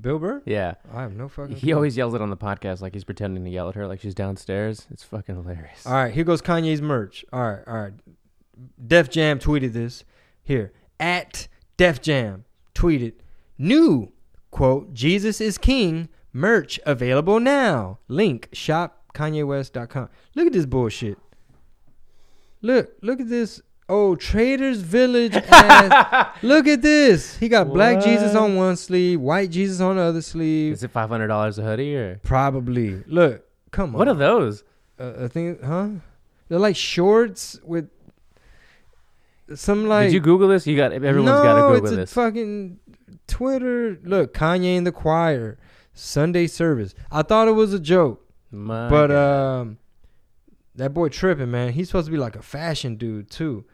[0.00, 0.42] Bill Burr.
[0.44, 0.74] Yeah.
[0.92, 1.56] I have no fucking.
[1.56, 1.74] He clue.
[1.74, 4.14] always yells it on the podcast like he's pretending to yell at her like she's
[4.14, 4.86] downstairs.
[4.90, 5.84] It's fucking hilarious.
[5.84, 7.24] All right, here goes Kanye's merch.
[7.32, 7.92] All right, all right.
[8.86, 10.04] Def Jam tweeted this.
[10.42, 12.44] Here at Def Jam
[12.74, 13.14] tweeted
[13.58, 14.12] new
[14.50, 17.98] quote Jesus is King merch available now.
[18.08, 20.08] Link shop KanyeWest.com.
[20.34, 21.18] Look at this bullshit.
[22.62, 23.60] Look, look at this.
[23.88, 25.34] Oh, Traders Village.
[25.50, 26.36] ass.
[26.42, 27.36] look at this.
[27.38, 30.74] He got black Jesus on one sleeve, white Jesus on the other sleeve.
[30.74, 33.02] Is it five hundred dollars a hoodie or Probably.
[33.06, 33.98] Look, come on.
[33.98, 34.62] what are those?
[35.00, 35.88] uh, I think, huh?
[36.48, 37.88] They're like shorts with
[39.54, 40.08] some like.
[40.08, 40.66] Did you Google this?
[40.66, 42.12] You got everyone's no, got to it's Google a this.
[42.12, 42.78] fucking
[43.26, 43.98] Twitter.
[44.02, 45.58] Look, Kanye in the choir,
[45.92, 46.94] Sunday service.
[47.10, 49.60] I thought it was a joke, My but God.
[49.60, 49.78] um,
[50.76, 51.72] that boy tripping, man.
[51.72, 53.64] He's supposed to be like a fashion dude too.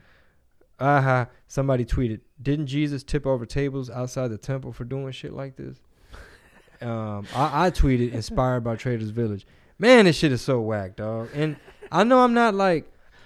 [0.78, 1.28] Aha!
[1.49, 5.78] Somebody tweeted, "Didn't Jesus tip over tables outside the temple for doing shit like this?"
[6.82, 9.47] Um, I, I tweeted, inspired by Traders Village.
[9.78, 11.30] Man, this shit is so whack, dog.
[11.34, 11.57] And
[11.91, 12.84] I know I'm not like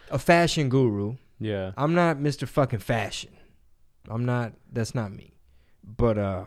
[0.08, 1.16] a fashion guru.
[1.40, 1.72] yeah.
[1.76, 2.46] I'm not Mr.
[2.46, 3.30] fucking fashion.
[4.08, 4.52] I'm not.
[4.72, 5.29] That's not me.
[5.96, 6.44] But uh,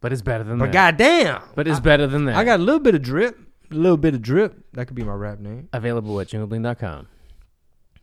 [0.00, 0.64] But it's better than that.
[0.66, 0.98] but that.
[0.98, 2.36] goddamn, but it's better than that.
[2.36, 3.38] I got a little bit of drip.
[3.70, 4.64] A little bit of drip.
[4.74, 5.68] That could be my rap name.
[5.72, 7.08] available at ChingoBling.com.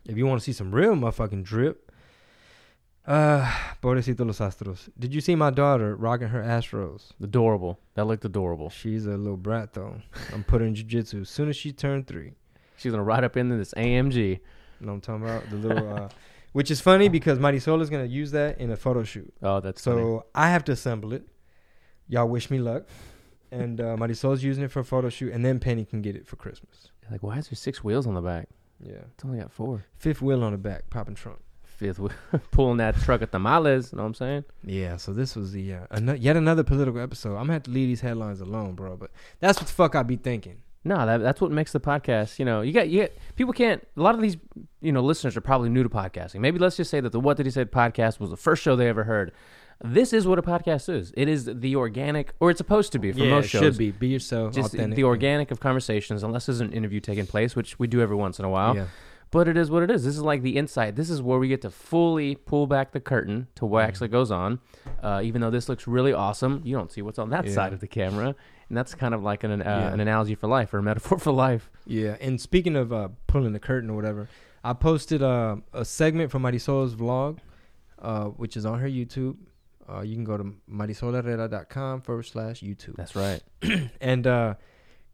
[0.06, 1.92] If you want to see some real motherfucking drip.
[3.08, 4.90] Uh, Pobrecito los Astros.
[5.00, 7.12] Did you see my daughter rocking her Astros?
[7.24, 7.80] Adorable.
[7.96, 8.70] That looked adorable.
[8.70, 9.96] She's a little brat though.
[10.34, 12.34] I'm putting jujitsu as soon as she turned three.
[12.78, 14.16] She's gonna ride up into this AMG.
[14.16, 14.40] You
[14.86, 15.50] know what I'm talking about?
[15.50, 16.10] The little, uh,
[16.54, 19.34] which is funny because Marisol is gonna use that in a photo shoot.
[19.42, 20.20] Oh, that's So funny.
[20.36, 21.24] I have to assemble it.
[22.08, 22.88] Y'all wish me luck.
[23.52, 26.28] And uh, Marisol's using it for a photo shoot, and then Penny can get it
[26.28, 26.90] for Christmas.
[27.10, 28.48] Like, why is there six wheels on the back?
[28.80, 29.86] Yeah, It's only got four.
[29.98, 31.40] fifth wheel on the back, popping trunk.
[31.64, 32.12] Fifth wheel.
[32.52, 33.92] Pulling that truck at the miles.
[33.92, 34.44] You know what I'm saying?
[34.64, 37.32] Yeah, so this was the uh, ano- yet another political episode.
[37.32, 38.96] I'm gonna have to leave these headlines alone, bro.
[38.98, 40.62] But that's what the fuck I be thinking.
[40.84, 42.40] No, that, that's what makes the podcast.
[42.40, 43.86] You know, you got you get people can't.
[43.98, 44.38] A lot of these,
[44.82, 46.40] you know, listeners are probably new to podcasting.
[46.40, 48.76] Maybe let's just say that the What Did He Said podcast was the first show
[48.76, 49.34] they ever heard.
[49.84, 51.14] This is what a podcast is.
[51.16, 53.62] It is the organic, or it's supposed to be for yeah, most it shows.
[53.62, 54.96] should be be yourself, just authentic.
[54.96, 58.40] the organic of conversations, unless there's an interview taking place, which we do every once
[58.40, 58.76] in a while.
[58.76, 58.88] Yeah,
[59.32, 60.04] But it is what it is.
[60.04, 60.96] This is like the insight.
[60.98, 63.88] This is where we get to fully pull back the curtain to what Mm-hmm.
[63.88, 64.60] actually goes on.
[65.02, 67.54] Uh, even though this looks really awesome, you don't see what's on that Yeah.
[67.54, 68.36] side of the camera,
[68.70, 69.94] and that's kind of like an uh, Yeah.
[69.94, 71.70] an analogy for life or a metaphor for life.
[71.86, 72.16] yeah.
[72.22, 74.30] And speaking of uh, pulling the curtain or whatever,
[74.64, 77.40] I posted uh, a segment from Marisol's vlog,
[78.02, 79.38] uh, which is on her YouTube.
[79.92, 82.96] Uh, you can go to marisolherrera.com forward slash YouTube.
[82.96, 83.42] That's right.
[84.02, 84.56] And uh,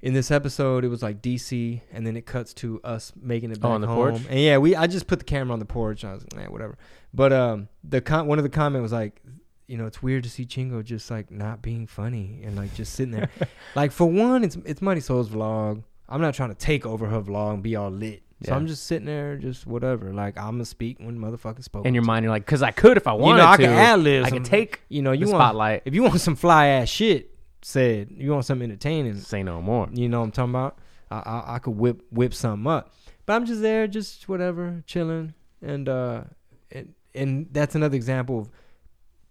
[0.01, 3.59] in this episode, it was like DC, and then it cuts to us making it
[3.63, 4.11] Oh, on the home.
[4.11, 4.21] porch?
[4.29, 6.03] And yeah, we I just put the camera on the porch.
[6.03, 6.77] And I was like, whatever.
[7.13, 9.21] But um, the con- one of the comment was like,
[9.67, 12.93] you know, it's weird to see Chingo just like not being funny and like just
[12.93, 13.29] sitting there.
[13.75, 15.83] like for one, it's it's Marisol's vlog.
[16.07, 18.21] I'm not trying to take over her vlog and be all lit.
[18.43, 18.57] So Yeah.
[18.57, 20.13] I'm just sitting there, just whatever.
[20.13, 21.85] Like I'm gonna speak when motherfuckers spoke.
[21.85, 23.63] In your mind, you're like, because I could if I you wanted know, I to.
[23.63, 24.25] can ad lib.
[24.25, 25.81] I can take You know, you the want spotlight.
[25.85, 27.31] if you want some fly ass shit
[27.63, 29.15] said, you want something entertaining.
[29.19, 29.89] Say no more.
[29.91, 30.77] You know what I'm talking about?
[31.09, 32.91] I, I I could whip whip something up,
[33.25, 36.23] but I'm just there, just whatever, chilling, and uh,
[36.71, 38.49] and and that's another example of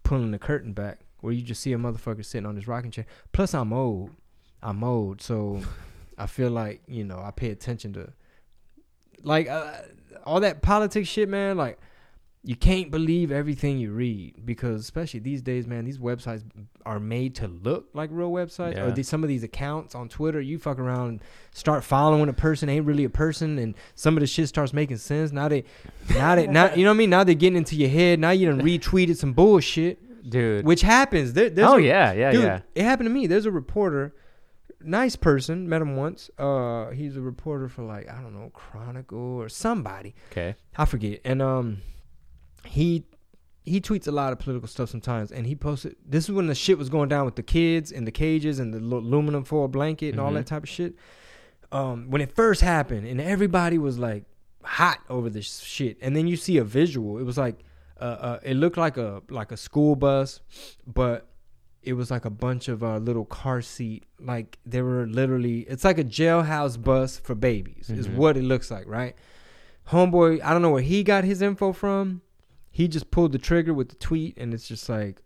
[0.05, 3.05] pulling the curtain back, where you just see a motherfucker sitting on his rocking chair.
[3.33, 4.11] Plus, I'm old,
[4.63, 5.61] I'm old, so
[6.17, 8.13] I feel like you know I pay attention to,
[9.23, 9.81] like uh,
[10.23, 11.57] all that politics shit, man.
[11.57, 11.77] Like
[12.47, 16.43] you can't believe everything you read because especially these days, man, these websites
[16.85, 18.75] are made to look like real websites.
[18.75, 18.91] Or Yeah.
[18.91, 21.21] these, some of these accounts on Twitter, you fuck around, and
[21.51, 24.97] start following a person ain't really a person, and some of the shit starts making
[24.97, 25.31] sense.
[25.31, 25.63] Now they,
[26.13, 27.09] now they, now you know what I mean.
[27.09, 28.19] Now they're getting into your head.
[28.19, 29.97] Now you done retweeted some bullshit,
[30.29, 30.65] Dude.
[30.65, 31.33] which happens.
[31.33, 32.59] There, oh, a- yeah, yeah, Dude, yeah.
[32.75, 33.25] it happened to me.
[33.25, 34.13] There's a reporter,
[34.81, 36.29] nice person, met him once.
[36.37, 40.13] Uh, he's a reporter for like I don't know Chronicle or somebody.
[40.31, 40.53] Okay.
[40.77, 41.21] I forget.
[41.25, 41.81] And um,
[42.67, 43.03] he
[43.63, 45.31] he tweets a lot of political stuff sometimes.
[45.31, 48.05] And he posted this is when the shit was going down with the kids and
[48.05, 50.35] the cages and the lu- aluminum foil blanket and all Mhm.
[50.35, 50.95] that type of shit.
[51.71, 54.23] Um, when it first happened, and everybody was like
[54.63, 55.97] hot over this shit.
[56.01, 57.17] And then you see a visual.
[57.17, 57.63] It was like
[57.99, 60.41] uh, uh it looked like a like a school bus,
[60.85, 61.27] but
[61.81, 65.83] it was like a bunch of uh, little car seat like they were literally it's
[65.83, 68.15] like a jailhouse bus for babies is Mhm.
[68.15, 69.15] what it looks like right
[69.89, 72.21] homeboy i don't know where he got his info from
[72.77, 75.21] he just pulled the trigger with the tweet and it's just like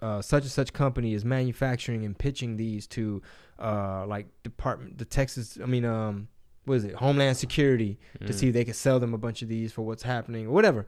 [0.00, 3.20] uh, such and such company is manufacturing and pitching these to
[3.58, 6.28] uh, like department the texas i mean um
[6.66, 8.34] what is it homeland security to Mm.
[8.38, 10.86] see if they could sell them a bunch of these for what's happening or whatever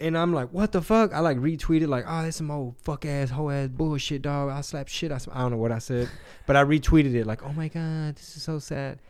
[0.00, 1.12] and I'm like, what the fuck?
[1.12, 4.48] I like retweeted like, oh, that's some old fuck ass, hoe ass bullshit, dog.
[4.48, 5.10] I slap shit.
[5.10, 5.32] I, sm-.
[5.34, 6.08] I don't know what I said,
[6.46, 9.00] but I retweeted it like, oh my god, this is so sad.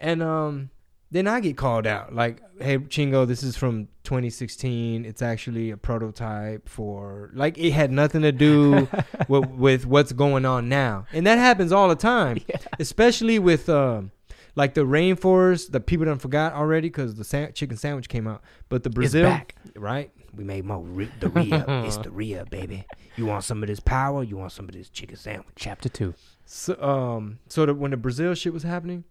[0.00, 0.70] And um,
[1.12, 5.04] then I get called out like, hey Chingo, this is from 2016.
[5.04, 8.88] It's actually a prototype for like it had nothing to do
[9.28, 12.38] with, with what's going on now, and that happens all the time,
[12.80, 14.10] especially with um.
[14.56, 18.42] like the rainforest, the people done forgot already because the sa- chicken sandwich came out.
[18.68, 19.54] But the Brazil, back.
[19.76, 20.10] right?
[20.34, 21.64] We made more ri- the Ria.
[21.86, 22.86] it's the Ria, baby.
[23.16, 24.22] You want some of this power?
[24.22, 25.48] You want some of this chicken sandwich?
[25.56, 26.14] Chapter two.
[26.46, 29.04] So, um, so that when the Brazil shit was happening,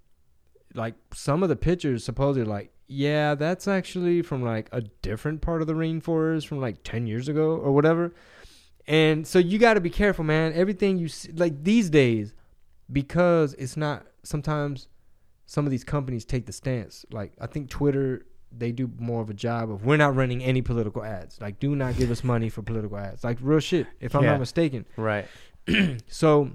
[0.74, 5.62] like some of the pictures supposedly like, yeah, that's actually from like a different part
[5.62, 8.14] of the rainforest from like ten years ago or whatever.
[8.88, 10.52] And so you got to be careful, man.
[10.54, 12.34] Everything you see, like these days,
[12.92, 14.06] because it's not.
[14.24, 14.88] Sometimes
[15.46, 17.06] some of these companies take the stance.
[17.12, 20.62] Like I think Twitter, they do more of a job of we're not running any
[20.62, 21.40] political ads.
[21.40, 23.24] Like do not give us money for political ads.
[23.24, 23.88] Like real shit.
[24.00, 24.32] If I'm Yeah.
[24.32, 24.86] not mistaken.
[24.98, 25.28] Right.
[26.08, 26.52] So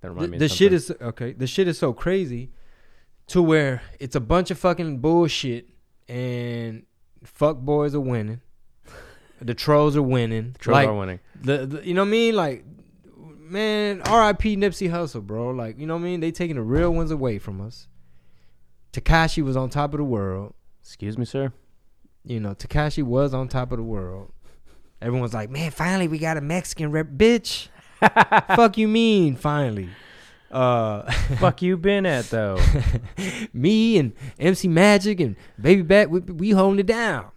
[0.00, 0.38] the, me.
[0.38, 1.32] the shit is okay.
[1.32, 2.50] The shit is so crazy
[3.28, 5.68] to where it's a bunch of fucking bullshit
[6.08, 6.84] and
[7.24, 8.40] fuck boys are winning.
[9.40, 10.52] The trolls are winning.
[10.52, 11.20] The Trolls like, are winning.
[11.40, 12.36] The, the you know what I mean?
[12.36, 12.64] Like,
[13.16, 14.56] man, R.I.P.
[14.56, 15.50] Nipsey Hussle, bro.
[15.50, 16.20] Like, you know what I mean?
[16.20, 17.88] They taking the real ones away from us.
[18.92, 20.54] Tekashi was on top of the world.
[20.80, 21.52] Excuse me, sir.
[22.24, 24.32] You know, Tekashi was on top of the world.
[25.02, 27.68] Everyone's like, man, finally we got a Mexican rep, bitch.
[28.56, 29.90] Fuck you mean finally?
[30.50, 31.10] Uh,
[31.40, 32.58] Fuck you been at though.
[33.52, 37.30] me and MC Magic and Baby Bash, we, we holding it down.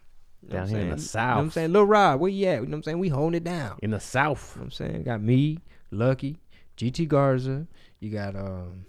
[0.44, 1.24] You know Down what here I'm in the saying?
[1.24, 1.74] You know what I'm saying?
[1.74, 2.54] Lil Rob, where you at?
[2.56, 3.00] You know what I'm saying?
[3.00, 3.80] We holding it down.
[3.82, 4.52] In the South.
[4.56, 5.04] You know what I'm saying?
[5.04, 5.60] Got me,
[5.92, 6.38] Lucky,
[6.78, 7.68] GT Garza.
[8.00, 8.86] You got um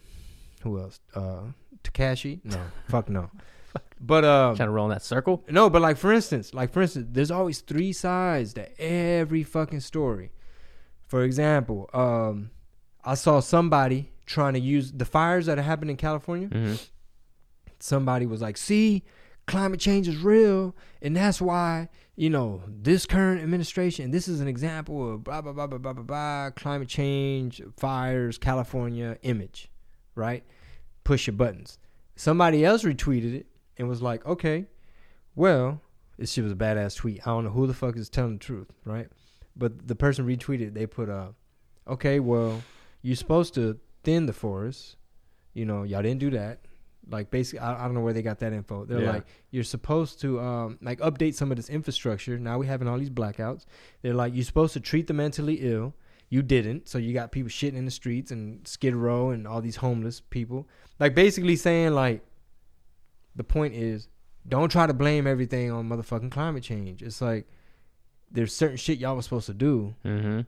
[0.62, 1.00] who else?
[1.14, 1.40] Uh
[1.82, 2.40] Tekashi?
[2.44, 2.60] No.
[2.88, 3.30] fuck no.
[4.00, 5.44] But um Trying to roll in that circle.
[5.48, 9.80] no, but like for instance, like for instance, there's always three sides to every fucking
[9.80, 10.30] story.
[11.06, 12.50] For example, um
[13.04, 16.48] I saw somebody trying to use the fires that happened in California.
[16.48, 16.74] hmm
[17.80, 19.04] Somebody was like, "See,
[19.46, 24.10] climate change is real, and that's why you know this current administration.
[24.10, 28.36] This is an example of blah blah blah blah blah blah, blah climate change, fires,
[28.36, 29.70] California image,
[30.16, 30.42] right?
[31.04, 31.78] Push your buttons."
[32.16, 33.46] Somebody else retweeted it
[33.76, 34.66] and was like, "Okay,
[35.36, 35.80] well,
[36.18, 37.20] this shit was a badass tweet.
[37.24, 39.06] I don't know who the fuck is telling the truth, right?"
[39.56, 40.74] But the person retweeted.
[40.74, 41.28] They put, "Uh,
[41.86, 42.60] okay, well,
[43.02, 44.96] you're supposed to thin the forest.
[45.54, 46.60] You know, y'all didn't do that."
[47.10, 48.84] Like basically, I, I don't know where they got that info.
[48.84, 49.12] They're Yeah.
[49.12, 52.38] like, you're supposed to um like update some of this infrastructure.
[52.38, 53.64] Now we having all these blackouts.
[54.02, 55.94] They're like, you're supposed to treat the mentally ill.
[56.30, 59.62] You didn't, so you got people shitting in the streets and Skid Row and all
[59.62, 60.68] these homeless people.
[61.00, 62.22] Like basically saying like,
[63.34, 64.08] the point is,
[64.46, 67.02] don't try to blame everything on motherfucking climate change.
[67.02, 67.46] It's like
[68.30, 70.40] there's certain shit y'all was supposed to do hmm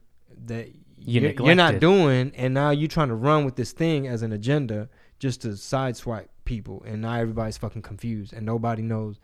[0.47, 0.69] that
[1.05, 4.23] You you're, you're not doing, and now you're trying to run with this thing as
[4.23, 9.19] an agenda just to sideswipe people, and now everybody's fucking confused, and nobody knows,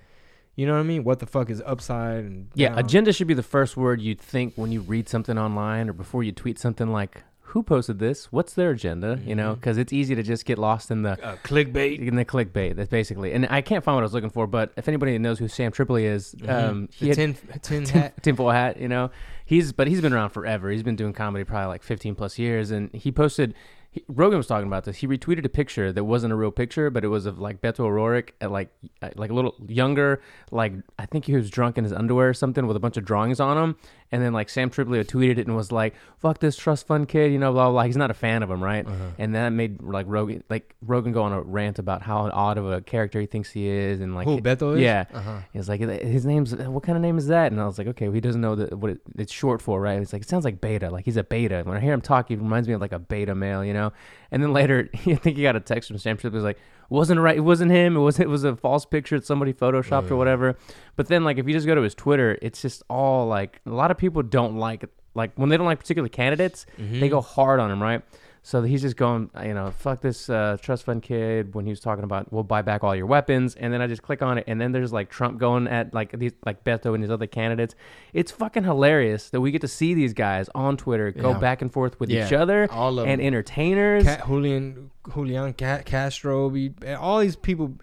[0.55, 1.05] you know what I mean?
[1.05, 2.79] What the fuck is upside and Yeah, down?
[2.79, 6.23] agenda should be the first word you'd think when you read something online or before
[6.23, 8.31] you tweet something like, "Who posted this?
[8.33, 11.37] What's their agenda?" You know, because it's easy to just get lost in the uh,
[11.45, 12.01] clickbait.
[12.07, 12.77] in the clickbait.
[12.77, 13.33] That's basically.
[13.33, 15.73] And I can't find what I was looking for, but if anybody knows who Sam
[15.73, 18.23] Tripoli is, um, he the had, tin, tin tin, hat.
[18.23, 19.11] tinfoil hat, you know.
[19.47, 20.71] He's but he's been around forever.
[20.71, 23.55] He's been doing comedy probably like 15 plus years, and he posted.
[23.97, 24.97] He, Rogan was talking about this.
[24.97, 27.81] He retweeted a picture that wasn't a real picture, but it was of like Beto
[27.81, 28.69] O'Rourke at like
[29.01, 30.21] uh, like a little younger,
[30.51, 33.07] like I think he was drunk in his underwear or something with a bunch of
[33.07, 33.77] drawings on him.
[34.13, 37.33] And then like Sam Tripoli tweeted it and was like, "Fuck this trust fund kid,"
[37.33, 37.73] you know, blah blah.
[37.73, 37.83] blah.
[37.85, 38.87] He's not a fan of him, right?
[38.87, 39.05] Uh-huh.
[39.19, 42.71] And that made like Rogan like Rogan go on a rant about how odd of
[42.71, 44.81] a character he thinks he is, and like Who Beto is?
[44.83, 45.07] yeah.
[45.13, 45.39] Uh-huh.
[45.53, 47.51] He's like, his name's what kind of name is that?
[47.51, 49.81] And I was like, okay, well, he doesn't know that what it, it's short for,
[49.81, 50.01] right?
[50.01, 51.63] It's like it sounds like beta, like he's a beta.
[51.65, 53.86] When I hear him talk, he reminds me of like a beta male, you know.
[54.31, 56.33] And then later, I think he got a text from Sam Tripp.
[56.33, 56.59] It was like,
[56.89, 57.37] wasn't right.
[57.37, 57.97] It wasn't him.
[57.97, 60.19] It was it was a false picture that somebody photoshopped or Uh.
[60.19, 60.57] whatever.
[60.97, 63.71] But then like if you just go to his Twitter, it's just all like a
[63.71, 64.85] lot of people don't like
[65.15, 67.01] like when they don't like particular candidates, Mm-hmm.
[67.01, 68.03] they go hard on him, right?
[68.49, 71.81] So he's just going, you know, fuck this uh, trust fund kid when he was
[71.81, 74.45] talking about we'll buy back all your weapons, and then I just click on it,
[74.47, 77.75] and then there's like Trump going at like these like Beto and his other candidates.
[78.13, 81.39] It's fucking hilarious that we get to see these guys on Twitter go Yeah.
[81.41, 83.27] back and forth with Yeah, each other all of and them.
[83.27, 84.05] entertainers.
[84.05, 87.75] Ca- Julian Julian Ca- Castro, be- all these people.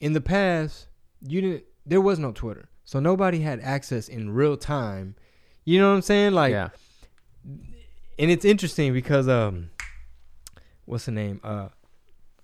[0.00, 0.88] In the past,
[1.20, 1.64] you didn't.
[1.84, 5.14] There was no Twitter, so nobody had access in real time.
[5.66, 6.32] You know what I'm saying?
[6.32, 6.68] Like, yeah,
[8.20, 9.70] and it's interesting because um,
[10.84, 11.40] what's the name?
[11.42, 11.68] Uh,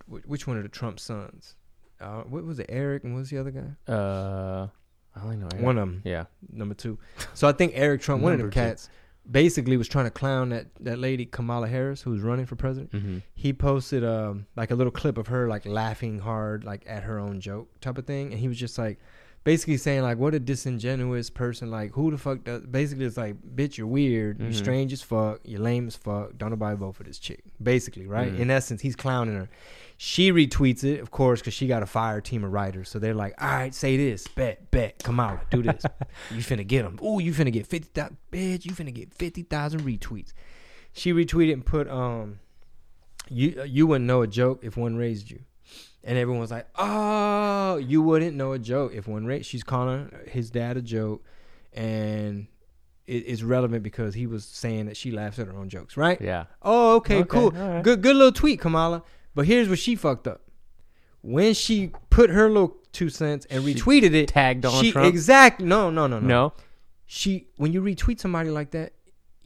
[0.09, 1.55] wh- which one of the Trump sons?
[1.99, 2.65] Uh, what was it?
[2.69, 3.91] Eric and what was the other guy?
[3.91, 4.67] uh,
[5.15, 5.47] I don't know.
[5.65, 6.99] One of them, Yeah, number two.
[7.33, 8.49] So I think Eric Trump, one of two.
[8.49, 8.87] cats,
[9.29, 12.91] basically was trying to clown that that lady Kamala Harris who was running for president.
[12.91, 17.03] hmm he posted um like a little clip of her like laughing hard like at
[17.03, 18.99] her own joke type of thing and he was just like
[19.51, 23.33] basically saying like what a disingenuous person like who the fuck does basically it's like
[23.55, 24.55] bitch you're weird you're Mhm.
[24.65, 27.41] strange as fuck you're lame as fuck don't nobody vote for this chick.
[27.63, 28.31] Basically right?
[28.33, 28.39] Mhm.
[28.39, 29.47] in essence he's clowning her.
[29.95, 32.89] She retweets it of course because she got a fire team of writers.
[32.89, 35.81] So they're like all right say this bet bet come out do this.
[36.31, 40.33] You finna get them oh you finna get 50,000 bitch you finna get 50,000 retweets.
[40.91, 42.39] She retweeted and put um
[43.29, 45.39] you you wouldn't know a joke if one raised you.
[46.03, 50.49] And everyone's like, "Oh, you wouldn't know a joke if one raised." She's calling his
[50.49, 51.23] dad a joke,
[51.73, 52.47] and
[53.07, 56.19] it, it's relevant because he was saying that she laughs at her own jokes, right?
[56.21, 56.45] yeah.
[56.61, 57.83] Oh, okay, Okay, cool, right.
[57.83, 59.03] good, good little tweet, Kamala.
[59.35, 60.41] But here's where she fucked up.
[61.21, 65.07] When she put her little two cents and She retweeted it, tagged Donald she Trump?
[65.09, 66.53] exactly no, no, no, no, No,
[67.05, 68.93] She when you retweet somebody like that,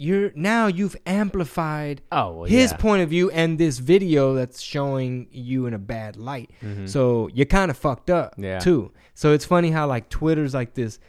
[0.02, 2.78] you're now you've amplified oh, well, his yeah.
[2.78, 6.50] point of view and this video that's showing you in a bad light.
[6.62, 6.90] Mhm.
[6.90, 8.60] So you're kind of fucked up Yeah.
[8.60, 8.92] too.
[9.14, 11.00] So it's funny how like Twitter's like this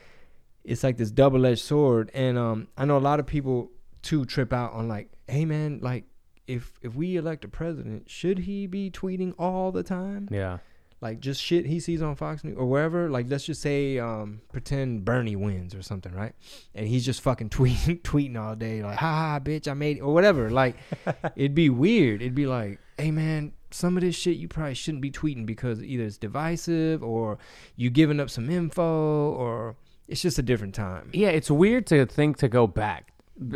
[0.64, 2.10] it's like this double edged sword.
[2.14, 3.70] And um, I know a lot of people
[4.02, 6.04] too trip out on like, hey man, like
[6.46, 10.28] if if we elect a president, should he be tweeting all the time?
[10.30, 10.58] Yeah.
[11.02, 13.10] Like just shit he sees on Fox News or wherever.
[13.10, 16.32] Like let's just say, um, pretend Bernie wins or something, right?
[16.76, 20.00] And he's just fucking tweeting, tweeting all day, like, "Ha ha, bitch, I made it,"
[20.00, 20.48] or whatever.
[20.48, 20.76] Like,
[21.36, 22.22] it'd be weird.
[22.22, 25.82] It'd be like, "Hey man, some of this shit you probably shouldn't be tweeting because
[25.82, 27.38] either it's divisive or
[27.74, 29.74] you giving up some info or
[30.06, 33.11] it's just a different time." Yeah, it's weird to think to go back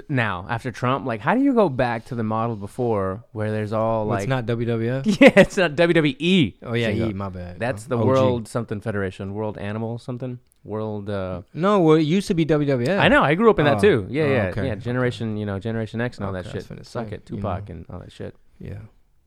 [0.09, 1.07] now after Trump.
[1.07, 4.29] Like, how do you go back to the model before where there's all like, it's
[4.29, 5.05] not WWF.
[5.21, 6.55] yeah, it's not WWE.
[6.63, 6.89] Oh yeah.
[6.91, 7.59] E, my bad.
[7.59, 8.07] That's Oh, the OG.
[8.07, 11.09] World something Federation, World Animal something, World.
[11.11, 12.99] uh No, well, it used to be WWF.
[12.99, 13.23] I know.
[13.23, 13.81] I grew up in that Oh.
[13.81, 14.07] too.
[14.11, 14.75] Yeah, Oh, yeah, okay, yeah.
[14.75, 16.87] Generation, you know, Generation X and all that Okay, was shit.
[16.87, 17.75] Suck say, it, you Tupac know.
[17.75, 18.35] and all that shit.
[18.59, 18.79] Yeah.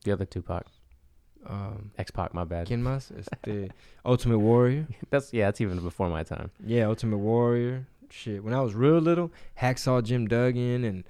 [0.04, 0.64] The other Tupac,
[1.46, 2.34] Um, X Pac.
[2.34, 2.66] My bad.
[2.66, 3.10] ¿Quién más?
[3.16, 3.70] Este,
[4.04, 4.86] Ultimate Warrior.
[5.10, 5.46] That's yeah.
[5.46, 6.50] That's even before my time.
[6.64, 7.86] Yeah, Ultimate Warrior.
[8.12, 11.04] Shit, when I was real little, Hacksaw Jim Duggan and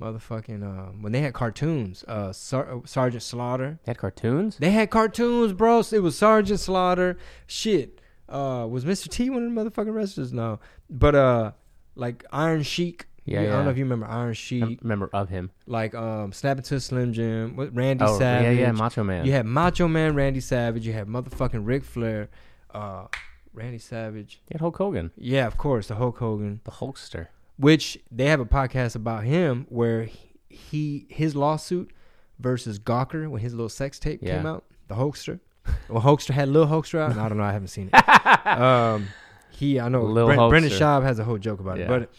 [0.00, 3.78] motherfucking uh, when they had cartoons, uh, Sar- Sergeant Slaughter.
[3.84, 4.56] They had cartoons.
[4.58, 5.82] They had cartoons, bro.
[5.92, 7.16] It was Sergeant Slaughter.
[7.46, 9.08] Shit, uh, was Mr.
[9.08, 10.32] T one of the motherfucking wrestlers?
[10.32, 10.60] No,
[10.90, 11.52] but uh,
[11.94, 13.06] like Iron Sheik.
[13.26, 14.80] Yeah, I don't know if you remember Iron I Sheik.
[14.82, 15.50] remember of him.
[15.66, 18.58] Like um, Snap It to Slim Jim with Randy Oh Savage.
[18.58, 19.24] yeah, yeah, Macho Man.
[19.24, 20.86] You had Macho Man Randy Savage.
[20.86, 22.28] You had motherfucking Ric Flair.
[22.72, 23.06] Uh,
[23.54, 24.40] Randy Savage.
[24.48, 26.60] You had Hulk Hogan, Yeah, of course, the Hulk Hogan.
[26.64, 27.28] the Hulkster.
[27.56, 30.08] Which they have a podcast about him where
[30.48, 31.92] he his lawsuit
[32.40, 34.64] versus Gawker when his little sex tape came out.
[34.88, 35.38] The Hulkster.
[35.88, 37.16] Well, Hulkster had Lil Hulkster out.
[37.16, 37.44] I don't know.
[37.44, 38.46] I haven't seen it.
[38.46, 39.06] um,
[39.50, 41.84] he I know Lil Bren- Brendan Schaub has a whole joke about Yeah.
[41.84, 42.10] it, but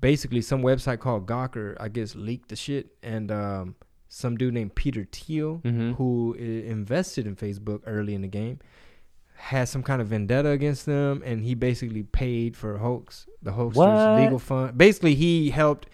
[0.00, 3.76] basically some website called Gawker I guess leaked the shit and um,
[4.08, 5.94] some dude named Peter Thiel Mhm.
[5.96, 8.58] who invested in Facebook early in the game
[9.36, 13.76] had some kind of vendetta against them and he basically paid for Hulk's, the Hulkster's
[13.76, 14.20] What?
[14.20, 14.76] legal fund.
[14.76, 15.88] Basically he helped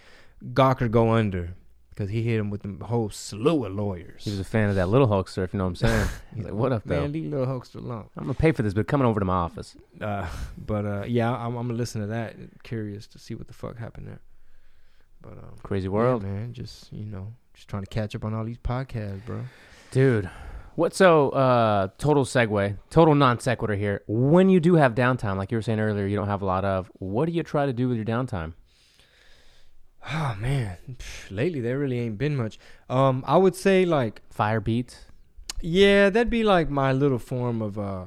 [0.55, 1.55] Gawker go under
[1.91, 4.25] because he hit him with the whole slew of lawyers.
[4.25, 6.09] He was a fan of that little Hulkster, if you know what I'm saying.
[6.35, 7.03] He's like, what up, though?
[7.03, 8.09] Man, leave little Hulkster alone.
[8.17, 9.77] I'm gonna pay for this, but coming over to my office.
[10.01, 10.27] Uh,
[10.67, 12.35] but uh, yeah, I'm, I'm gonna listen to that.
[12.63, 14.21] Curious to see what the fuck happened there.
[15.21, 16.53] But um, Crazy yeah, world, man.
[16.55, 19.43] Just you know, just trying to catch up on all these podcasts, bro.
[19.91, 20.31] dude.
[20.75, 21.31] What so?
[21.31, 24.03] Uh, total segue, total non sequitur here.
[24.07, 26.65] When you do have downtime, like you were saying earlier, you don't have a lot
[26.65, 26.91] of.
[26.95, 28.55] What do you try to do with your downtime?
[30.11, 30.79] Oh man,
[31.31, 32.59] lately there really ain't been much.
[32.89, 34.97] Um, I would say like Fire beats.
[35.61, 38.07] yeah, that'd be like my little form of uh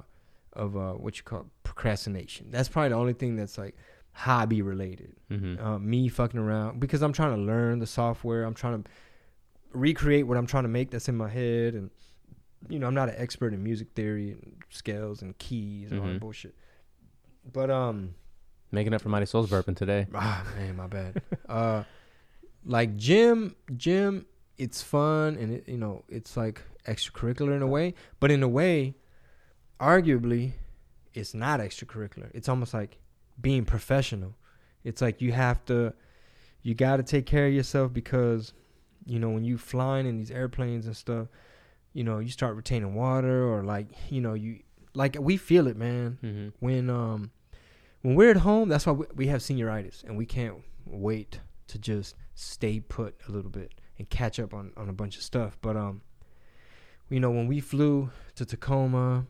[0.53, 2.47] of uh what you call procrastination.
[2.49, 3.75] That's probably the only thing that's like
[4.11, 5.13] hobby related.
[5.31, 5.65] Mm-hmm.
[5.65, 8.43] uh, me fucking around because I'm trying to learn the software.
[8.43, 8.89] I'm trying to
[9.71, 11.89] recreate what I'm trying to make that's in my head, and
[12.69, 16.07] you know I'm not an expert in music theory and scales and keys and all
[16.07, 16.13] Mhm.
[16.13, 16.55] that bullshit.
[17.51, 18.15] But um,
[18.71, 20.07] Making up for Marisol's burping today.
[20.13, 21.21] ah man, my bad.
[21.47, 21.83] uh,
[22.65, 24.25] like gym, gym,
[24.57, 28.47] it's fun and it you know it's like extracurricular in a way, but in a
[28.47, 28.95] way,
[29.79, 30.53] arguably,
[31.13, 32.29] it's not extracurricular.
[32.33, 32.97] It's almost like
[33.39, 34.35] being professional.
[34.83, 35.93] It's like you have to,
[36.61, 38.53] you got to take care of yourself because,
[39.05, 41.27] you know, when you flying in these airplanes and stuff,
[41.95, 44.59] you know, you start retaining water or like, you know, you
[44.93, 46.19] like we feel it, man.
[46.21, 46.47] Mm-hmm.
[46.59, 47.31] When um,
[48.01, 51.79] when we're at home, that's why we, we have senioritis and we can't wait to
[51.79, 55.57] just stay put a little bit and catch up on on a bunch of stuff.
[55.61, 56.01] But um,
[57.09, 59.25] you know, when we flew to Tacoma,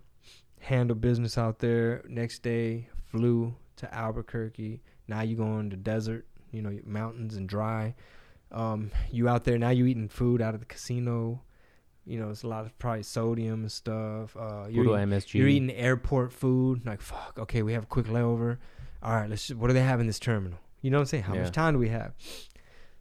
[0.65, 2.03] handle business out there.
[2.09, 4.81] Next day, flew to Albuquerque.
[5.07, 7.93] Now you go in the desert, you know, mountains and dry.
[8.51, 9.69] Um, you out there now.
[9.69, 11.43] You eating food out of the casino.
[12.05, 14.35] You know, it's a lot of probably sodium and stuff.
[14.37, 15.33] Uh, you're, Puro eating, MSG.
[15.35, 16.85] you're eating airport food.
[16.85, 17.37] Like fuck.
[17.39, 18.57] Okay, we have a quick layover.
[19.01, 19.49] All right, let's.
[19.49, 20.59] What do they have in this terminal?
[20.81, 21.23] You know what I'm saying?
[21.23, 21.43] How Yeah.
[21.43, 22.13] much time do we have?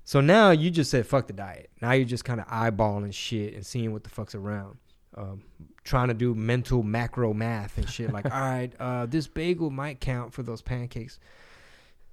[0.05, 1.71] So now you just said fuck the diet.
[1.81, 4.79] Now you're just kind of eyeballing shit and seeing what the fuck's around.
[5.17, 5.43] Um,
[5.85, 8.13] trying to do mental macro math and shit.
[8.13, 11.19] Like, all right, uh, this bagel might count for those pancakes.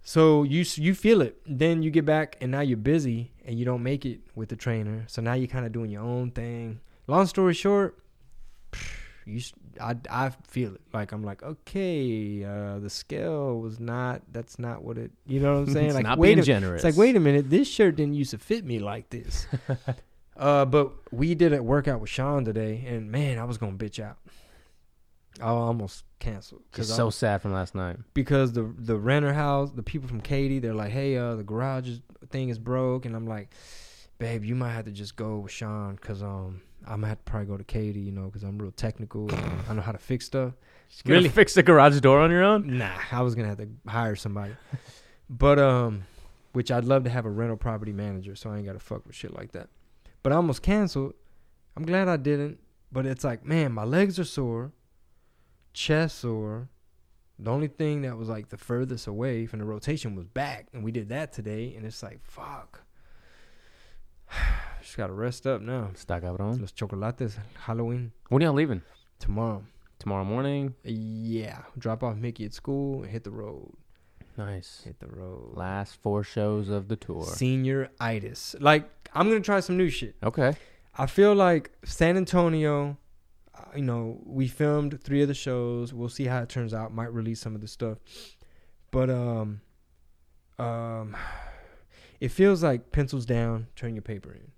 [0.04, 1.42] So you you feel it.
[1.46, 4.56] Then you get back and now you're busy and you don't make it with the
[4.56, 5.04] trainer.
[5.08, 6.80] So now you're kind of doing your own thing.
[7.08, 7.98] Long story short,
[9.26, 9.42] you
[9.80, 10.82] I I feel it.
[10.94, 14.22] Like I'm like, okay, uh, the scale was not.
[14.32, 15.12] That's not what it.
[15.26, 15.86] You know what I'm saying?
[15.88, 16.84] It's like, not wait being a, generous.
[16.84, 19.48] It's like, wait a minute, this shirt didn't used to fit me like this.
[20.38, 24.04] uh, but we did a workout with Sean today, and man, I was gonna bitch
[24.04, 24.18] out.
[25.42, 27.98] I almost canceled Just I so sad from last night.
[28.14, 31.88] because the the renter house, the people from Katy, they're like, hey, uh, the garage
[31.88, 33.50] is, thing is broke, and I'm like,
[34.20, 37.24] babe, you might have to just go with Sean, cause um, I'm gonna have to
[37.24, 39.30] probably go to Katy, you know, cause I'm real technical,
[39.70, 40.54] I know how to fix stuff.
[41.06, 41.30] Really?
[41.30, 42.78] fix the garage door on your own?
[42.78, 44.54] Nah, I was gonna have to hire somebody.
[45.30, 46.04] but um,
[46.54, 49.16] which I'd love to have a rental property manager, so I ain't gotta fuck with
[49.16, 49.70] shit like that.
[50.24, 51.14] But I almost canceled.
[51.76, 52.60] I'm glad I didn't.
[52.92, 54.74] But it's like, man, my legs are sore,
[55.74, 56.70] chest sore.
[57.40, 60.84] The only thing that was like the furthest away from the rotation was back, and
[60.84, 61.74] we did that today.
[61.76, 62.82] And it's like, fuck.
[64.82, 65.90] Just gotta rest up now.
[65.94, 66.60] Está cabrón.
[66.60, 68.82] Los chocolates, Halloween When are y'all leaving?
[69.20, 69.64] tomorrow.
[70.00, 70.74] Tomorrow morning?
[70.84, 73.72] Yeah, drop off Mickey at school and hit the road.
[74.38, 74.82] Nice.
[74.84, 75.56] Hit the road.
[75.56, 77.24] Last four shows of the tour.
[77.26, 78.56] Senior itis.
[78.60, 80.16] Like I'm gonna try some new shit.
[80.24, 80.54] Okay.
[80.98, 82.98] I feel like San Antonio.
[83.76, 85.94] You know, we filmed three of the shows.
[85.94, 86.94] We'll see how it turns out.
[86.94, 87.98] Might release some of the stuff,
[88.92, 89.62] but um,
[90.58, 91.16] um,
[92.20, 94.52] it feels like pencils down, turn your paper in.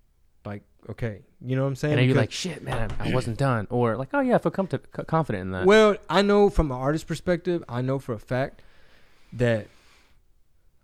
[0.45, 1.93] Like okay, you know what I'm saying?
[1.93, 3.67] And then you're like, shit, man, I I wasn't done.
[3.69, 5.65] Or like, oh yeah, I feel com- confident in that.
[5.65, 8.61] Well, I know from an artist perspective, I know for a fact
[9.33, 9.67] that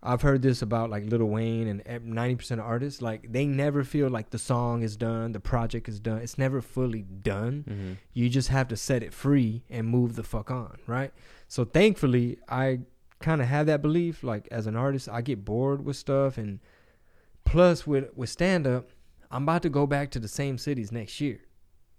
[0.02, 3.02] I've heard this about like Lil Wayne and ninety percent of artists.
[3.02, 6.20] Like they never feel like the song is done, the project is done.
[6.20, 7.64] It's never fully done.
[7.68, 11.12] hmm You just have to set it free and move the fuck on, right?
[11.48, 12.80] So thankfully, I
[13.20, 14.24] kind of have that belief.
[14.24, 16.60] Like as an artist, I get bored with stuff, and
[17.44, 18.90] plus with with stand up,
[19.32, 21.42] I'm about to go back to the same cities next year,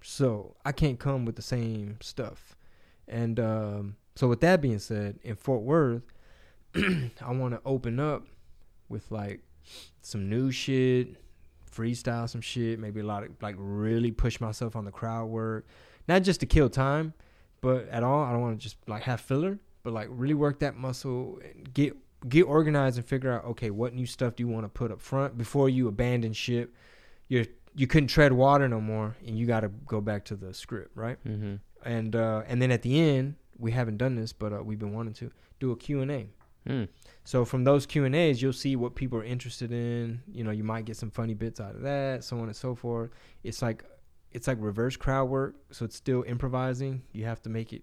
[0.02, 2.56] so I can't come with the same stuff.
[3.06, 6.02] And um, so with that being said, in Fort Worth,
[6.76, 8.26] I want to open up
[8.88, 9.40] with like
[10.02, 11.16] some new shit,
[11.70, 15.66] freestyle some shit, maybe a lot of like really push myself on the crowd work
[16.10, 17.14] not just to kill time,
[17.60, 18.24] but at all.
[18.24, 21.72] I don't want to just like have filler, but like really work that muscle and
[21.72, 21.96] get
[22.28, 25.00] get organized and figure out okay, what new stuff do you want to put up
[25.00, 26.74] front before you abandon ship.
[27.28, 30.52] You're you couldn't tread water no more, and you got to go back to the
[30.52, 31.18] script, right?
[31.22, 34.80] hmm And uh, and then at the end, we haven't done this, but uh, we've
[34.80, 35.30] been wanting to
[35.60, 36.26] do a Q and A.
[36.68, 36.88] Mm.
[37.24, 40.20] So from those Q and A's, you'll see what people are interested in.
[40.32, 42.74] You know, you might get some funny bits out of that, so on and so
[42.74, 43.10] forth.
[43.44, 43.84] It's like
[44.32, 47.02] it's like reverse crowd work, so it's still improvising.
[47.12, 47.82] You have to make it,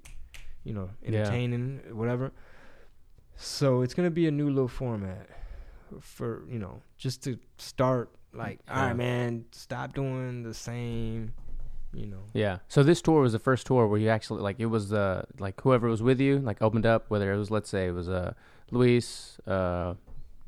[0.64, 1.20] you know, Yeah.
[1.20, 2.32] entertaining, whatever.
[3.36, 5.28] So it's gonna be a new little format
[6.02, 8.12] for you know just to start.
[8.34, 8.88] Like, all Yeah.
[8.88, 11.34] right, man, stop doing the same.
[11.94, 12.60] You know, Yeah.
[12.68, 15.60] So this tour was the first tour where you actually like it was uh like
[15.62, 18.34] whoever was with you like opened up whether it was let's say it was uh
[18.72, 19.94] Luis uh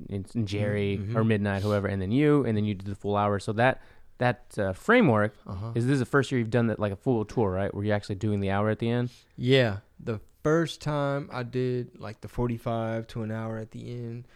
[0.09, 1.15] and and Jerry Mhm.
[1.15, 3.81] or Midnight whoever and then you and then you did the full hour so that
[4.17, 5.71] that uh, framework uh-huh.
[5.75, 7.95] is this the first year you've done that like a full tour right where you're
[7.95, 12.27] actually doing the hour at the end Yeah, the first time I did like the
[12.27, 14.27] 45 to an hour at the end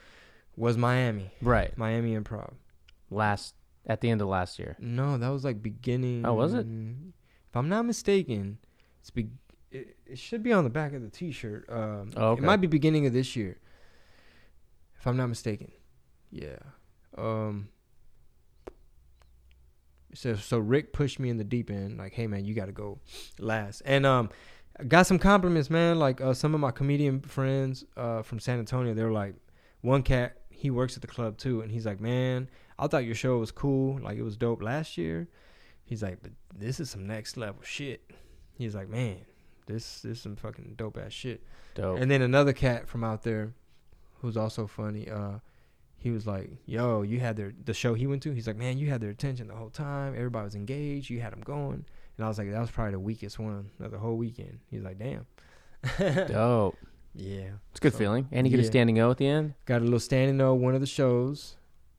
[0.55, 1.31] was Miami.
[1.41, 2.53] right Miami Improv.
[3.10, 3.55] last
[3.85, 6.26] at the end of last year No, that was like beginning.
[6.26, 6.65] Oh, was it?
[7.49, 8.57] If I'm not mistaken,
[9.01, 9.30] it's be-
[9.72, 11.65] it, it should be on the back of the T-shirt.
[11.69, 12.41] Um, Oh, okay.
[12.41, 13.57] It might be beginning of this year,
[15.03, 15.69] if I'm not mistaken.
[16.31, 16.59] Yeah.
[17.17, 17.67] Um.
[20.13, 22.71] So so Rick pushed me in the deep end, like, hey man, you got to
[22.71, 22.99] go
[23.38, 24.30] last, and um,
[24.80, 25.99] I got some compliments, man.
[25.99, 29.35] Like uh, some of my comedian friends uh from San Antonio, they were like,
[29.81, 32.49] one cat he works at the club too, and he's like, man,
[32.80, 35.27] I thought your show was cool, like it was dope last year.
[35.84, 38.09] He's like, but this is some next level shit.
[38.53, 39.17] He's like, man,
[39.65, 41.43] this this is some fucking dope ass shit.
[41.75, 43.51] dope And then another cat from out there,
[44.23, 45.07] who's also funny.
[45.07, 45.37] Uh,
[45.97, 48.79] he was like, "Yo, you had their the show he went to." He's like, "Man,
[48.79, 50.15] you had their attention the whole time.
[50.15, 51.11] Everybody was engaged.
[51.11, 51.85] You had them going."
[52.17, 54.81] And I was like, "That was probably the weakest one of the whole weekend." He's
[54.81, 55.27] like, "Damn."
[56.27, 56.77] dope
[57.15, 59.53] yeah, it's a good So, feeling and you get a standing O at the end
[59.65, 61.57] Got a little standing O one of the shows,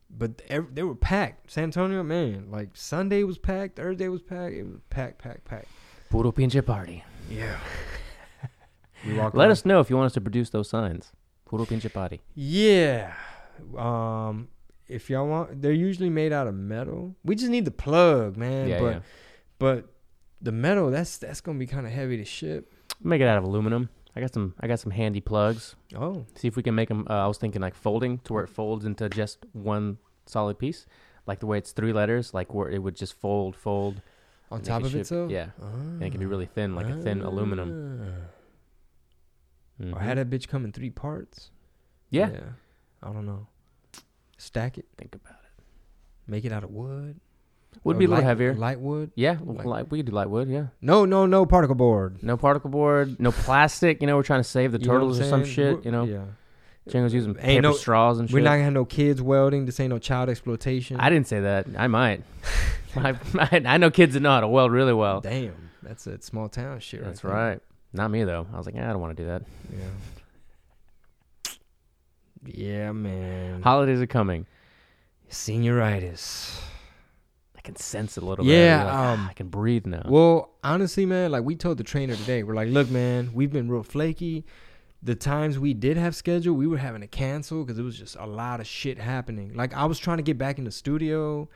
[0.09, 1.51] but they were packed.
[1.51, 4.55] San Antonio, man, like Sunday was packed, Thursday was packed.
[4.55, 5.67] It was packed, packed, packed.
[6.09, 7.57] puro pinche party Yeah.
[9.33, 11.11] let us know if you want us to produce those signs
[11.45, 13.13] puro pinche party Yeah.
[13.77, 14.47] Um
[14.87, 17.15] if y'all want they're usually made out of metal.
[17.23, 18.67] We just need the plug, man.
[18.67, 18.99] yeah but yeah
[19.59, 19.85] but
[20.41, 22.71] the metal that's that's gonna be kinda heavy to ship.
[23.01, 26.25] make it out of aluminum I got some I got some handy plugs Oh.
[26.35, 27.05] See if we can make them.
[27.09, 30.85] Uh, I was thinking like folding to where it folds into just one solid piece,
[31.27, 34.01] like the way it's three letters, like where it would just fold, fold.
[34.51, 35.27] On top of it ship- so?
[35.29, 37.69] Yeah, and it can be really thin, like a thin aluminum.
[39.79, 40.01] Or Mhm.
[40.01, 41.51] had that bitch come in three parts.
[42.09, 42.29] yeah.
[43.03, 43.47] I don't know.
[44.37, 45.63] Stack it, Think about it.
[46.27, 47.19] make it out of wood.
[47.83, 48.53] Would Or be a little light- heavier.
[48.55, 49.11] Light wood.
[49.15, 50.47] Yeah, Like- light, we could do light wood.
[50.49, 52.23] Yeah, No, no, no particle board.
[52.23, 54.01] no particle board, no plastic.
[54.01, 55.73] You know, we're trying to save the You know what I'm turtles or some shit.
[55.75, 56.23] We're- You know, Yeah.
[56.89, 58.33] Django's using Ain't paper no- straws and shit.
[58.33, 59.65] We're not gonna have no kids welding.
[59.65, 60.97] This ain't no child exploitation.
[60.99, 61.67] I didn't say that.
[61.77, 62.23] I might.
[62.95, 65.19] I, I know kids that know how to weld really well.
[65.21, 65.53] Damn,
[65.83, 67.03] that's a small town shit.
[67.03, 67.31] That's there.
[67.31, 67.61] right.
[67.95, 68.45] Not me though.
[68.53, 69.41] I was like, eh, I don't want to do that.
[69.73, 71.51] Yeah.
[72.45, 73.61] Yeah, man.
[73.61, 74.45] Holidays are coming.
[75.29, 76.59] Senioritis.
[77.57, 78.85] I can sense it a little Yeah, bit.
[78.85, 80.03] Like, um, "Ah, I can breathe now.
[80.07, 83.69] Well, honestly, man, like we told the trainer today, we're like, look, man, we've been
[83.71, 84.45] real flaky.
[85.01, 88.15] The times we did have schedule, we were having to cancel because it was just
[88.17, 89.53] a lot of shit happening.
[89.55, 91.47] Like I was trying to get back in the studio,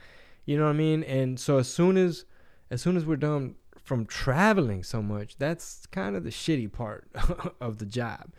[0.45, 1.03] you know what I mean?
[1.03, 2.25] And so as soon as,
[2.71, 7.07] as soon as we're done from traveling so much, that's kind of the shitty part
[7.61, 8.31] of the job.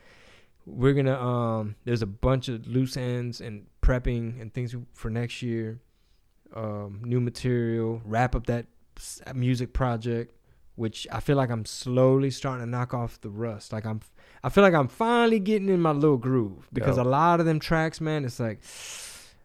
[0.67, 5.43] We're gonna um, there's a bunch of loose ends and prepping and things for next
[5.43, 5.81] year.
[6.55, 8.67] Um, new material, wrap up that
[9.35, 10.35] music project,
[10.75, 13.73] which I feel like I'm slowly starting to knock off the rust.
[13.73, 14.01] Like I'm,
[14.43, 17.07] I feel like I'm finally getting in my little groove because Dope.
[17.07, 18.61] a lot of them tracks, man, it's like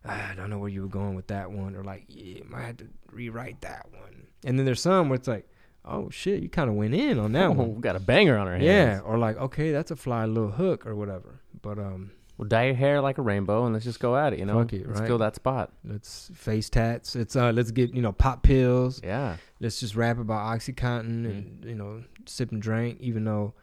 [0.05, 2.63] "Ah, I don't know where you were going with that one, or like yeah, might
[2.63, 4.27] have to rewrite that one.
[4.45, 5.47] And then there's some where it's like,
[5.87, 7.75] oh shit, you kind of went in on that oh, one.
[7.75, 8.65] we got a banger on our hands.
[8.65, 11.39] Yeah, or like okay, that's a fly little hook or whatever.
[11.61, 14.39] But um, Well, dye your hair like a rainbow and let's just go at it.
[14.39, 15.07] You know, Fuck it, let's right?
[15.07, 15.71] fill that spot.
[15.83, 17.15] let's face tats.
[17.15, 19.01] It's uh, let's get you know pop pills.
[19.03, 19.37] Yeah.
[19.59, 21.25] let's just rap about oxycontin Mm.
[21.25, 23.53] and you know sip and drink even though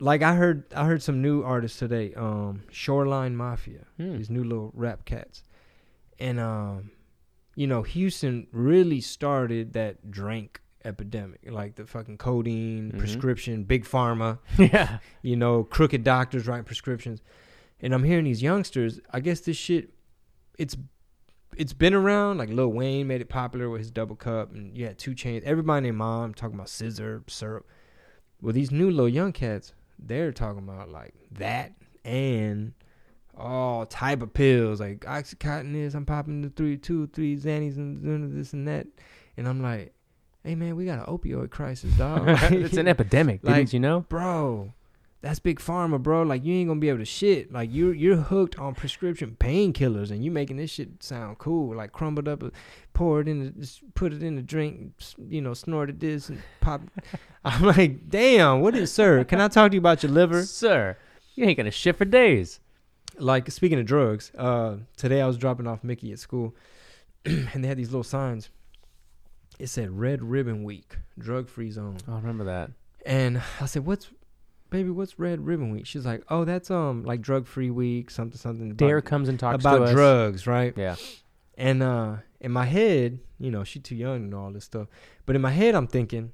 [0.00, 4.16] like i heard i heard some new artists today um shoreline mafia Hmm.
[4.16, 5.42] these new little rap cats
[6.18, 6.90] and um
[7.56, 12.98] you know houston really started that drink epidemic like the fucking codeine Mhm.
[12.98, 14.98] prescription big pharma yeah.
[15.22, 17.20] you know, crooked doctors writing prescriptions.
[17.80, 19.90] And I'm hearing these youngsters, I guess this shit
[20.58, 20.76] it's
[21.56, 24.86] it's been around, like Lil Wayne made it popular with his double cup and you
[24.86, 25.42] had 2 Chainz.
[25.42, 27.66] Everybody named mom talking about scissor, syrup.
[28.40, 31.72] Well these new little young cats, they're talking about like that
[32.04, 32.72] and
[33.36, 38.02] all type of pills, like Oxycontin is I'm popping the three two, three Xannies and
[38.02, 38.86] doing this and that.
[39.36, 39.92] And I'm like,
[40.44, 42.24] Hey man, we got an opioid crisis, dog.
[42.52, 43.40] it's an epidemic.
[43.42, 44.00] Like- didn't you know?
[44.08, 44.72] bro,
[45.20, 46.22] that's big pharma, bro.
[46.22, 47.52] Like you ain't gonna be able to shit.
[47.52, 51.74] Like you're you're hooked on prescription painkillers, and you making this shit sound cool.
[51.76, 52.42] Like crumbled up,
[52.94, 54.92] pour it in, the, just put it in the drink,
[55.28, 56.82] you know, snorted this and pop.
[57.44, 59.24] I'm like, damn, what is, sir?
[59.24, 60.44] Can I talk to you about your liver?
[60.44, 60.96] Sir,
[61.34, 62.60] you ain't gonna shit for days.
[63.18, 66.54] Like speaking of drugs, uh, today I was dropping off Mickey at school,
[67.24, 68.50] and they had these little signs.
[69.58, 71.96] It said Red Ribbon Week, drug free zone.
[72.06, 72.70] Oh, I remember that.
[73.04, 74.08] And I said, "What's,
[74.70, 74.90] baby?
[74.90, 78.74] What's Red Ribbon Week?" She's like, "Oh, that's um like drug free week, something something."
[78.74, 79.90] Dare about, comes and talks about to us.
[79.92, 80.74] drugs, right?
[80.76, 80.96] Yeah.
[81.56, 84.86] And uh, in my head, you know, she's too young and all this stuff.
[85.26, 86.30] But in my head, I'm thinking,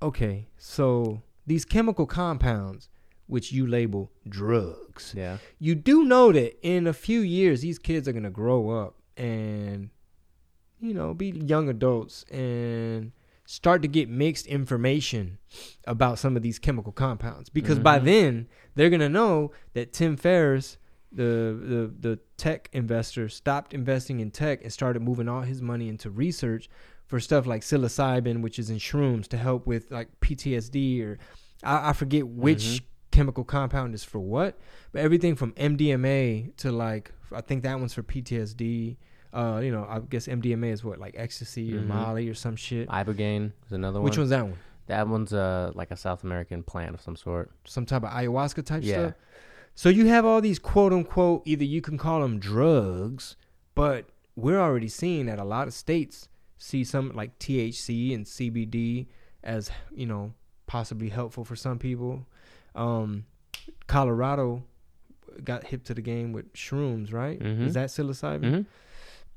[0.00, 2.88] okay, so these chemical compounds,
[3.26, 5.38] which you label drugs, Yeah.
[5.58, 9.90] you do know that in a few years, these kids are gonna grow up and,
[10.82, 13.12] you know, be young adults and
[13.46, 15.38] start to get mixed information
[15.86, 18.04] about some of these chemical compounds because by Mhm.
[18.04, 20.76] then they're gonna know that Tim Ferriss,
[21.12, 25.88] the the the tech investor, stopped investing in tech and started moving all his money
[25.88, 26.68] into research
[27.06, 31.18] for stuff like psilocybin, which is in shrooms to help with like PTSD or
[31.62, 32.80] I, I forget which Mhm.
[33.12, 34.58] chemical compound is for what,
[34.92, 38.96] but everything from MDMA to like I think that one's for PTSD.
[39.32, 41.86] Uh, you know, I guess MDMA is what like ecstasy or Mhm.
[41.86, 42.88] Molly or some shit.
[42.88, 44.04] Ibogaine is another one.
[44.04, 44.58] Which one's that one?
[44.88, 47.50] That one's uh like a South American plant of some sort.
[47.64, 48.94] Some type of ayahuasca type Yeah.
[48.98, 49.14] stuff.
[49.74, 53.36] So you have all these quote unquote either you can call them drugs,
[53.74, 54.06] but
[54.36, 56.28] we're already seeing that a lot of states
[56.58, 59.06] see some like THC and CBD
[59.42, 60.34] as you know
[60.66, 62.26] possibly helpful for some people.
[62.74, 63.24] Um,
[63.86, 64.64] Colorado
[65.42, 67.38] got hip to the game with shrooms, right?
[67.40, 67.66] Mhm.
[67.66, 68.56] Is that psilocybin?
[68.56, 68.62] hmm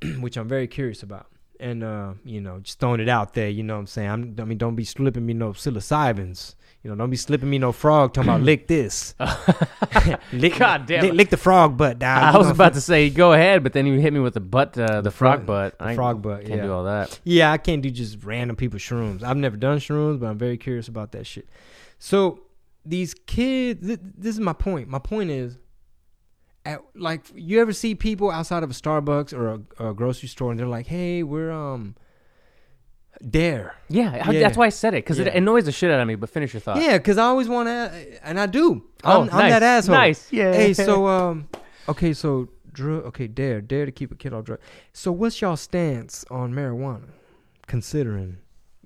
[0.20, 1.28] which I'm very curious about.
[1.60, 4.10] And uh, you know, just throwing it out there, you know what I'm saying?
[4.10, 6.56] I'm, I mean, don't be slipping me no psilocybins.
[6.84, 9.16] You know, don't be slipping me no frog talking about lick this.
[10.34, 11.16] lick, God damn lick, it.
[11.16, 12.36] lick the frog butt, dog.
[12.36, 14.78] I was about to say go ahead, but then you hit me with the butt,
[14.78, 15.80] uh, the, frog frog- butt.
[15.80, 16.64] the I frog butt, Can't yeah.
[16.64, 17.20] do all that.
[17.24, 19.24] Yeah, I can't do just random people shrooms.
[19.24, 21.48] I've never done shrooms, but I'm very curious about that shit.
[21.98, 22.42] So
[22.86, 24.88] these kids, th- this is my point.
[24.90, 25.58] My point is,
[26.66, 30.52] at, like, you ever see people outside of a Starbucks or a, a grocery store,
[30.52, 31.96] and they're like, "Hey, we're um,
[33.30, 34.40] dare." Yeah, Yeah.
[34.40, 35.26] that's why I said it because Yeah.
[35.28, 36.16] it annoys the shit out of me.
[36.16, 36.82] But finish your thought.
[36.82, 38.84] Yeah, because I always want to, and I do.
[39.04, 39.52] Oh, I'm, I'm nice.
[39.52, 39.96] that asshole.
[39.96, 40.32] Nice.
[40.34, 40.54] Yeah.
[40.54, 41.48] Hey, so um,
[41.88, 43.06] okay, so drug.
[43.06, 44.60] Okay, dare, dare to keep a kid off drug.
[44.94, 47.10] So what's y'all stance on marijuana?
[47.68, 48.38] Considering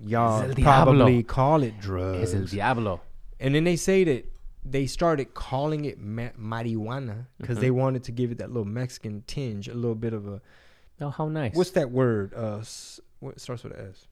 [0.01, 0.63] y'all Es el diablo.
[0.93, 3.01] probably call it drugs, el diablo.
[3.39, 4.25] and then they say that
[4.63, 7.61] they started calling it ma- marijuana because Mhm.
[7.61, 10.41] they wanted to give it that little Mexican tinge, a little bit of a
[11.01, 11.55] Oh, how nice.
[11.55, 12.33] what's that word?
[12.35, 14.07] Uh, s- what starts with an S?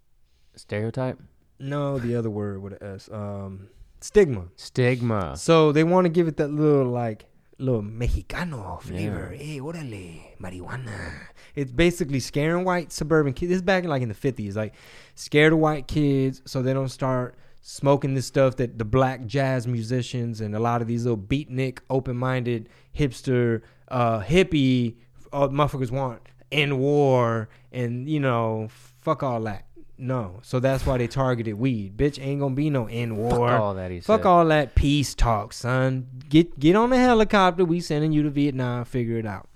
[0.55, 1.19] stereotype?
[1.59, 3.09] No, the other word with an S.
[3.11, 3.69] Um,
[3.99, 4.47] Stigma.
[4.55, 5.35] Stigma.
[5.37, 7.25] So they want to give it that little like
[7.59, 9.29] little Mexicano flavor.
[9.35, 11.11] Hey, orale, marijuana.
[11.55, 13.49] It's basically scaring white suburban kids.
[13.49, 14.73] This is back in like in the fifties, like
[15.15, 17.35] scared the white kids so they don't start
[17.69, 21.79] smoking this stuff that the black jazz musicians and a lot of these little beatnik,
[21.89, 24.95] open minded, hipster, uh, hippie
[25.33, 28.69] uh, motherfuckers want in war and you know,
[29.01, 29.65] fuck all that.
[29.97, 31.97] No, so that's why they targeted weed.
[31.97, 33.31] Bitch ain't gonna be no in war.
[33.31, 34.27] Fuck all that he Fuck said.
[34.27, 36.07] all that peace talk, son.
[36.29, 37.65] Get get on the helicopter.
[37.65, 38.85] We sending you to Vietnam.
[38.85, 39.49] Figure it out.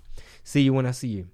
[0.44, 1.28] See you when I see you.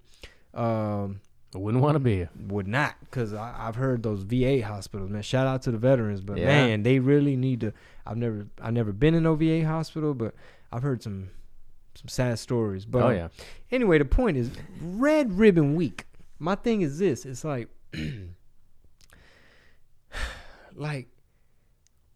[0.54, 1.22] Um,
[1.54, 2.28] I wouldn't want to be.
[2.48, 5.08] would not, cause I, I've heard those VA hospitals.
[5.08, 6.46] Man, shout out to the veterans, but Yeah.
[6.46, 7.72] man, they really need to.
[8.06, 10.34] I've never I've never been in no VA hospital, but
[10.70, 11.30] I've heard some
[11.94, 12.84] some sad stories.
[12.84, 13.28] But oh um, yeah.
[13.70, 14.50] Anyway, the point is
[14.82, 16.04] Red Ribbon Week.
[16.38, 17.68] My thing is this: it's like,
[20.74, 21.08] like,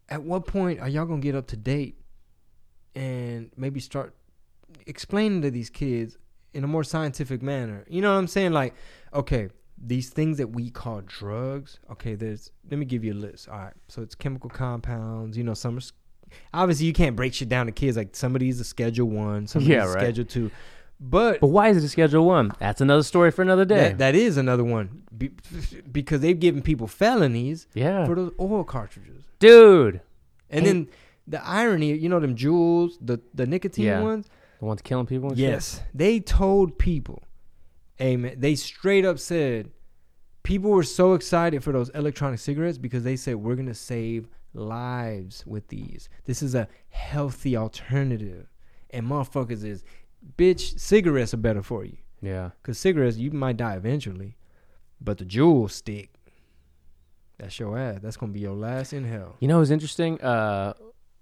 [0.09, 1.99] at what point are y'all gonna get up to date
[2.95, 4.15] and maybe start
[4.87, 6.19] explaining to these kids
[6.55, 7.85] in a more scientific manner?
[7.89, 8.53] You know what I'm saying?
[8.53, 8.75] Like,
[9.15, 9.49] okay,
[9.85, 11.79] these things that we call drugs.
[11.91, 12.51] Okay, there's.
[12.71, 13.49] Let me give you a list.
[13.49, 15.37] All right, so it's chemical compounds.
[15.37, 15.83] You know, some are.
[16.55, 17.97] Obviously, you can't break shit down to kids.
[17.97, 19.91] Like some of these are Schedule One, some of Yeah, right.
[20.01, 20.51] Schedule Two.
[21.01, 22.53] But But why is it a Schedule One?
[22.61, 23.89] That's another story for another day.
[23.89, 25.33] that, that is another one Be,
[25.91, 29.25] because they've given people felonies yeah, for those oil cartridges.
[29.41, 30.01] dude.
[30.49, 30.73] And Hey.
[30.73, 30.89] then
[31.27, 34.01] the irony, you know, them Juuls, the the nicotine Yeah.
[34.03, 34.27] ones.
[34.63, 35.31] The ones killing people.
[35.31, 35.51] And shit?
[35.51, 37.25] Yes, they told people,
[38.01, 38.37] Amen.
[38.39, 39.73] they straight up said,
[40.45, 45.45] people were so excited for those electronic cigarettes because they said we're gonna save lives
[45.47, 46.09] with these.
[46.27, 48.47] This is a healthy alternative,
[48.91, 49.83] and motherfuckers is,
[50.39, 51.97] bitch, cigarettes are better for you.
[52.21, 52.51] Yeah.
[52.63, 54.37] Cause cigarettes, you might die eventually,
[55.01, 56.15] but the Juul stick,
[57.37, 57.99] that's your ass.
[58.01, 59.35] That's gonna be your last inhale.
[59.41, 60.21] You know, what's interesting.
[60.21, 60.75] Uh,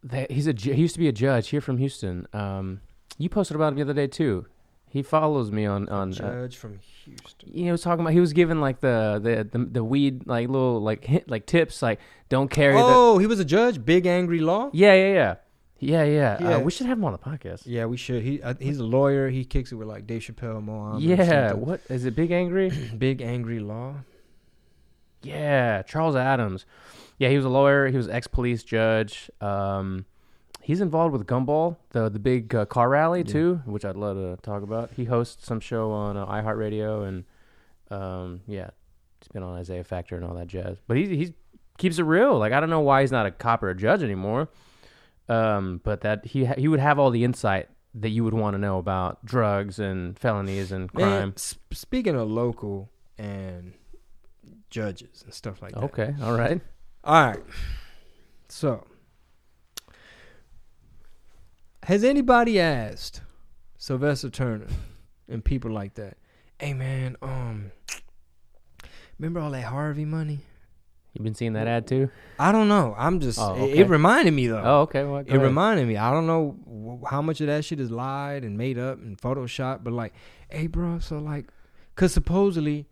[0.03, 2.27] that he's a he used to be a judge here from Houston.
[2.35, 2.83] Um,
[3.21, 4.47] you posted about him the other day too.
[4.89, 6.11] He follows me on on.
[6.11, 7.53] Uh, Judge from Houston.
[7.53, 10.81] he was talking about he was giving like the the the, the weed like little
[10.81, 13.85] like hint, like tips like don't carry the Oh, he was a judge.
[13.85, 14.71] Big angry law.
[14.73, 15.35] yeah yeah yeah
[15.79, 16.39] yeah yeah.
[16.41, 16.57] Yeah.
[16.57, 17.63] Uh, we should have him on the podcast.
[17.67, 18.23] Yeah, we should.
[18.23, 19.29] He uh, he's a lawyer.
[19.31, 22.17] He kicks it with like Dave Chappelle, Mo Yeah, what is it?
[22.17, 22.71] Big angry?
[22.99, 23.95] Big angry law.
[25.23, 26.67] Yeah, Charles Adams.
[27.19, 27.87] Yeah, he was a lawyer.
[27.89, 29.31] He was ex police judge.
[29.41, 30.07] Um,
[30.71, 33.33] he's involved with Gumball, the the big uh, car rally Yeah.
[33.33, 34.91] too, which I'd love to talk about.
[34.93, 37.25] He hosts some show on uh, iHeartRadio, and
[37.91, 38.71] um, yeah,
[39.21, 40.77] he's been on Isaiah Factor and all that jazz.
[40.87, 41.35] But he he
[41.79, 42.39] keeps it real.
[42.39, 44.49] Like I don't know why he's not a cop or a judge anymore.
[45.29, 48.55] Um, but that he ha- he would have all the insight that you would want
[48.55, 51.09] to know about drugs and felonies and crime.
[51.11, 53.75] Man, sp- speaking of local and
[54.71, 55.83] judges and stuff like that.
[55.85, 56.61] Okay, all right.
[57.05, 57.41] All right.
[58.49, 58.85] So,
[61.85, 63.23] has anybody asked
[63.79, 64.67] Sylvester Turner
[65.29, 66.17] and people like that,
[66.59, 67.73] "Hey man, um,
[69.19, 70.41] remember all that Harvey money?"
[71.13, 72.09] You've been seeing that ad too?
[72.39, 72.95] I don't know.
[72.97, 73.39] I'm just.
[73.41, 73.79] Oh, it- okay.
[73.79, 74.63] It reminded me though.
[74.65, 75.03] Oh, okay.
[75.03, 75.43] Well, it ahead.
[75.43, 75.97] reminded me.
[75.97, 79.83] I don't know how much of that shit is lied and made up and photoshopped,
[79.83, 80.15] but like,
[80.51, 81.01] hey, bro.
[81.01, 81.47] So like,
[81.97, 82.87] cause supposedly,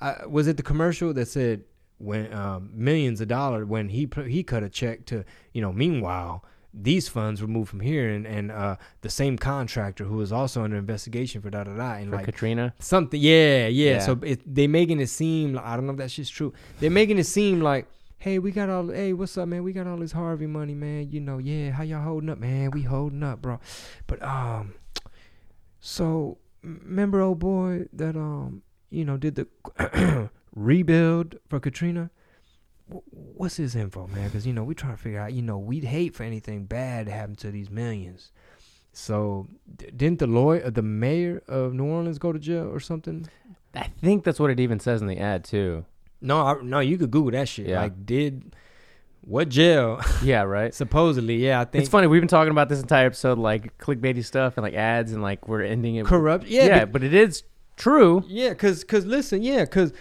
[0.00, 1.64] I, was it the commercial that said
[1.98, 5.74] when um, millions of dollars when he he cut a check to you know.
[5.74, 6.44] Meanwhile,
[6.76, 10.62] these funds were moved from here, and and uh, the same contractor who was also
[10.62, 12.74] under investigation for da da da, and for like Katrina.
[12.78, 13.92] Something, yeah, yeah.
[13.92, 13.98] Yeah.
[14.00, 15.54] So it, they making it seem.
[15.54, 16.52] Like, I don't know if that shit's true.
[16.78, 17.86] They're making it seem like,
[18.18, 18.88] hey, we got all.
[18.88, 19.62] Hey, what's up, man?
[19.62, 21.10] We got all this Harvey money, man.
[21.10, 21.70] You know, yeah.
[21.70, 22.70] How y'all holding up, man?
[22.72, 23.58] We holding up, bro.
[24.06, 24.74] But um,
[25.80, 32.10] so remember, old boy that um, you know, did the rebuild for Katrina.
[32.90, 34.24] Wh- What's his info, man?
[34.28, 35.32] Because you know we trying to figure out.
[35.32, 38.32] You know, we'd hate for anything bad to happen to these millions.
[38.92, 39.46] So
[39.76, 43.28] d- didn't the lawyer, uh, the mayor of New Orleans, go to jail or something?
[43.74, 45.84] I think that's what it even says in the ad too.
[46.22, 47.66] No, I, no, you could Google that shit.
[47.66, 47.82] Yeah.
[47.82, 48.54] Like, did
[49.20, 50.00] what jail?
[50.22, 50.72] Yeah, right.
[50.82, 52.06] Supposedly, yeah, I think It's funny.
[52.06, 55.46] We've been talking about this entire episode, like clickbaity stuff and like ads, and like
[55.46, 56.02] we're ending it.
[56.02, 56.46] with- corrupt.
[56.46, 57.42] Yeah, Yeah, but- but it is
[57.76, 58.24] true.
[58.28, 59.92] yeah, cause, cause listen, yeah, cause,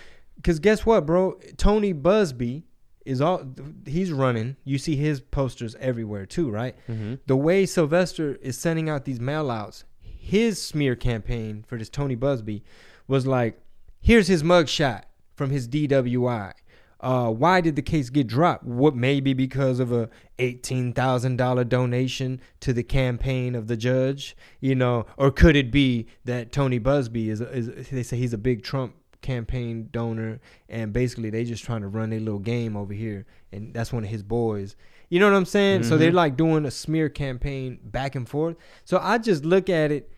[0.42, 1.38] cause guess what, bro?
[1.58, 2.64] Tony Buzbee
[3.06, 3.46] is all
[3.86, 4.58] he's running.
[4.64, 6.76] You see his posters everywhere too, right?
[6.90, 7.16] Mm-hmm.
[7.28, 12.16] The way Sylvester is sending out these mail outs, his smear campaign for this Tony
[12.16, 12.64] Buzbee
[13.08, 13.60] was like,
[14.02, 15.04] here's his mugshot
[15.36, 16.54] from his DWI.
[17.00, 18.64] Uh, why did the case get dropped?
[18.64, 20.10] What maybe because of a
[20.40, 25.72] eighteen thousand dollar donation to the campaign of the judge, you know, or could it
[25.72, 28.96] be that Tony Buzbee is, is they say he's a big Trump
[29.26, 30.40] campaign donor,
[30.70, 34.04] and basically they just trying to run their little game over here, and that's one
[34.04, 34.76] of his boys.
[35.10, 35.84] You know what I'm saying?
[35.84, 36.24] So they're Mhm.
[36.24, 38.56] like doing a smear campaign back and forth.
[38.86, 40.10] So I just look at it.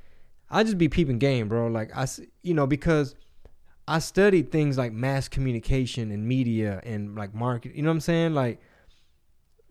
[0.50, 1.68] I just be peeping game, bro.
[1.68, 2.06] Like I,
[2.42, 3.16] you know, because
[3.88, 7.76] I studied things like mass communication and media and like market.
[7.76, 8.34] You know what I'm saying?
[8.34, 8.60] Like,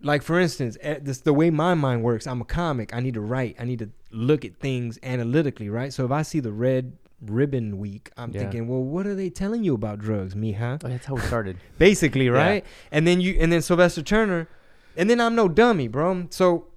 [0.03, 2.27] like for instance, eh, this the way my mind works.
[2.27, 2.95] I'm a comic.
[2.95, 3.57] I need to write.
[3.59, 5.93] I need to look at things analytically, right?
[5.93, 8.41] So if I see the red ribbon week, I'm Yeah.
[8.41, 10.81] thinking, well, what are they telling you about drugs, mija?
[10.85, 11.57] Oh, that's how we started.
[11.79, 12.33] basically, Yeah.
[12.33, 12.65] right?
[12.93, 14.49] And then you and then Sylvester Turner,
[14.97, 16.27] and then I'm no dummy, bro.
[16.31, 16.69] So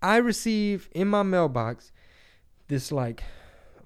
[0.00, 1.92] I receive in my mailbox
[2.68, 3.22] this like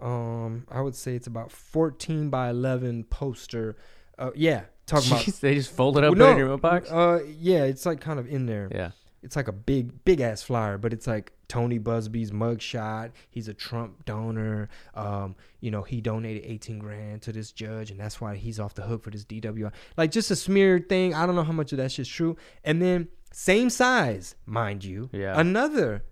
[0.00, 3.76] um I would say it's about 14 by 11 poster.
[4.18, 6.90] Uh, yeah, talking about they just fold it up, Well, it no, in your mailbox.
[6.90, 8.68] Uh, yeah, it's like kind of in there.
[8.72, 8.90] yeah.
[9.22, 13.12] It's like a big, big ass flyer, but it's like Tony Buzbee's mugshot.
[13.30, 14.68] He's a Trump donor.
[14.94, 18.74] Um, you know, he donated 18 grand to this judge, and that's why he's off
[18.74, 19.72] the hook for this DWI.
[19.96, 21.14] Like just a smear thing.
[21.14, 22.36] I don't know how much of that shit's true.
[22.64, 25.10] And then same size, mind you.
[25.12, 25.38] Yeah.
[25.38, 26.04] Another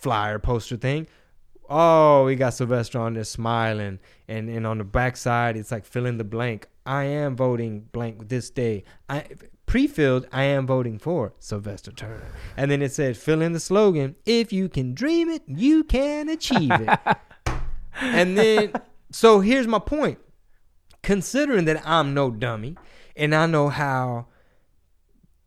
[0.00, 1.06] flyer poster thing.
[1.68, 3.98] Oh, we got Sylvester on there smiling,
[4.28, 6.66] and and on the backside it's like fill in the blank.
[6.84, 8.84] I am voting blank this day.
[9.08, 9.24] I
[9.74, 10.24] pre-filled.
[10.30, 14.14] I am voting for Sylvester Turner, and then it said fill in the slogan.
[14.24, 16.98] If you can dream it, you can achieve it.
[18.00, 18.72] and then
[19.10, 20.18] so here's my point.
[21.02, 22.76] Considering that I'm no dummy,
[23.16, 24.26] and I know how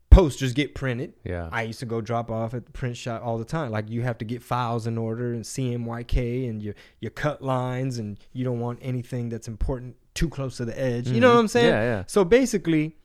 [0.09, 1.13] posters get printed.
[1.23, 1.47] Yeah.
[1.49, 3.71] I used to go drop off at the print shop all the time.
[3.71, 7.97] Like you have to get files in order and CMYK and your your cut lines
[7.97, 11.07] and you don't want anything that's important too close to the edge.
[11.07, 11.33] You know Mhm.
[11.35, 11.67] what I'm saying?
[11.67, 12.03] Yeah, yeah.
[12.07, 12.97] So basically,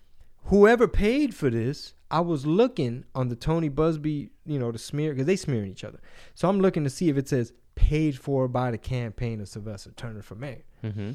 [0.45, 5.13] whoever paid for this, I was looking on the Tony Buzbee, you know, the smear
[5.13, 6.01] because they smearing each other.
[6.35, 9.93] So I'm looking to see if it says paid for by the campaign of Sylvester
[9.93, 10.65] Turner for mayor.
[10.85, 11.13] Mm-hmm.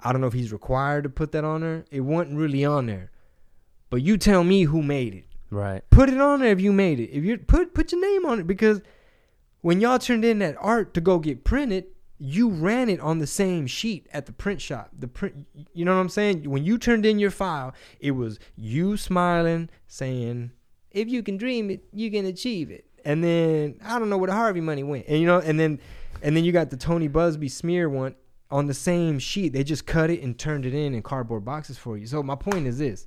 [0.00, 1.84] I don't know if he's required to put that on there.
[1.90, 3.10] It wasn't really on there.
[3.90, 5.24] But you tell me who made it.
[5.50, 5.82] Right.
[5.90, 7.10] Put it on there if you made it.
[7.10, 8.80] If you put put your name on it because
[9.60, 11.86] when y'all turned in that art to go get printed,
[12.18, 14.90] you ran it on the same sheet at the print shop.
[14.98, 16.48] The print, you know what I'm saying?
[16.50, 20.50] When you turned in your file, it was you smiling, saying,
[20.90, 24.26] "If you can dream it, you can achieve it." And then I don't know where
[24.28, 25.78] the Harvey money went, and you know, and then
[26.22, 28.16] and then you got the Tony Buzbee smear one
[28.50, 29.52] on the same sheet.
[29.52, 32.06] They just cut it and turned it in in cardboard boxes for you.
[32.06, 33.06] So my point is this: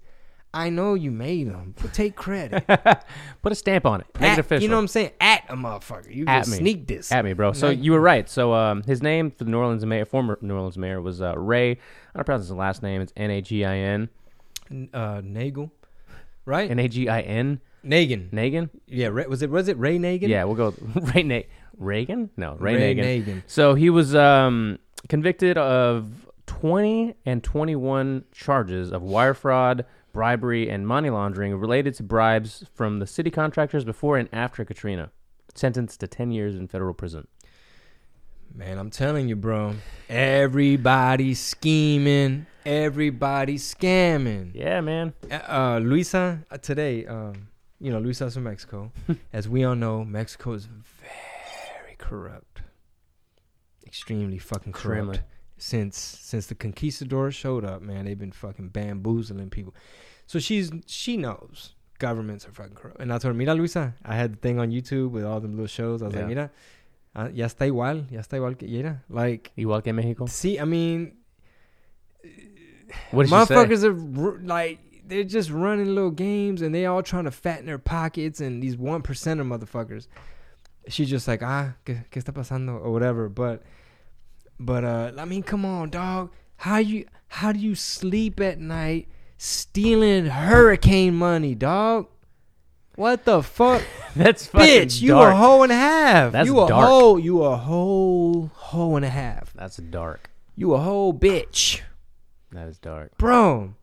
[0.53, 2.65] I know you made them, but take credit.
[3.41, 4.07] Put a stamp on it.
[4.19, 4.63] Make At- it official.
[4.63, 5.11] You know what I'm saying?
[5.21, 6.13] At a motherfucker.
[6.13, 6.57] You At just me.
[6.57, 7.11] sneak this.
[7.11, 7.53] At me, bro.
[7.53, 8.29] So you were right.
[8.29, 11.37] So um, his name for the New Orleans mayor, former New Orleans mayor, was uh,
[11.37, 11.71] Ray.
[11.71, 11.77] I
[12.15, 13.01] don't pronounce his last name.
[13.01, 14.09] It's N A G I N.
[14.93, 15.71] uh, Nagel,
[16.45, 16.69] right?
[16.69, 17.61] N A G I N.
[17.85, 18.29] Nagin.
[18.31, 18.69] Nagin.
[18.87, 20.27] Yeah, Ray, was it was it Ray Nagin?
[20.27, 20.73] Yeah, we'll go
[21.15, 21.41] Ray Na-
[21.77, 22.29] Reagan.
[22.37, 23.25] No, Ray, Ray Nagin.
[23.25, 23.43] Nagin.
[23.47, 24.77] So he was um,
[25.09, 32.03] convicted of 20 and 21 charges of wire fraud, bribery, and money laundering related to
[32.03, 35.11] bribes from the city contractors before and after Katrina.
[35.53, 37.27] Sentenced to 10 years in federal prison.
[38.53, 39.75] Man, I'm telling you, bro.
[40.09, 42.45] Everybody scheming.
[42.65, 44.51] Everybody scamming.
[44.53, 45.13] Yeah, man.
[45.29, 47.47] Uh, uh, Luisa uh, today, um,
[47.79, 48.91] you know, Luisa's from Mexico.
[49.33, 52.61] As we all know, Mexico is very corrupt,
[53.85, 55.15] extremely fucking corrupt.
[55.15, 55.30] Extremely.
[55.63, 59.75] Since since the conquistadors showed up, man, they've been fucking bamboozling people.
[60.25, 62.99] So she's she knows governments are fucking corrupt.
[62.99, 65.51] And I told her, mira, Luisa, I had the thing on YouTube with all them
[65.51, 66.01] little shows.
[66.01, 66.21] I was Yeah.
[66.21, 66.51] like, mira,
[67.15, 69.51] uh, ya está igual, ya está igual que mira, like.
[69.55, 70.25] Igual que Mexico.
[70.25, 71.13] See, I mean,
[73.11, 73.55] What did she say?
[73.55, 77.77] motherfuckers are like they're just running little games and they all trying to fatten their
[77.77, 80.07] pockets and these one percenter motherfuckers.
[80.87, 83.29] She's just like ah, ¿qué, qué está pasando or whatever.
[83.29, 83.61] But
[84.65, 86.31] but uh, I mean, come on, dog.
[86.57, 89.07] How you how do you sleep at night
[89.37, 92.07] stealing hurricane money, dog?
[92.95, 93.81] What the fuck,
[94.15, 95.01] That's fucking bitch?
[95.01, 96.33] You a hoe and a half.
[96.33, 96.87] That's you a dark.
[96.87, 97.17] hoe.
[97.17, 99.53] You a whole hoe and a half.
[99.53, 100.29] That's dark.
[100.55, 101.81] You a whole bitch
[102.51, 103.17] That is dark.
[103.17, 103.73] bro.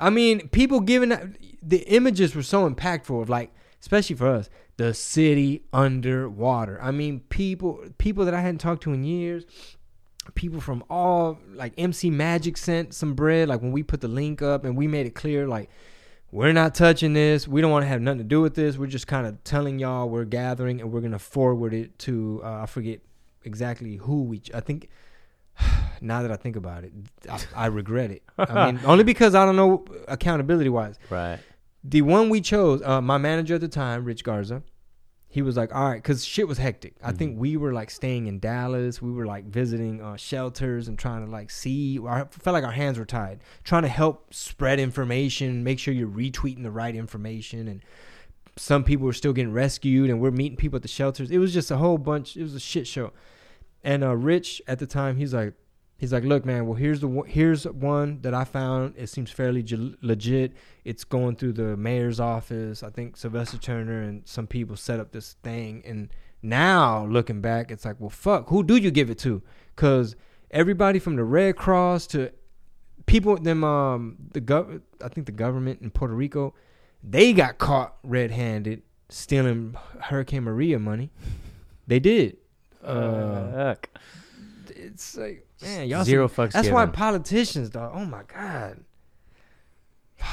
[0.00, 3.50] I mean, people giving the images were so impactful of like,
[3.80, 6.78] especially for us, the city underwater.
[6.82, 9.44] I mean, people people that I hadn't talked to in years,
[10.32, 13.48] people from all like MC Magic sent some bread.
[13.48, 15.70] Like when we put the link up and we made it clear, like
[16.30, 17.46] we're not touching this.
[17.46, 18.76] We don't want to have nothing to do with this.
[18.76, 22.62] We're just kind of telling y'all we're gathering and we're gonna forward it to uh,
[22.62, 23.00] I forget
[23.44, 24.42] exactly who we.
[24.52, 24.88] I think
[26.00, 26.92] now that I think about it,
[27.30, 28.22] I, I regret it.
[28.38, 30.98] I mean, only because I don't know accountability wise.
[31.10, 31.38] Right.
[31.86, 34.62] The one we chose, uh, my manager at the time, Rich Garza,
[35.34, 36.94] he was like, all right, because shit was hectic.
[37.02, 39.02] I think we were like staying in Dallas.
[39.02, 41.98] We were like visiting uh, shelters and trying to like see.
[41.98, 46.06] I felt like our hands were tied, trying to help spread information, make sure you're
[46.06, 47.82] retweeting the right information and
[48.56, 51.32] some people were still getting rescued, and we're meeting people at the shelters.
[51.32, 52.36] It was just a whole bunch.
[52.36, 53.10] It was a shit show.
[53.82, 55.54] And uh, Rich at the time, he's like,
[55.96, 56.66] he's like, look, man.
[56.66, 58.94] Well, here's the one, here's one that I found.
[58.96, 60.52] It seems fairly ge- legit.
[60.84, 62.82] It's going through the mayor's office.
[62.82, 65.82] I think Sylvester Turner and some people set up this thing.
[65.86, 66.08] And
[66.42, 68.48] now looking back, it's like, well, fuck.
[68.48, 69.42] Who do you give it to?
[69.74, 70.16] Because
[70.50, 72.30] everybody from the Red Cross to
[73.06, 76.54] people them um the gov I think the government in Puerto Rico,
[77.02, 81.10] they got caught red-handed stealing Hurricane Maria money.
[81.86, 82.38] They did.
[82.82, 83.90] Uh, Fuck.
[84.94, 86.94] It's like man, y'all Zero some- fucks That's why given.
[86.94, 87.92] politicians, dog.
[87.94, 88.80] Oh my god.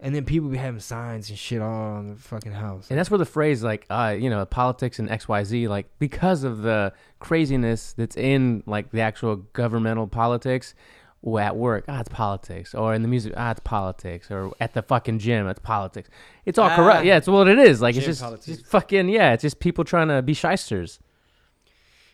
[0.00, 2.88] And then people be having signs and shit all on the fucking house.
[2.90, 6.60] And that's where the phrase like uh, you know, politics and XYZ, like because of
[6.60, 10.74] the craziness that's in like the actual governmental politics
[11.22, 12.74] or at work, ah, it's politics.
[12.74, 14.30] Or in the music, ah, it's politics.
[14.30, 16.10] Or at the fucking gym, it's politics.
[16.44, 16.76] It's all Ah.
[16.76, 17.06] corrupt.
[17.06, 17.80] Yeah, it's what it is.
[17.80, 18.46] Like it's just, politics.
[18.58, 20.98] just fucking yeah, it's just people trying to be shysters.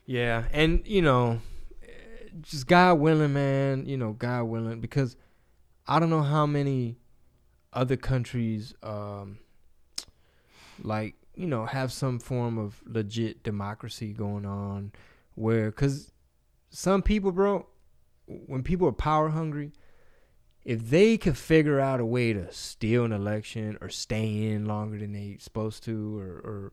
[0.07, 1.41] Yeah, and you know,
[2.43, 3.86] just God willing, man.
[3.86, 5.16] You know, God willing, because
[5.86, 6.97] I don't know how many
[7.73, 9.39] other countries, um,
[10.82, 14.93] like you know, have some form of legit democracy going on,
[15.35, 16.12] where because
[16.70, 17.66] some people, bro,
[18.27, 19.73] when people are power hungry.
[20.62, 24.98] If they could figure out a way to steal an election or stay in longer
[24.98, 26.73] than they're supposed to, or or,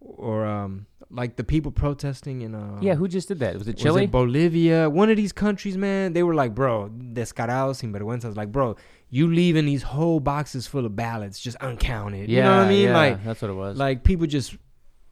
[0.00, 3.54] or um, like the people protesting in uh, yeah, who just did that?
[3.58, 4.04] Was it was Chile?
[4.04, 8.34] it Bolivia, one of these countries, man, they were like, bro, descarados sin vergüenza.
[8.36, 8.76] Like, bro,
[9.10, 12.28] you leaving these whole boxes full of ballots just uncounted.
[12.28, 12.84] yeah, you know what I mean?
[12.88, 13.76] yeah, Like, that's what it was.
[13.78, 14.56] like people just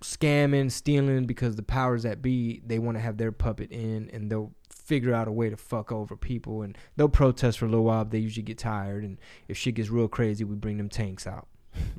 [0.03, 4.31] scamming, stealing because the powers that be they want to have their puppet in, and
[4.31, 7.85] they'll figure out a way to fuck over people, and they'll protest for a little
[7.87, 8.05] while.
[8.05, 11.27] But they usually get tired, and if shit gets real crazy, we bring them tanks
[11.27, 11.47] out,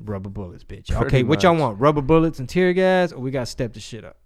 [0.04, 0.86] rubber bullets, bitch.
[0.88, 1.80] Pretty okay, what y'all want?
[1.80, 4.16] Rubber bullets and tear gas, or we got to step the shit up.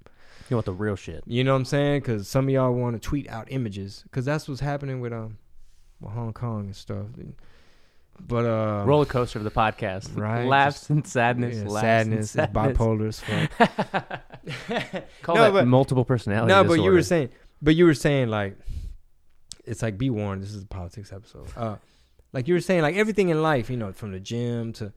[0.48, 1.22] you want the real shit.
[1.26, 2.00] You know what I'm saying?
[2.00, 5.38] Because some of y'all want to tweet out images, because that's what's happening with um,
[6.00, 7.06] with Hong Kong and stuff.
[8.22, 10.14] But uh, Roller coaster of the podcast.
[10.16, 11.56] Right, Laughs just- and sadness.
[11.56, 12.76] yeah, laughs sadness, and sadness.
[12.76, 15.02] bipolar as fuck.
[15.22, 16.48] Call No, that but- multiple personality.
[16.48, 17.30] no, but you were saying,
[17.62, 18.58] but you were saying like,
[19.64, 20.42] it's like be warned.
[20.42, 21.46] This is a politics episode.
[21.56, 21.76] Uh,
[22.32, 24.92] like you were saying, like everything in life, you know, from the gym to,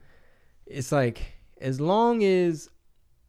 [0.65, 2.69] it's like as long as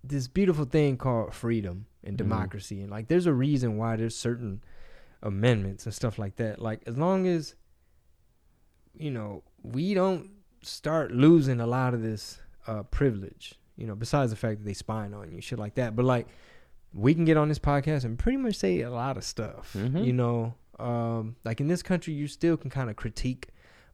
[0.03, 2.19] this beautiful thing called freedom and Mhm.
[2.19, 4.63] democracy, and like there's a reason why there's certain
[5.23, 6.61] amendments and stuff like that.
[6.61, 7.55] Like as long as,
[8.97, 10.31] you know, we don't
[10.63, 14.73] start losing a lot of this uh, privilege, you know, besides the fact that they
[14.73, 15.95] spying on you, shit like that.
[15.95, 16.27] But like,
[16.95, 20.05] we can get on this podcast and pretty much say a lot of stuff, Mhm.
[20.05, 20.55] you know.
[20.79, 23.49] Um, like in this country, you still can kind of critique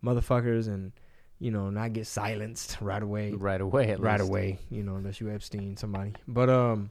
[0.05, 0.93] motherfuckers and
[1.41, 3.97] you know not get silenced right away right away.
[3.97, 4.31] Right least.
[4.31, 6.13] away, you know, unless you Epstein somebody.
[6.29, 6.91] But um,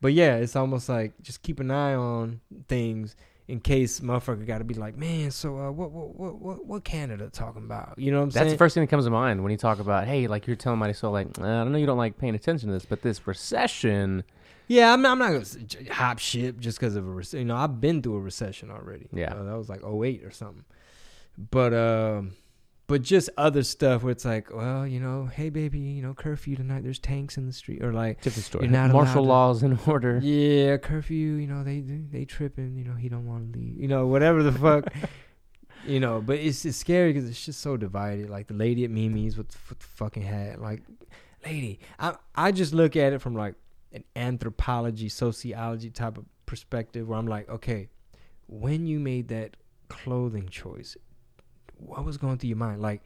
[0.00, 3.16] but yeah, it's almost like just keep an eye on things
[3.46, 6.84] in case motherfucker got to be like, man, so uh, what what what what what
[6.84, 7.94] Canada talking about?
[7.98, 8.44] You know what I'm That's saying?
[8.46, 10.56] That's the first thing that comes to mind when you talk about, hey, like you're
[10.56, 12.86] telling somebody, so like, uh, I don't know you don't like paying attention to this,
[12.86, 14.24] but this recession,
[14.68, 17.40] yeah, I'm not, I'm not gonna hop ship just because of a recession.
[17.40, 19.08] You know, I've been through a recession already.
[19.12, 19.34] Yeah.
[19.34, 20.64] Uh, that was like 08 or something.
[21.36, 22.32] But um,
[22.86, 26.56] but just other stuff where it's like, well, you know, hey baby, you know, curfew
[26.56, 26.82] tonight.
[26.82, 28.20] There's tanks in the street, or like.
[28.20, 28.64] different story.
[28.64, 30.18] You're not Martial laws in order.
[30.22, 31.34] Yeah, curfew.
[31.34, 32.76] You know they they tripping.
[32.76, 33.76] You know he don't want to leave.
[33.80, 34.92] You know whatever the fuck.
[35.86, 38.28] you know, but it's it's scary because it's just so divided.
[38.28, 40.60] Like the lady at Mimi's with, with the fucking hat.
[40.60, 40.82] Like,
[41.44, 43.54] lady, I I just look at it from like
[43.92, 47.88] an anthropology, sociology type of perspective, where I'm like, okay,
[48.46, 49.56] when you made that
[49.88, 50.96] clothing choice,
[51.78, 52.80] what was going through your mind?
[52.82, 53.02] Like,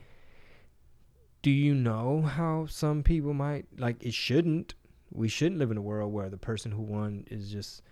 [1.43, 3.97] do you know how some people might like?
[4.03, 4.75] It shouldn't
[5.11, 7.83] we shouldn't live in a world where the person who won is just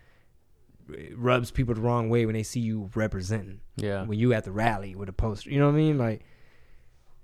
[1.14, 4.04] rubs people the wrong way when they see you representing Yeah.
[4.04, 6.24] when you at the rally with a poster you know what i mean like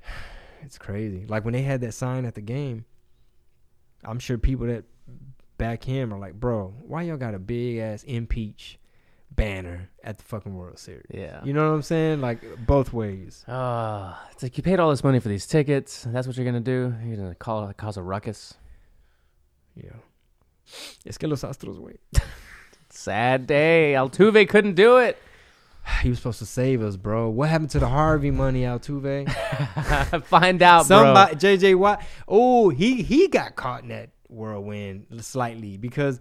[0.62, 2.86] it's crazy like when they had that sign at the game
[4.02, 4.84] i'm sure people that
[5.58, 8.78] back him are like bro why y'all got a big ass impeach
[9.34, 11.40] banner at the fucking world series Yeah.
[11.44, 15.02] you know what i'm saying like both ways Uh, it's like you paid all this
[15.02, 16.06] money for these tickets.
[16.08, 16.94] That's what you're gonna do.
[17.04, 18.54] You're gonna call cause a ruckus.
[19.74, 19.90] yeah
[21.06, 22.00] es que los astros wait
[22.90, 23.94] Sad day.
[23.96, 25.16] Altuve couldn't do it.
[26.02, 29.28] he was supposed to save us bro what happened to the harvey money altuve
[30.26, 32.02] Find out, Somebody, JJ Watt.
[32.28, 36.20] Oh, he he got caught in that whirlwind slightly because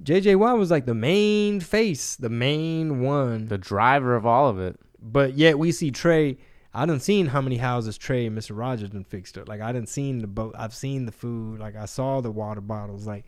[0.00, 3.46] JJ Watt was like the main face, the main one.
[3.46, 4.78] The driver of all of it.
[5.00, 6.38] But yet we see Trae.
[6.74, 8.56] I done seen how many houses Trae and Mr.
[8.56, 9.48] Rogers done fixed up.
[9.48, 10.54] Like I didn't seen the boat.
[10.56, 11.60] I've seen the food.
[11.60, 13.06] Like I saw the water bottles.
[13.06, 13.26] Like,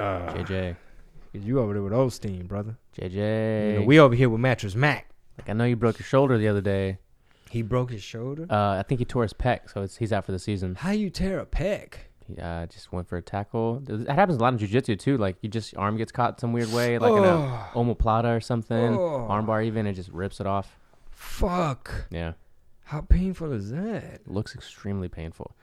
[0.00, 0.76] uh, JJ,
[1.32, 2.76] you over there with Osteen, brother.
[2.98, 3.72] JJ.
[3.72, 5.08] You know, we over here with Mattress Mac.
[5.38, 6.98] like I know you broke your shoulder the other day.
[7.50, 8.46] He broke his shoulder.
[8.50, 10.74] Uh, I think he tore his pec, so it's, he's out for the season.
[10.74, 11.94] How you tear a pec?
[12.26, 13.80] He uh, just went for a tackle.
[13.84, 15.16] That happens a lot in jiu-jitsu too.
[15.16, 17.68] Like you just arm gets caught some weird way, like in a Oh.
[17.74, 19.26] omoplata or something, Oh.
[19.30, 20.78] armbar even, it just rips it off.
[21.10, 22.06] Fuck.
[22.10, 22.32] Yeah,
[22.84, 24.02] How painful is that?
[24.04, 25.56] it looks extremely painful.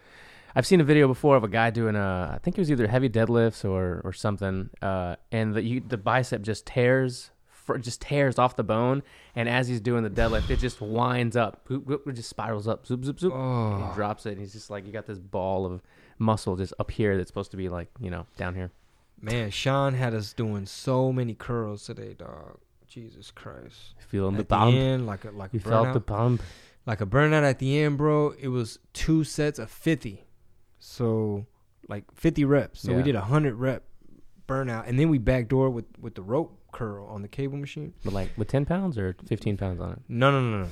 [0.55, 2.87] I've seen a video before of a guy doing a, I think it was either
[2.87, 8.01] heavy deadlifts or or something, uh, and the you, the bicep just tears, fr- just
[8.01, 9.01] tears off the bone,
[9.35, 12.67] and as he's doing the deadlift, it just winds up, Boop, boop, it just spirals
[12.67, 13.33] up, zoop zoop zoop.
[13.33, 13.87] Oh.
[13.89, 15.81] He drops it, and he's just like, you got this ball of
[16.23, 18.71] muscle just up here that's supposed to be like, you know, down here.
[19.21, 22.59] Man, Sean had us doing so many curls today, dog.
[22.87, 23.95] Jesus Christ.
[24.07, 24.75] Feeling the At the bump.
[24.75, 25.93] end, like a like You felt burnout.
[25.93, 26.41] the pump.
[26.85, 28.33] like a burnout at the end, bro.
[28.39, 30.25] It was two sets of fifty,
[30.79, 31.45] so
[31.89, 32.81] like fifty reps.
[32.81, 33.83] So we did a hundred rep
[34.47, 37.93] burnout, and then we backdoor with with the rope curl on the cable machine.
[38.03, 39.99] But like with 10 pounds or 15 pounds on it.
[40.09, 40.67] No, no, no, no,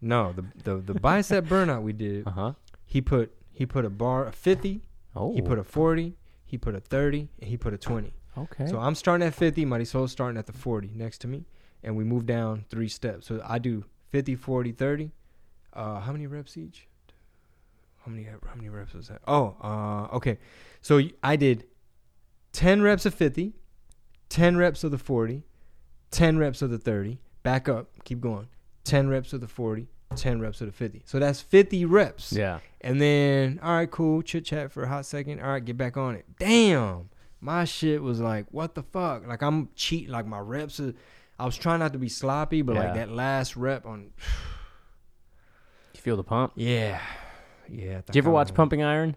[0.00, 0.32] no.
[0.32, 0.44] The
[0.76, 2.26] the the bicep burnout we did.
[2.26, 2.52] Uh huh.
[2.84, 4.82] He put he put a bar of fifty.
[5.14, 5.34] Oh.
[5.34, 6.16] He put a forty.
[6.44, 8.14] He put a thirty, and he put a twenty.
[8.36, 8.66] Okay.
[8.66, 9.64] So I'm starting at 50.
[9.64, 11.44] Marisol's starting at the 40 next to me.
[11.82, 13.26] And we move down three steps.
[13.26, 15.10] So I do 50, 40, 30.
[15.72, 16.86] Uh, how many reps each?
[18.04, 19.20] How many how many reps was that?
[19.26, 20.38] Oh, uh, okay.
[20.80, 21.66] So I did
[22.52, 23.54] 10 reps of 50,
[24.28, 25.44] 10 reps of the 40,
[26.10, 27.18] 10 reps of the 30.
[27.42, 27.90] Back up.
[28.04, 28.48] Keep going.
[28.84, 31.02] 10 reps of the 40, 10 reps of the 50.
[31.04, 32.32] So that's 50 reps.
[32.32, 32.58] yeah.
[32.80, 35.40] And then, all right, cool, chit chat for a hot second.
[35.40, 36.24] All right, get back on it.
[36.38, 37.10] Damn,
[37.40, 39.26] my shit was like, what the fuck?
[39.26, 40.10] Like I'm cheating.
[40.10, 40.80] Like my reps.
[40.80, 40.92] Are,
[41.38, 42.84] I was trying not to be sloppy, but Yeah.
[42.86, 44.10] like that last rep on,
[45.94, 46.52] You feel the pump?
[46.56, 47.00] yeah,
[47.68, 48.00] yeah.
[48.06, 49.16] Did you ever watch Pumping Iron?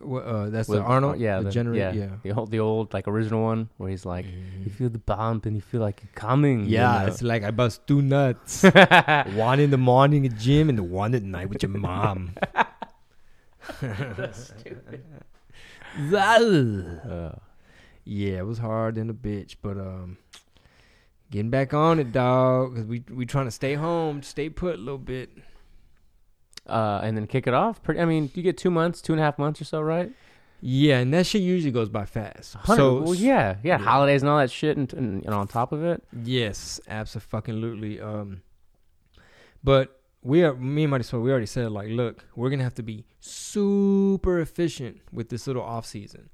[0.00, 1.18] Wha- Uh, that's With- the Arnold.
[1.18, 1.38] Yeah.
[1.38, 1.92] the, The, generator.
[1.96, 2.04] yeah.
[2.06, 2.16] Yeah.
[2.22, 4.26] The old, the old, like original one where he's like,
[4.62, 6.64] you feel the bump and you feel like you're coming.
[6.66, 7.06] you Yeah, know?
[7.06, 8.62] it's like I bust two nuts.
[9.34, 12.32] one in the morning at gym and the one at night with your mom.
[16.14, 17.32] Uh,
[18.04, 20.16] Yeah, it was hard in a bitch, but um,
[21.30, 22.76] getting back on it, dog.
[22.76, 25.28] Cause we we trying to stay home, stay put a little bit.
[26.68, 27.82] Uh, and then kick it off.
[27.82, 28.00] Pretty.
[28.00, 30.12] I mean, you get two months, two and a half months or so, right?
[30.60, 32.56] Yeah, and that shit usually goes by fast.
[32.66, 33.78] So well, yeah, yeah, yeah.
[33.78, 38.00] holidays and all that shit, and, and know, on top of it, yes, absolutely.
[38.00, 38.42] Um,
[39.62, 41.04] but we are me and Marty.
[41.04, 45.46] So we already said like, look, we're gonna have to be super efficient with this
[45.46, 46.28] little off season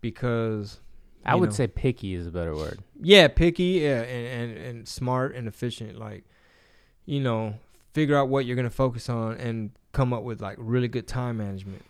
[0.00, 0.80] because
[1.24, 2.80] I would know, say picky is a better word.
[3.00, 5.98] yeah, picky, yeah, and, and and smart and efficient.
[5.98, 6.24] Like,
[7.04, 7.56] you know,
[7.96, 11.38] figure out what you're gonna focus on and come up with like really good time
[11.38, 11.82] management,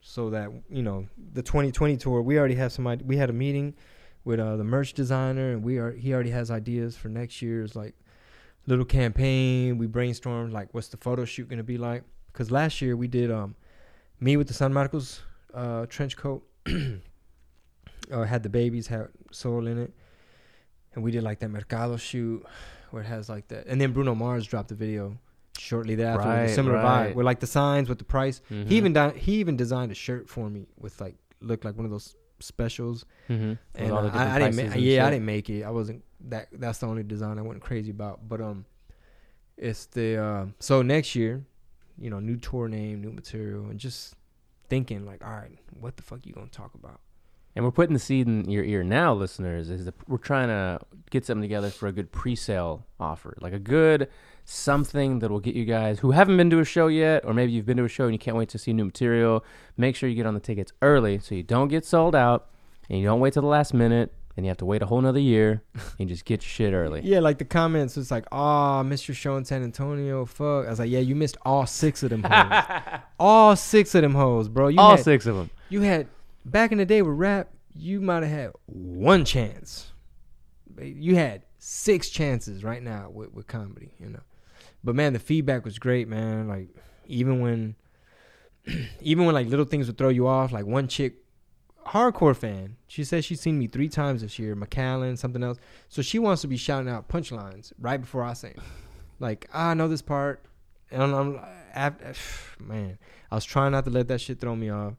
[0.00, 2.22] so that you know the 2020 tour.
[2.22, 2.86] We already have some.
[3.04, 3.74] We had a meeting
[4.24, 7.76] with uh, the merch designer, and we are he already has ideas for next year's
[7.76, 7.94] like
[8.66, 9.76] little campaign.
[9.76, 12.04] We brainstormed like what's the photo shoot gonna be like?
[12.32, 13.54] Because last year we did um
[14.18, 15.20] me with the Sun Medicals
[15.52, 16.42] uh, trench coat.
[16.66, 19.92] uh, had the babies had soul in it,
[20.94, 22.46] and we did like that Mercado shoot
[22.92, 25.18] where it has like that, and then Bruno Mars dropped the video
[25.60, 27.10] shortly thereafter with Right, a similar right.
[27.10, 28.40] vibe with like the signs with the price.
[28.50, 28.66] Mhm.
[28.68, 31.84] He even di- he even designed a shirt for me with like looked like one
[31.84, 33.04] of those specials.
[33.28, 33.58] Mhm.
[33.74, 35.62] And uh, I, I didn't, ma- yeah, I didn't make it.
[35.62, 36.48] I wasn't that.
[36.52, 38.28] That's the only design I went crazy about.
[38.28, 38.64] But um,
[39.56, 41.44] it's the uh, so next year,
[41.98, 44.14] you know, new tour name, new material, and just
[44.68, 47.00] thinking like, all right, what the fuck you gonna talk about?
[47.56, 49.70] And we're putting the seed in your ear now, listeners.
[49.70, 53.58] Is that we're trying to get something together for a good pre-sale offer, like a
[53.58, 54.08] good
[54.44, 57.52] something that will get you guys who haven't been to a show yet, or maybe
[57.52, 59.44] you've been to a show and you can't wait to see new material.
[59.76, 62.48] Make sure you get on the tickets early so you don't get sold out,
[62.88, 65.00] and you don't wait till the last minute, and you have to wait a whole
[65.00, 65.62] nother year,
[65.98, 67.00] and just get your shit early.
[67.04, 70.24] Yeah, like the comments, it's like, oh, I missed your show in San Antonio.
[70.24, 70.66] Fuck.
[70.66, 73.00] I was like, yeah, you missed all six of them hoes.
[73.20, 74.68] all six of them hoes, bro.
[74.68, 75.50] You All had, six of them.
[75.68, 76.08] You had
[76.44, 79.92] back in the day with rap, you might have had one chance.
[80.80, 84.20] You had six chances right now with, with comedy, you know.
[84.82, 86.48] But man, the feedback was great, man.
[86.48, 86.68] Like
[87.06, 87.76] even when
[89.00, 91.16] even when like little things would throw you off, like one chick
[91.86, 95.58] hardcore fan, she says she's seen me three times this year, McAllen, something else.
[95.88, 98.56] So she wants to be shouting out punchlines right before I sing.
[99.18, 100.42] Like, ah, I know this part.
[100.90, 101.40] And I'm
[101.74, 102.14] after,
[102.62, 102.98] man,
[103.30, 104.94] I was trying not to let that shit throw me off.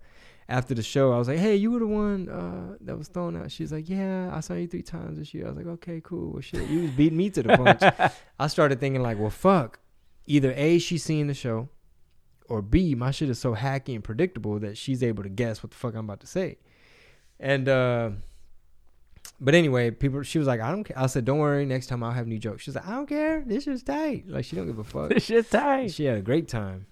[0.49, 3.37] After the show, I was like, "Hey, you were the one uh, that was thrown
[3.37, 6.01] out." She's like, "Yeah, I saw you three times this year." I was like, "Okay,
[6.03, 6.33] cool.
[6.33, 9.79] Well, shit, you was beating me to the punch." I started thinking like, "Well, fuck."
[10.27, 11.67] either A, she's seen the show,
[12.47, 15.71] or B, my shit is so hacky and predictable that she's able to guess what
[15.71, 16.57] the fuck I'm about to say.
[17.39, 18.11] And uh
[19.39, 20.97] but anyway, people she was like, I don't care.
[20.97, 22.63] I said, Don't worry, next time I'll have new jokes.
[22.63, 23.43] She's like, I don't care.
[23.45, 24.27] This is tight.
[24.27, 25.09] Like she don't give a fuck.
[25.09, 25.91] This shit tight.
[25.91, 26.85] she had a great time.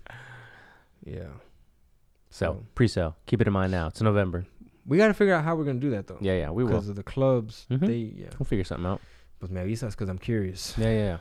[1.06, 1.28] Yeah.
[2.40, 3.16] So pre-sale.
[3.26, 3.88] Keep it in mind now.
[3.88, 4.46] It's November.
[4.86, 6.18] We gotta figure out how we're gonna do that though.
[6.22, 6.72] Yeah, yeah, we will.
[6.72, 7.82] Because of the clubs, Mhm.
[7.82, 8.30] they yeah.
[8.40, 9.02] We'll figure something out.
[9.40, 10.74] But man, that's because I'm curious.
[10.78, 10.98] Yeah, yeah.
[10.98, 11.18] yeah.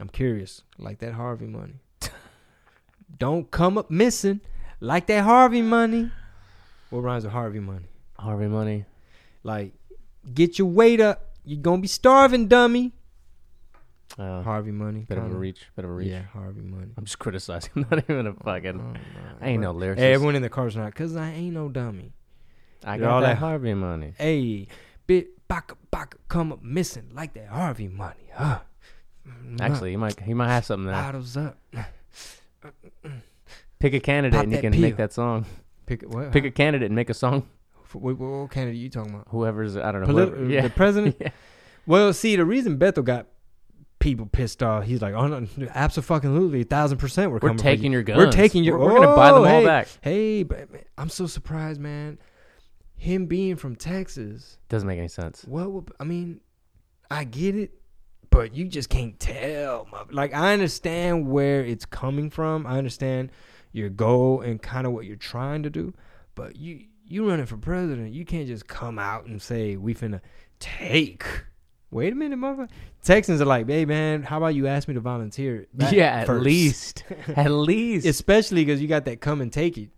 [0.00, 1.74] I'm curious, like that Harvey money.
[3.18, 4.40] Don't come up missing,
[4.80, 6.10] like that Harvey money.
[6.90, 7.86] What rhymes with Harvey money?
[8.18, 8.86] Harvey money.
[9.42, 9.74] Like,
[10.32, 11.34] get your weight up.
[11.44, 12.92] You're gonna be starving, dummy.
[14.16, 15.06] Uh, Harvey money.
[15.08, 15.66] bit of a reach.
[15.74, 16.08] Bit of a reach.
[16.08, 16.92] Yeah, Harvey money.
[16.96, 17.70] I'm just criticizing.
[17.74, 18.80] I'm Not even a fucking.
[18.80, 18.94] Oh,
[19.40, 19.98] I ain't no lyricist.
[19.98, 22.12] Hey, everyone in the car's not, cause I ain't no dummy.
[22.84, 24.14] I got all that that- Harvey money.
[24.16, 24.68] Hey,
[25.06, 28.30] bit baka baka come up missing like that Harvey money.
[28.32, 28.60] Huh?
[29.60, 30.20] Actually, he might.
[30.20, 30.94] He might have something there.
[30.94, 31.58] bottles up.
[33.78, 35.44] Pick a candidate Pop and you can make that song.
[35.86, 36.32] Pick what?
[36.32, 37.46] Pick a candidate and make a song.
[37.92, 39.26] what, what, what candidate you talking about?
[39.30, 40.06] Whoever's I don't know.
[40.06, 40.62] Polit- whoever- yeah.
[40.62, 41.16] The president.
[41.20, 41.30] Yeah.
[41.86, 43.26] Well, see, the reason Beto got
[44.04, 47.92] people pissed off, he's like, "Oh no, absolutely, a thousand percent, we're, We're taking you.
[47.92, 48.18] your guns.
[48.18, 48.78] We're taking your.
[48.78, 49.88] We're, we're gonna buy them Oh, all hey, back.
[50.02, 50.68] Hey, but
[50.98, 52.18] I'm so surprised, man.
[52.96, 55.44] Him being from Texas, Doesn't make any sense.
[55.48, 56.40] Would, I mean,
[57.10, 57.72] I get it,
[58.30, 59.88] but you just can't tell.
[60.12, 62.66] Like, I understand where it's coming from.
[62.66, 63.32] I understand
[63.72, 65.94] your goal and kind of what you're trying to do,
[66.34, 70.20] but you you running for president, you can't just come out and say we finna
[70.60, 71.24] take.
[71.94, 72.68] Wait a minute, mother.
[73.02, 75.66] Texans are like, hey man, how about you ask me to volunteer?
[75.92, 77.04] yeah, at first?" least,
[77.36, 78.04] at least.
[78.04, 79.90] especially because you got that come and take it.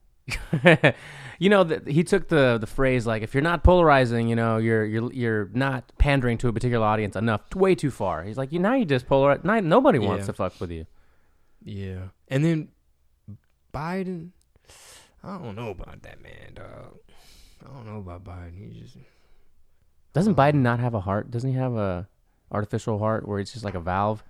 [1.38, 4.58] you know, that he took the the phrase like, if you're not polarizing, you know,
[4.58, 8.24] you're you're you're not pandering to a particular audience enough, way too far.
[8.24, 9.42] He's like, you now you just polarize.
[9.44, 10.26] Now, nobody wants Yeah.
[10.26, 10.84] to fuck with you.
[11.64, 12.68] Yeah, and then
[13.72, 14.30] Biden,
[15.24, 16.98] I don't know about that man, dog.
[17.64, 18.58] I don't know about Biden.
[18.58, 18.96] He just
[20.16, 20.50] Doesn't Uh-huh.
[20.52, 21.30] Biden not have a heart?
[21.30, 22.08] Doesn't he have a
[22.50, 24.24] artificial heart where it's just like a valve?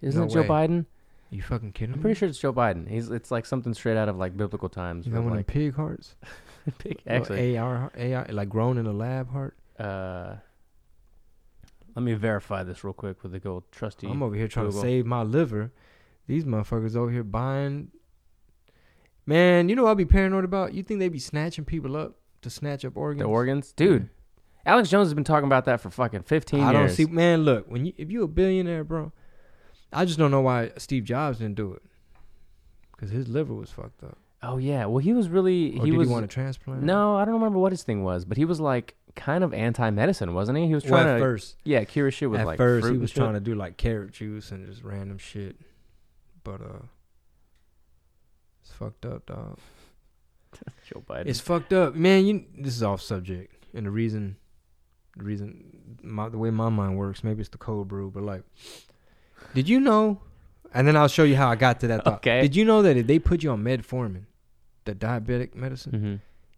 [0.00, 0.48] Isn't No it Joe way.
[0.48, 0.86] Biden?
[1.30, 2.02] you fucking kidding I'm me?
[2.02, 2.86] pretty sure it's Joe Biden.
[2.88, 5.06] He's it's like something straight out of like biblical times.
[5.06, 6.14] You where, got one of like, pig hearts?
[6.84, 9.56] big- Little actually, AR, AI, like grown in a lab heart.
[9.78, 10.34] uh,
[11.96, 14.06] let me verify this real quick with the gold trusty.
[14.08, 14.80] I'm over here trying Google.
[14.82, 15.72] to save my liver.
[16.26, 17.88] These motherfuckers over here buying.
[19.26, 20.74] Man, you know what I'll be paranoid about?
[20.74, 23.20] You think they'd be snatching people up to snatch up organs?
[23.22, 24.08] the organs, dude.
[24.64, 26.96] Alex Jones has been talking about that for fucking 15 I don't years.
[26.96, 27.04] see.
[27.06, 29.12] Man, look, when you if you a billionaire, bro,
[29.92, 31.82] I just don't know why Steve Jobs didn't do it.
[32.96, 34.16] Cause his liver was fucked up.
[34.44, 36.82] oh yeah, well he was really Or he did was he want a transplant?
[36.84, 40.32] no, I don't remember what his thing was, but he was like kind of anti-medicine,
[40.34, 40.68] wasn't he?
[40.68, 42.90] He was Well, trying at to first, yeah cure shit with at like first fruit
[42.90, 43.16] he and was shit.
[43.16, 45.56] trying to do like carrot juice and just random shit,
[46.44, 46.82] but uh,
[48.62, 49.58] it's fucked up, dog.
[50.88, 51.26] Joe Biden.
[51.26, 52.24] It's fucked up, man.
[52.26, 54.36] You this is off subject, and the reason,
[55.16, 58.42] the reason, my, the way my mind works, maybe it's the cold brew, but like,
[59.54, 60.20] did you know?
[60.74, 62.14] And then I'll show you how I got to that thought.
[62.18, 62.40] Okay.
[62.40, 64.24] Did you know that if they put you on metformin,
[64.84, 66.14] the diabetic medicine, hmm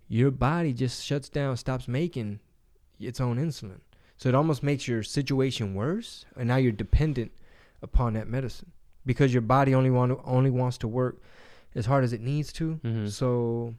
[0.06, 2.38] your body just shuts down, stops making
[3.00, 3.80] its own insulin.
[4.18, 7.32] So it almost makes your situation worse, and now you're dependent
[7.82, 8.70] upon that medicine
[9.06, 11.22] because your body only want only wants to work
[11.74, 12.78] as hard as it needs to.
[12.84, 13.10] Mhm.
[13.10, 13.74] So,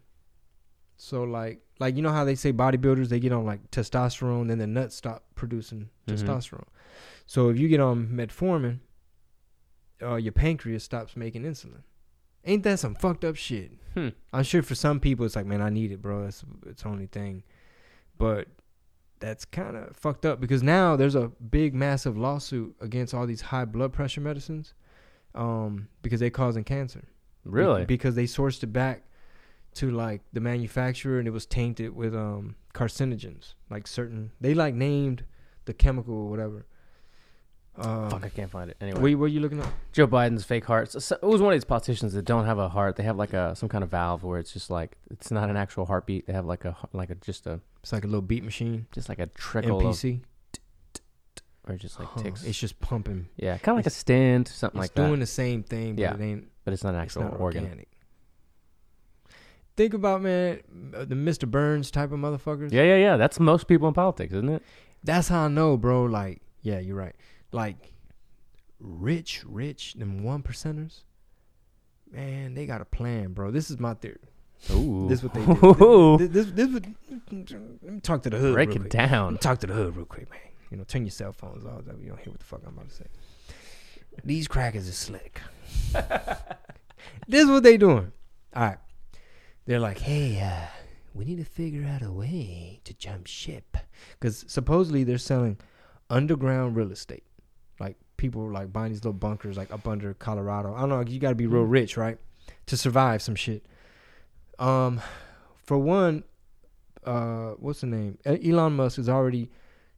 [0.97, 4.57] so like like you know how they say bodybuilders they get on like testosterone, then
[4.59, 6.15] the nuts stop producing Mhm.
[6.17, 6.67] testosterone.
[7.25, 8.79] So if you get on metformin,
[10.01, 11.81] uh, your pancreas stops making insulin.
[12.45, 13.71] Ain't that some fucked up shit?
[13.95, 14.09] Hmm.
[14.31, 16.23] I'm sure for some people it's like, man, I need it, bro.
[16.23, 17.43] That's it's the only thing.
[18.17, 18.47] But
[19.19, 23.41] that's kind of fucked up because now there's a big, massive lawsuit against all these
[23.41, 24.73] high blood pressure medicines,
[25.33, 27.05] um, because they're causing cancer.
[27.43, 27.85] Be- Really?
[27.85, 29.03] because they sourced it back
[29.75, 34.31] to like the manufacturer and it was tainted with um carcinogens, like certain.
[34.41, 35.23] They like named
[35.65, 36.65] the chemical or whatever.
[37.77, 38.77] Um, Fuck, I can't find it.
[38.79, 39.67] Anyway, what are you looking at?
[39.91, 40.91] Joe Biden's fake heart.
[40.93, 42.95] So- so- it was one of these politicians that don't have a heart.
[42.95, 45.57] They have like a some kind of valve where it's just like it's not an
[45.57, 46.25] actual heartbeat.
[46.25, 48.87] They have like a like a just a It's like a little beat machine.
[48.93, 50.03] just like a trickle of
[51.67, 52.43] or just like Huh, ticks.
[52.43, 53.27] It's just pumping.
[53.37, 55.01] yeah, kind of like a stent, something like that.
[55.01, 56.13] It's doing the same thing, but Yeah.
[56.13, 56.47] it ain't.
[56.63, 57.63] But it's not an It's actual not organ.
[57.63, 57.89] organic.
[59.77, 60.61] Think about man,
[60.95, 61.49] uh, the Mr.
[61.49, 62.71] Burns type of motherfuckers.
[62.71, 63.17] Yeah, yeah, yeah.
[63.17, 64.63] That's most people in politics, isn't it?
[65.03, 66.03] That's how I know, bro.
[66.05, 67.15] Like, yeah, you're right.
[67.51, 67.93] Like,
[68.79, 71.03] rich, rich, them one percenters.
[72.11, 73.51] Man, they got a plan, bro.
[73.51, 74.17] This is my theory.
[74.71, 76.17] Ooh, This what they do.
[76.27, 76.85] This, this, this, what-
[77.83, 78.53] let me talk to the hood.
[78.53, 78.91] break real it quick.
[78.91, 79.37] down.
[79.37, 80.39] Talk to the hood real quick, man.
[80.71, 81.81] You know, turn your cell phones off.
[82.01, 83.05] You don't hear what the fuck I'm about to say.
[84.23, 85.41] These crackers are slick.
[87.27, 88.11] this is what they doing.
[88.55, 88.77] All right.
[89.65, 90.67] They're like, hey, uh,
[91.15, 93.77] we need to figure out a way to jump ship.
[94.19, 95.57] Because supposedly they're selling
[96.09, 97.23] underground real estate.
[97.79, 100.75] Like people like buying these little bunkers like up under Colorado.
[100.75, 102.17] I don't know, you gotta be real rich, right?
[102.67, 103.65] To survive some shit.
[104.59, 105.01] Um
[105.63, 106.23] for one,
[107.03, 108.17] uh what's the name?
[108.25, 109.49] Elon Musk is already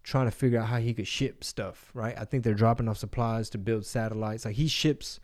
[0.04, 2.16] trying to figure out how he could ship stuff, right?
[2.18, 4.46] I think they're dropping off supplies to build satellites.
[4.46, 5.20] Like he ships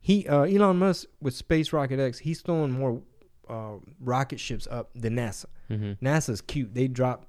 [0.00, 3.02] he uh Elon Musk with Space Rocket X, he's throwing more
[3.48, 5.46] uh rocket ships up than NASA.
[5.70, 6.04] Mm-hmm.
[6.04, 6.74] NASA's cute.
[6.74, 7.26] They drop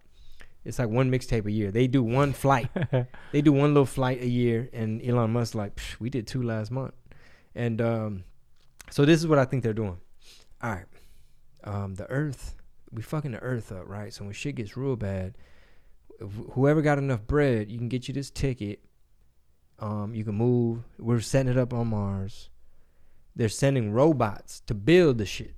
[0.65, 1.71] it's like one mixtape a year.
[1.71, 2.69] They do one flight.
[3.31, 6.41] they do one little flight a year and Elon Musk like, "Psh, we did two
[6.41, 6.93] last month.
[7.55, 8.23] And um
[8.89, 9.97] so this is what I think they're doing.
[10.61, 10.85] All right.
[11.63, 12.55] Um the earth,
[12.91, 14.13] we fucking the earth up, right?
[14.13, 15.37] So when shit gets real bad,
[16.21, 18.79] wh- whoever got enough bread, you can get you this ticket.
[19.79, 20.83] Um you can move.
[20.97, 22.49] We're setting it up on Mars.
[23.35, 25.55] They're sending robots to build the shit,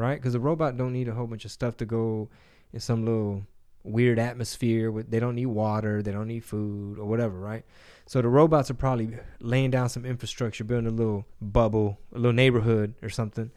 [0.00, 0.20] right?
[0.20, 2.28] Cuz a robot don't need a whole bunch of stuff to go
[2.72, 3.44] in some little
[3.82, 7.64] weird atmosphere they don't need water they don't need food or whatever right?
[8.06, 12.32] So the robots are probably laying down some infrastructure building a little bubble a little
[12.32, 13.50] neighborhood or something.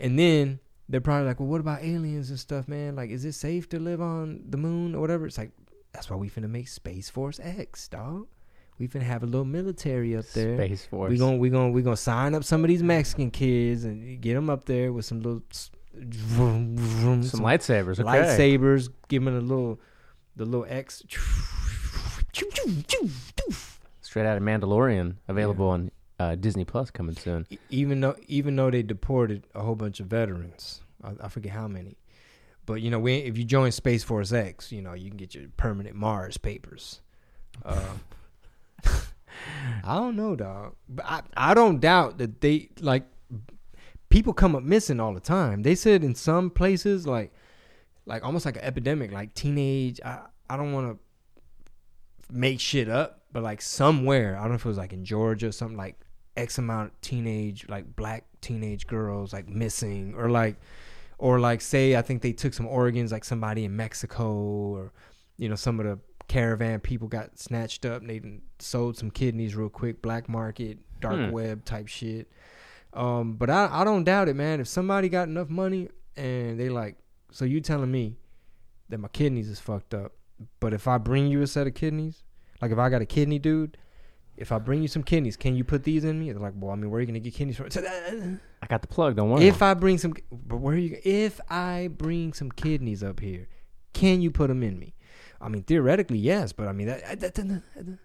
[0.00, 2.96] And then they're probably like well what about aliens and stuff man?
[2.96, 5.26] Like is it safe to live on the moon or whatever?
[5.26, 5.52] It's like
[5.92, 8.26] that's why we finna make space force x dog
[8.78, 11.10] we finna have a little military up there Space Force.
[11.10, 14.34] we gonna we gonna we gonna sign up some of these mexican kids and get
[14.34, 15.42] them up there with some little
[15.96, 18.00] vroom, vroom, some lightsabers.
[18.00, 18.02] Okay.
[18.02, 19.80] lightsabers, give them a little,
[20.36, 21.02] the little X.
[24.00, 27.46] Straight out of Mandalorian, available on uh, Disney Plus coming soon.
[27.70, 31.68] Even though, even though they deported a whole bunch of veterans, I, I forget how
[31.68, 31.96] many,
[32.66, 35.34] but you know, when, if you join Space Force X, you know, you can get
[35.34, 37.00] your permanent Mars papers.
[37.64, 37.80] Uh,
[39.84, 43.04] I don't know, dog, but I, I don't doubt that they like
[44.08, 45.62] people come up missing all the time.
[45.62, 47.32] They said in some places, like,
[48.06, 50.00] like almost like an epidemic, like teenage.
[50.04, 54.64] I I don't want to make shit up, but like somewhere, I don't know if
[54.64, 55.98] it was like in Georgia, or something like
[56.36, 60.56] X amount of teenage, like black teenage girls, like missing, or like,
[61.18, 64.92] or like say I think they took some organs, like somebody in Mexico, or
[65.36, 65.98] you know some of the
[66.34, 68.20] caravan people got snatched up and they
[68.58, 71.30] sold some kidneys real quick, black market, dark Hmm.
[71.30, 72.28] web type shit.
[72.92, 74.60] Um, but I, I don't doubt it, man.
[74.60, 76.96] If somebody got enough money and they like,
[77.30, 78.16] so you telling me
[78.88, 80.12] that my kidneys is fucked up,
[80.58, 82.24] but if I bring you a set of kidneys,
[82.60, 83.76] like if I got a kidney dude,
[84.36, 86.32] if I bring you some kidneys, can you put these in me?
[86.32, 87.66] They're like, well, I mean, where are you gonna get kidneys from?
[88.62, 89.14] I got the plug.
[89.14, 89.46] Don't worry.
[89.46, 90.98] if I bring some, but where are you?
[91.04, 93.46] If I bring some kidneys up here,
[93.92, 94.94] can you put them in me?
[95.44, 97.20] I mean, theoretically, yes, but I mean that.
[97.20, 97.98] that- that- that-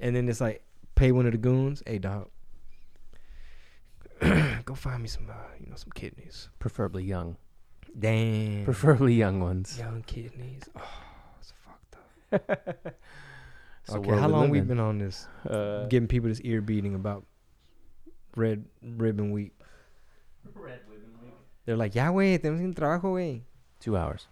[0.00, 0.62] And then it's like,
[0.96, 2.28] pay one of the goons, hey dog,
[4.64, 6.48] go find me some, uh, you know, some kidneys.
[6.58, 7.36] Preferably young.
[7.98, 9.78] Damn, Preferably young ones.
[9.78, 10.62] young kidneys.
[10.76, 10.82] Oh,
[11.40, 11.96] it's fucked
[12.50, 12.94] up.
[13.86, 14.66] It's the okay, how we long we in.
[14.66, 15.28] been on this?
[15.48, 17.24] Uh, Giving people this ear beating about
[18.34, 19.52] Red Ribbon Week.
[20.52, 21.34] Red ribbon week.
[21.64, 23.44] They're like, ya, wey, tenemos un trabajo, wey.
[23.78, 24.26] two hours.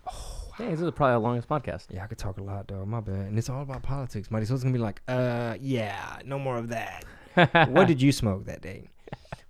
[0.56, 1.86] Hey, this is probably our longest podcast.
[1.90, 2.86] Yeah, I could talk a lot, though.
[2.86, 3.14] My bad.
[3.14, 4.28] And it's all about politics.
[4.31, 7.05] So it's gonna be like, uh, yeah, no more of that.
[7.70, 8.89] what did you smoke that day?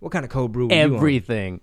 [0.00, 0.68] What kind of cold brew?
[0.68, 0.94] Were you on?
[0.94, 1.60] Everything,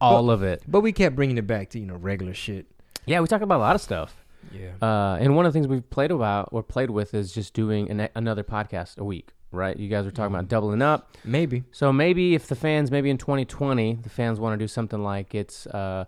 [0.00, 0.62] all of it.
[0.68, 2.66] But we kept bringing it back to you know regular shit.
[3.04, 4.14] Yeah, we talk about a lot of stuff.
[4.52, 4.70] Yeah.
[4.80, 7.90] Uh, and one of the things we've played about or played with is just doing
[7.90, 9.76] an, another podcast a week, right?
[9.76, 11.16] You guys were talking about doubling up.
[11.24, 11.64] Maybe.
[11.72, 15.34] So maybe if the fans, maybe in 2020, the fans want to do something like
[15.34, 16.04] it's uh,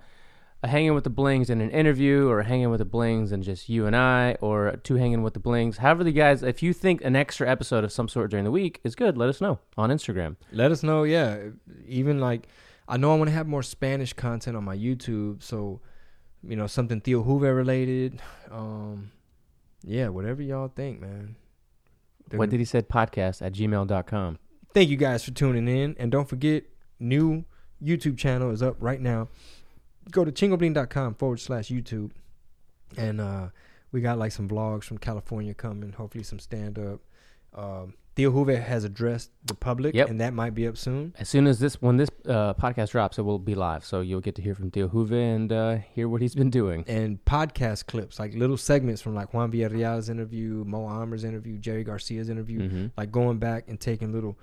[0.63, 3.69] a hanging with the blings in an interview, or hanging with the blings and just
[3.69, 5.79] you and I, or two hanging with the blings.
[5.79, 8.81] However, the guys, if you think an extra episode of some sort during the week
[8.83, 10.37] is good, let us know on Instagram.
[10.53, 11.05] Let us know.
[11.05, 11.39] Yeah.
[11.87, 12.49] Even like,
[12.89, 15.43] I know I want to have more Spanish content on my YouTube.
[15.43, 15.81] So,
[16.43, 18.21] you know, something Theo Hoover related.
[18.51, 19.11] Um,
[19.85, 21.37] yeah, whatever y'all think, man.
[22.33, 22.89] What did he said?
[22.89, 24.39] Podcast at gmail.com.
[24.75, 25.95] Thank you guys for tuning in.
[25.99, 26.65] And don't forget,
[26.99, 27.45] new
[27.83, 29.29] YouTube channel is up right now.
[30.11, 32.11] Go to chingobling.com forward slash YouTube.
[32.97, 33.49] And uh,
[33.93, 37.01] we got like some vlogs from California coming, hopefully some stand up.
[37.55, 40.09] Um, Theo Hoover has addressed the public, Yep.
[40.09, 41.15] and that might be up soon.
[41.19, 43.85] As soon as this, when this uh, podcast drops, it will be live.
[43.85, 46.85] So you'll get to hear from Theo Huve and uh, hear what he's been doing.
[46.87, 51.85] And podcast clips, like little segments from like Juan Villarreal's interview, Mo Amer's interview, Jerry
[51.85, 52.91] Garcia's interview, Mhm.
[52.97, 54.39] like going back and taking little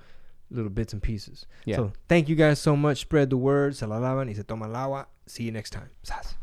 [0.50, 1.46] little bits and pieces.
[1.64, 1.76] Yeah.
[1.76, 2.98] So thank you guys so much.
[2.98, 3.76] Spread the word.
[3.76, 5.06] Se la lavan y se toma el agua.
[5.26, 5.90] See you next time.
[6.02, 6.36] Sas.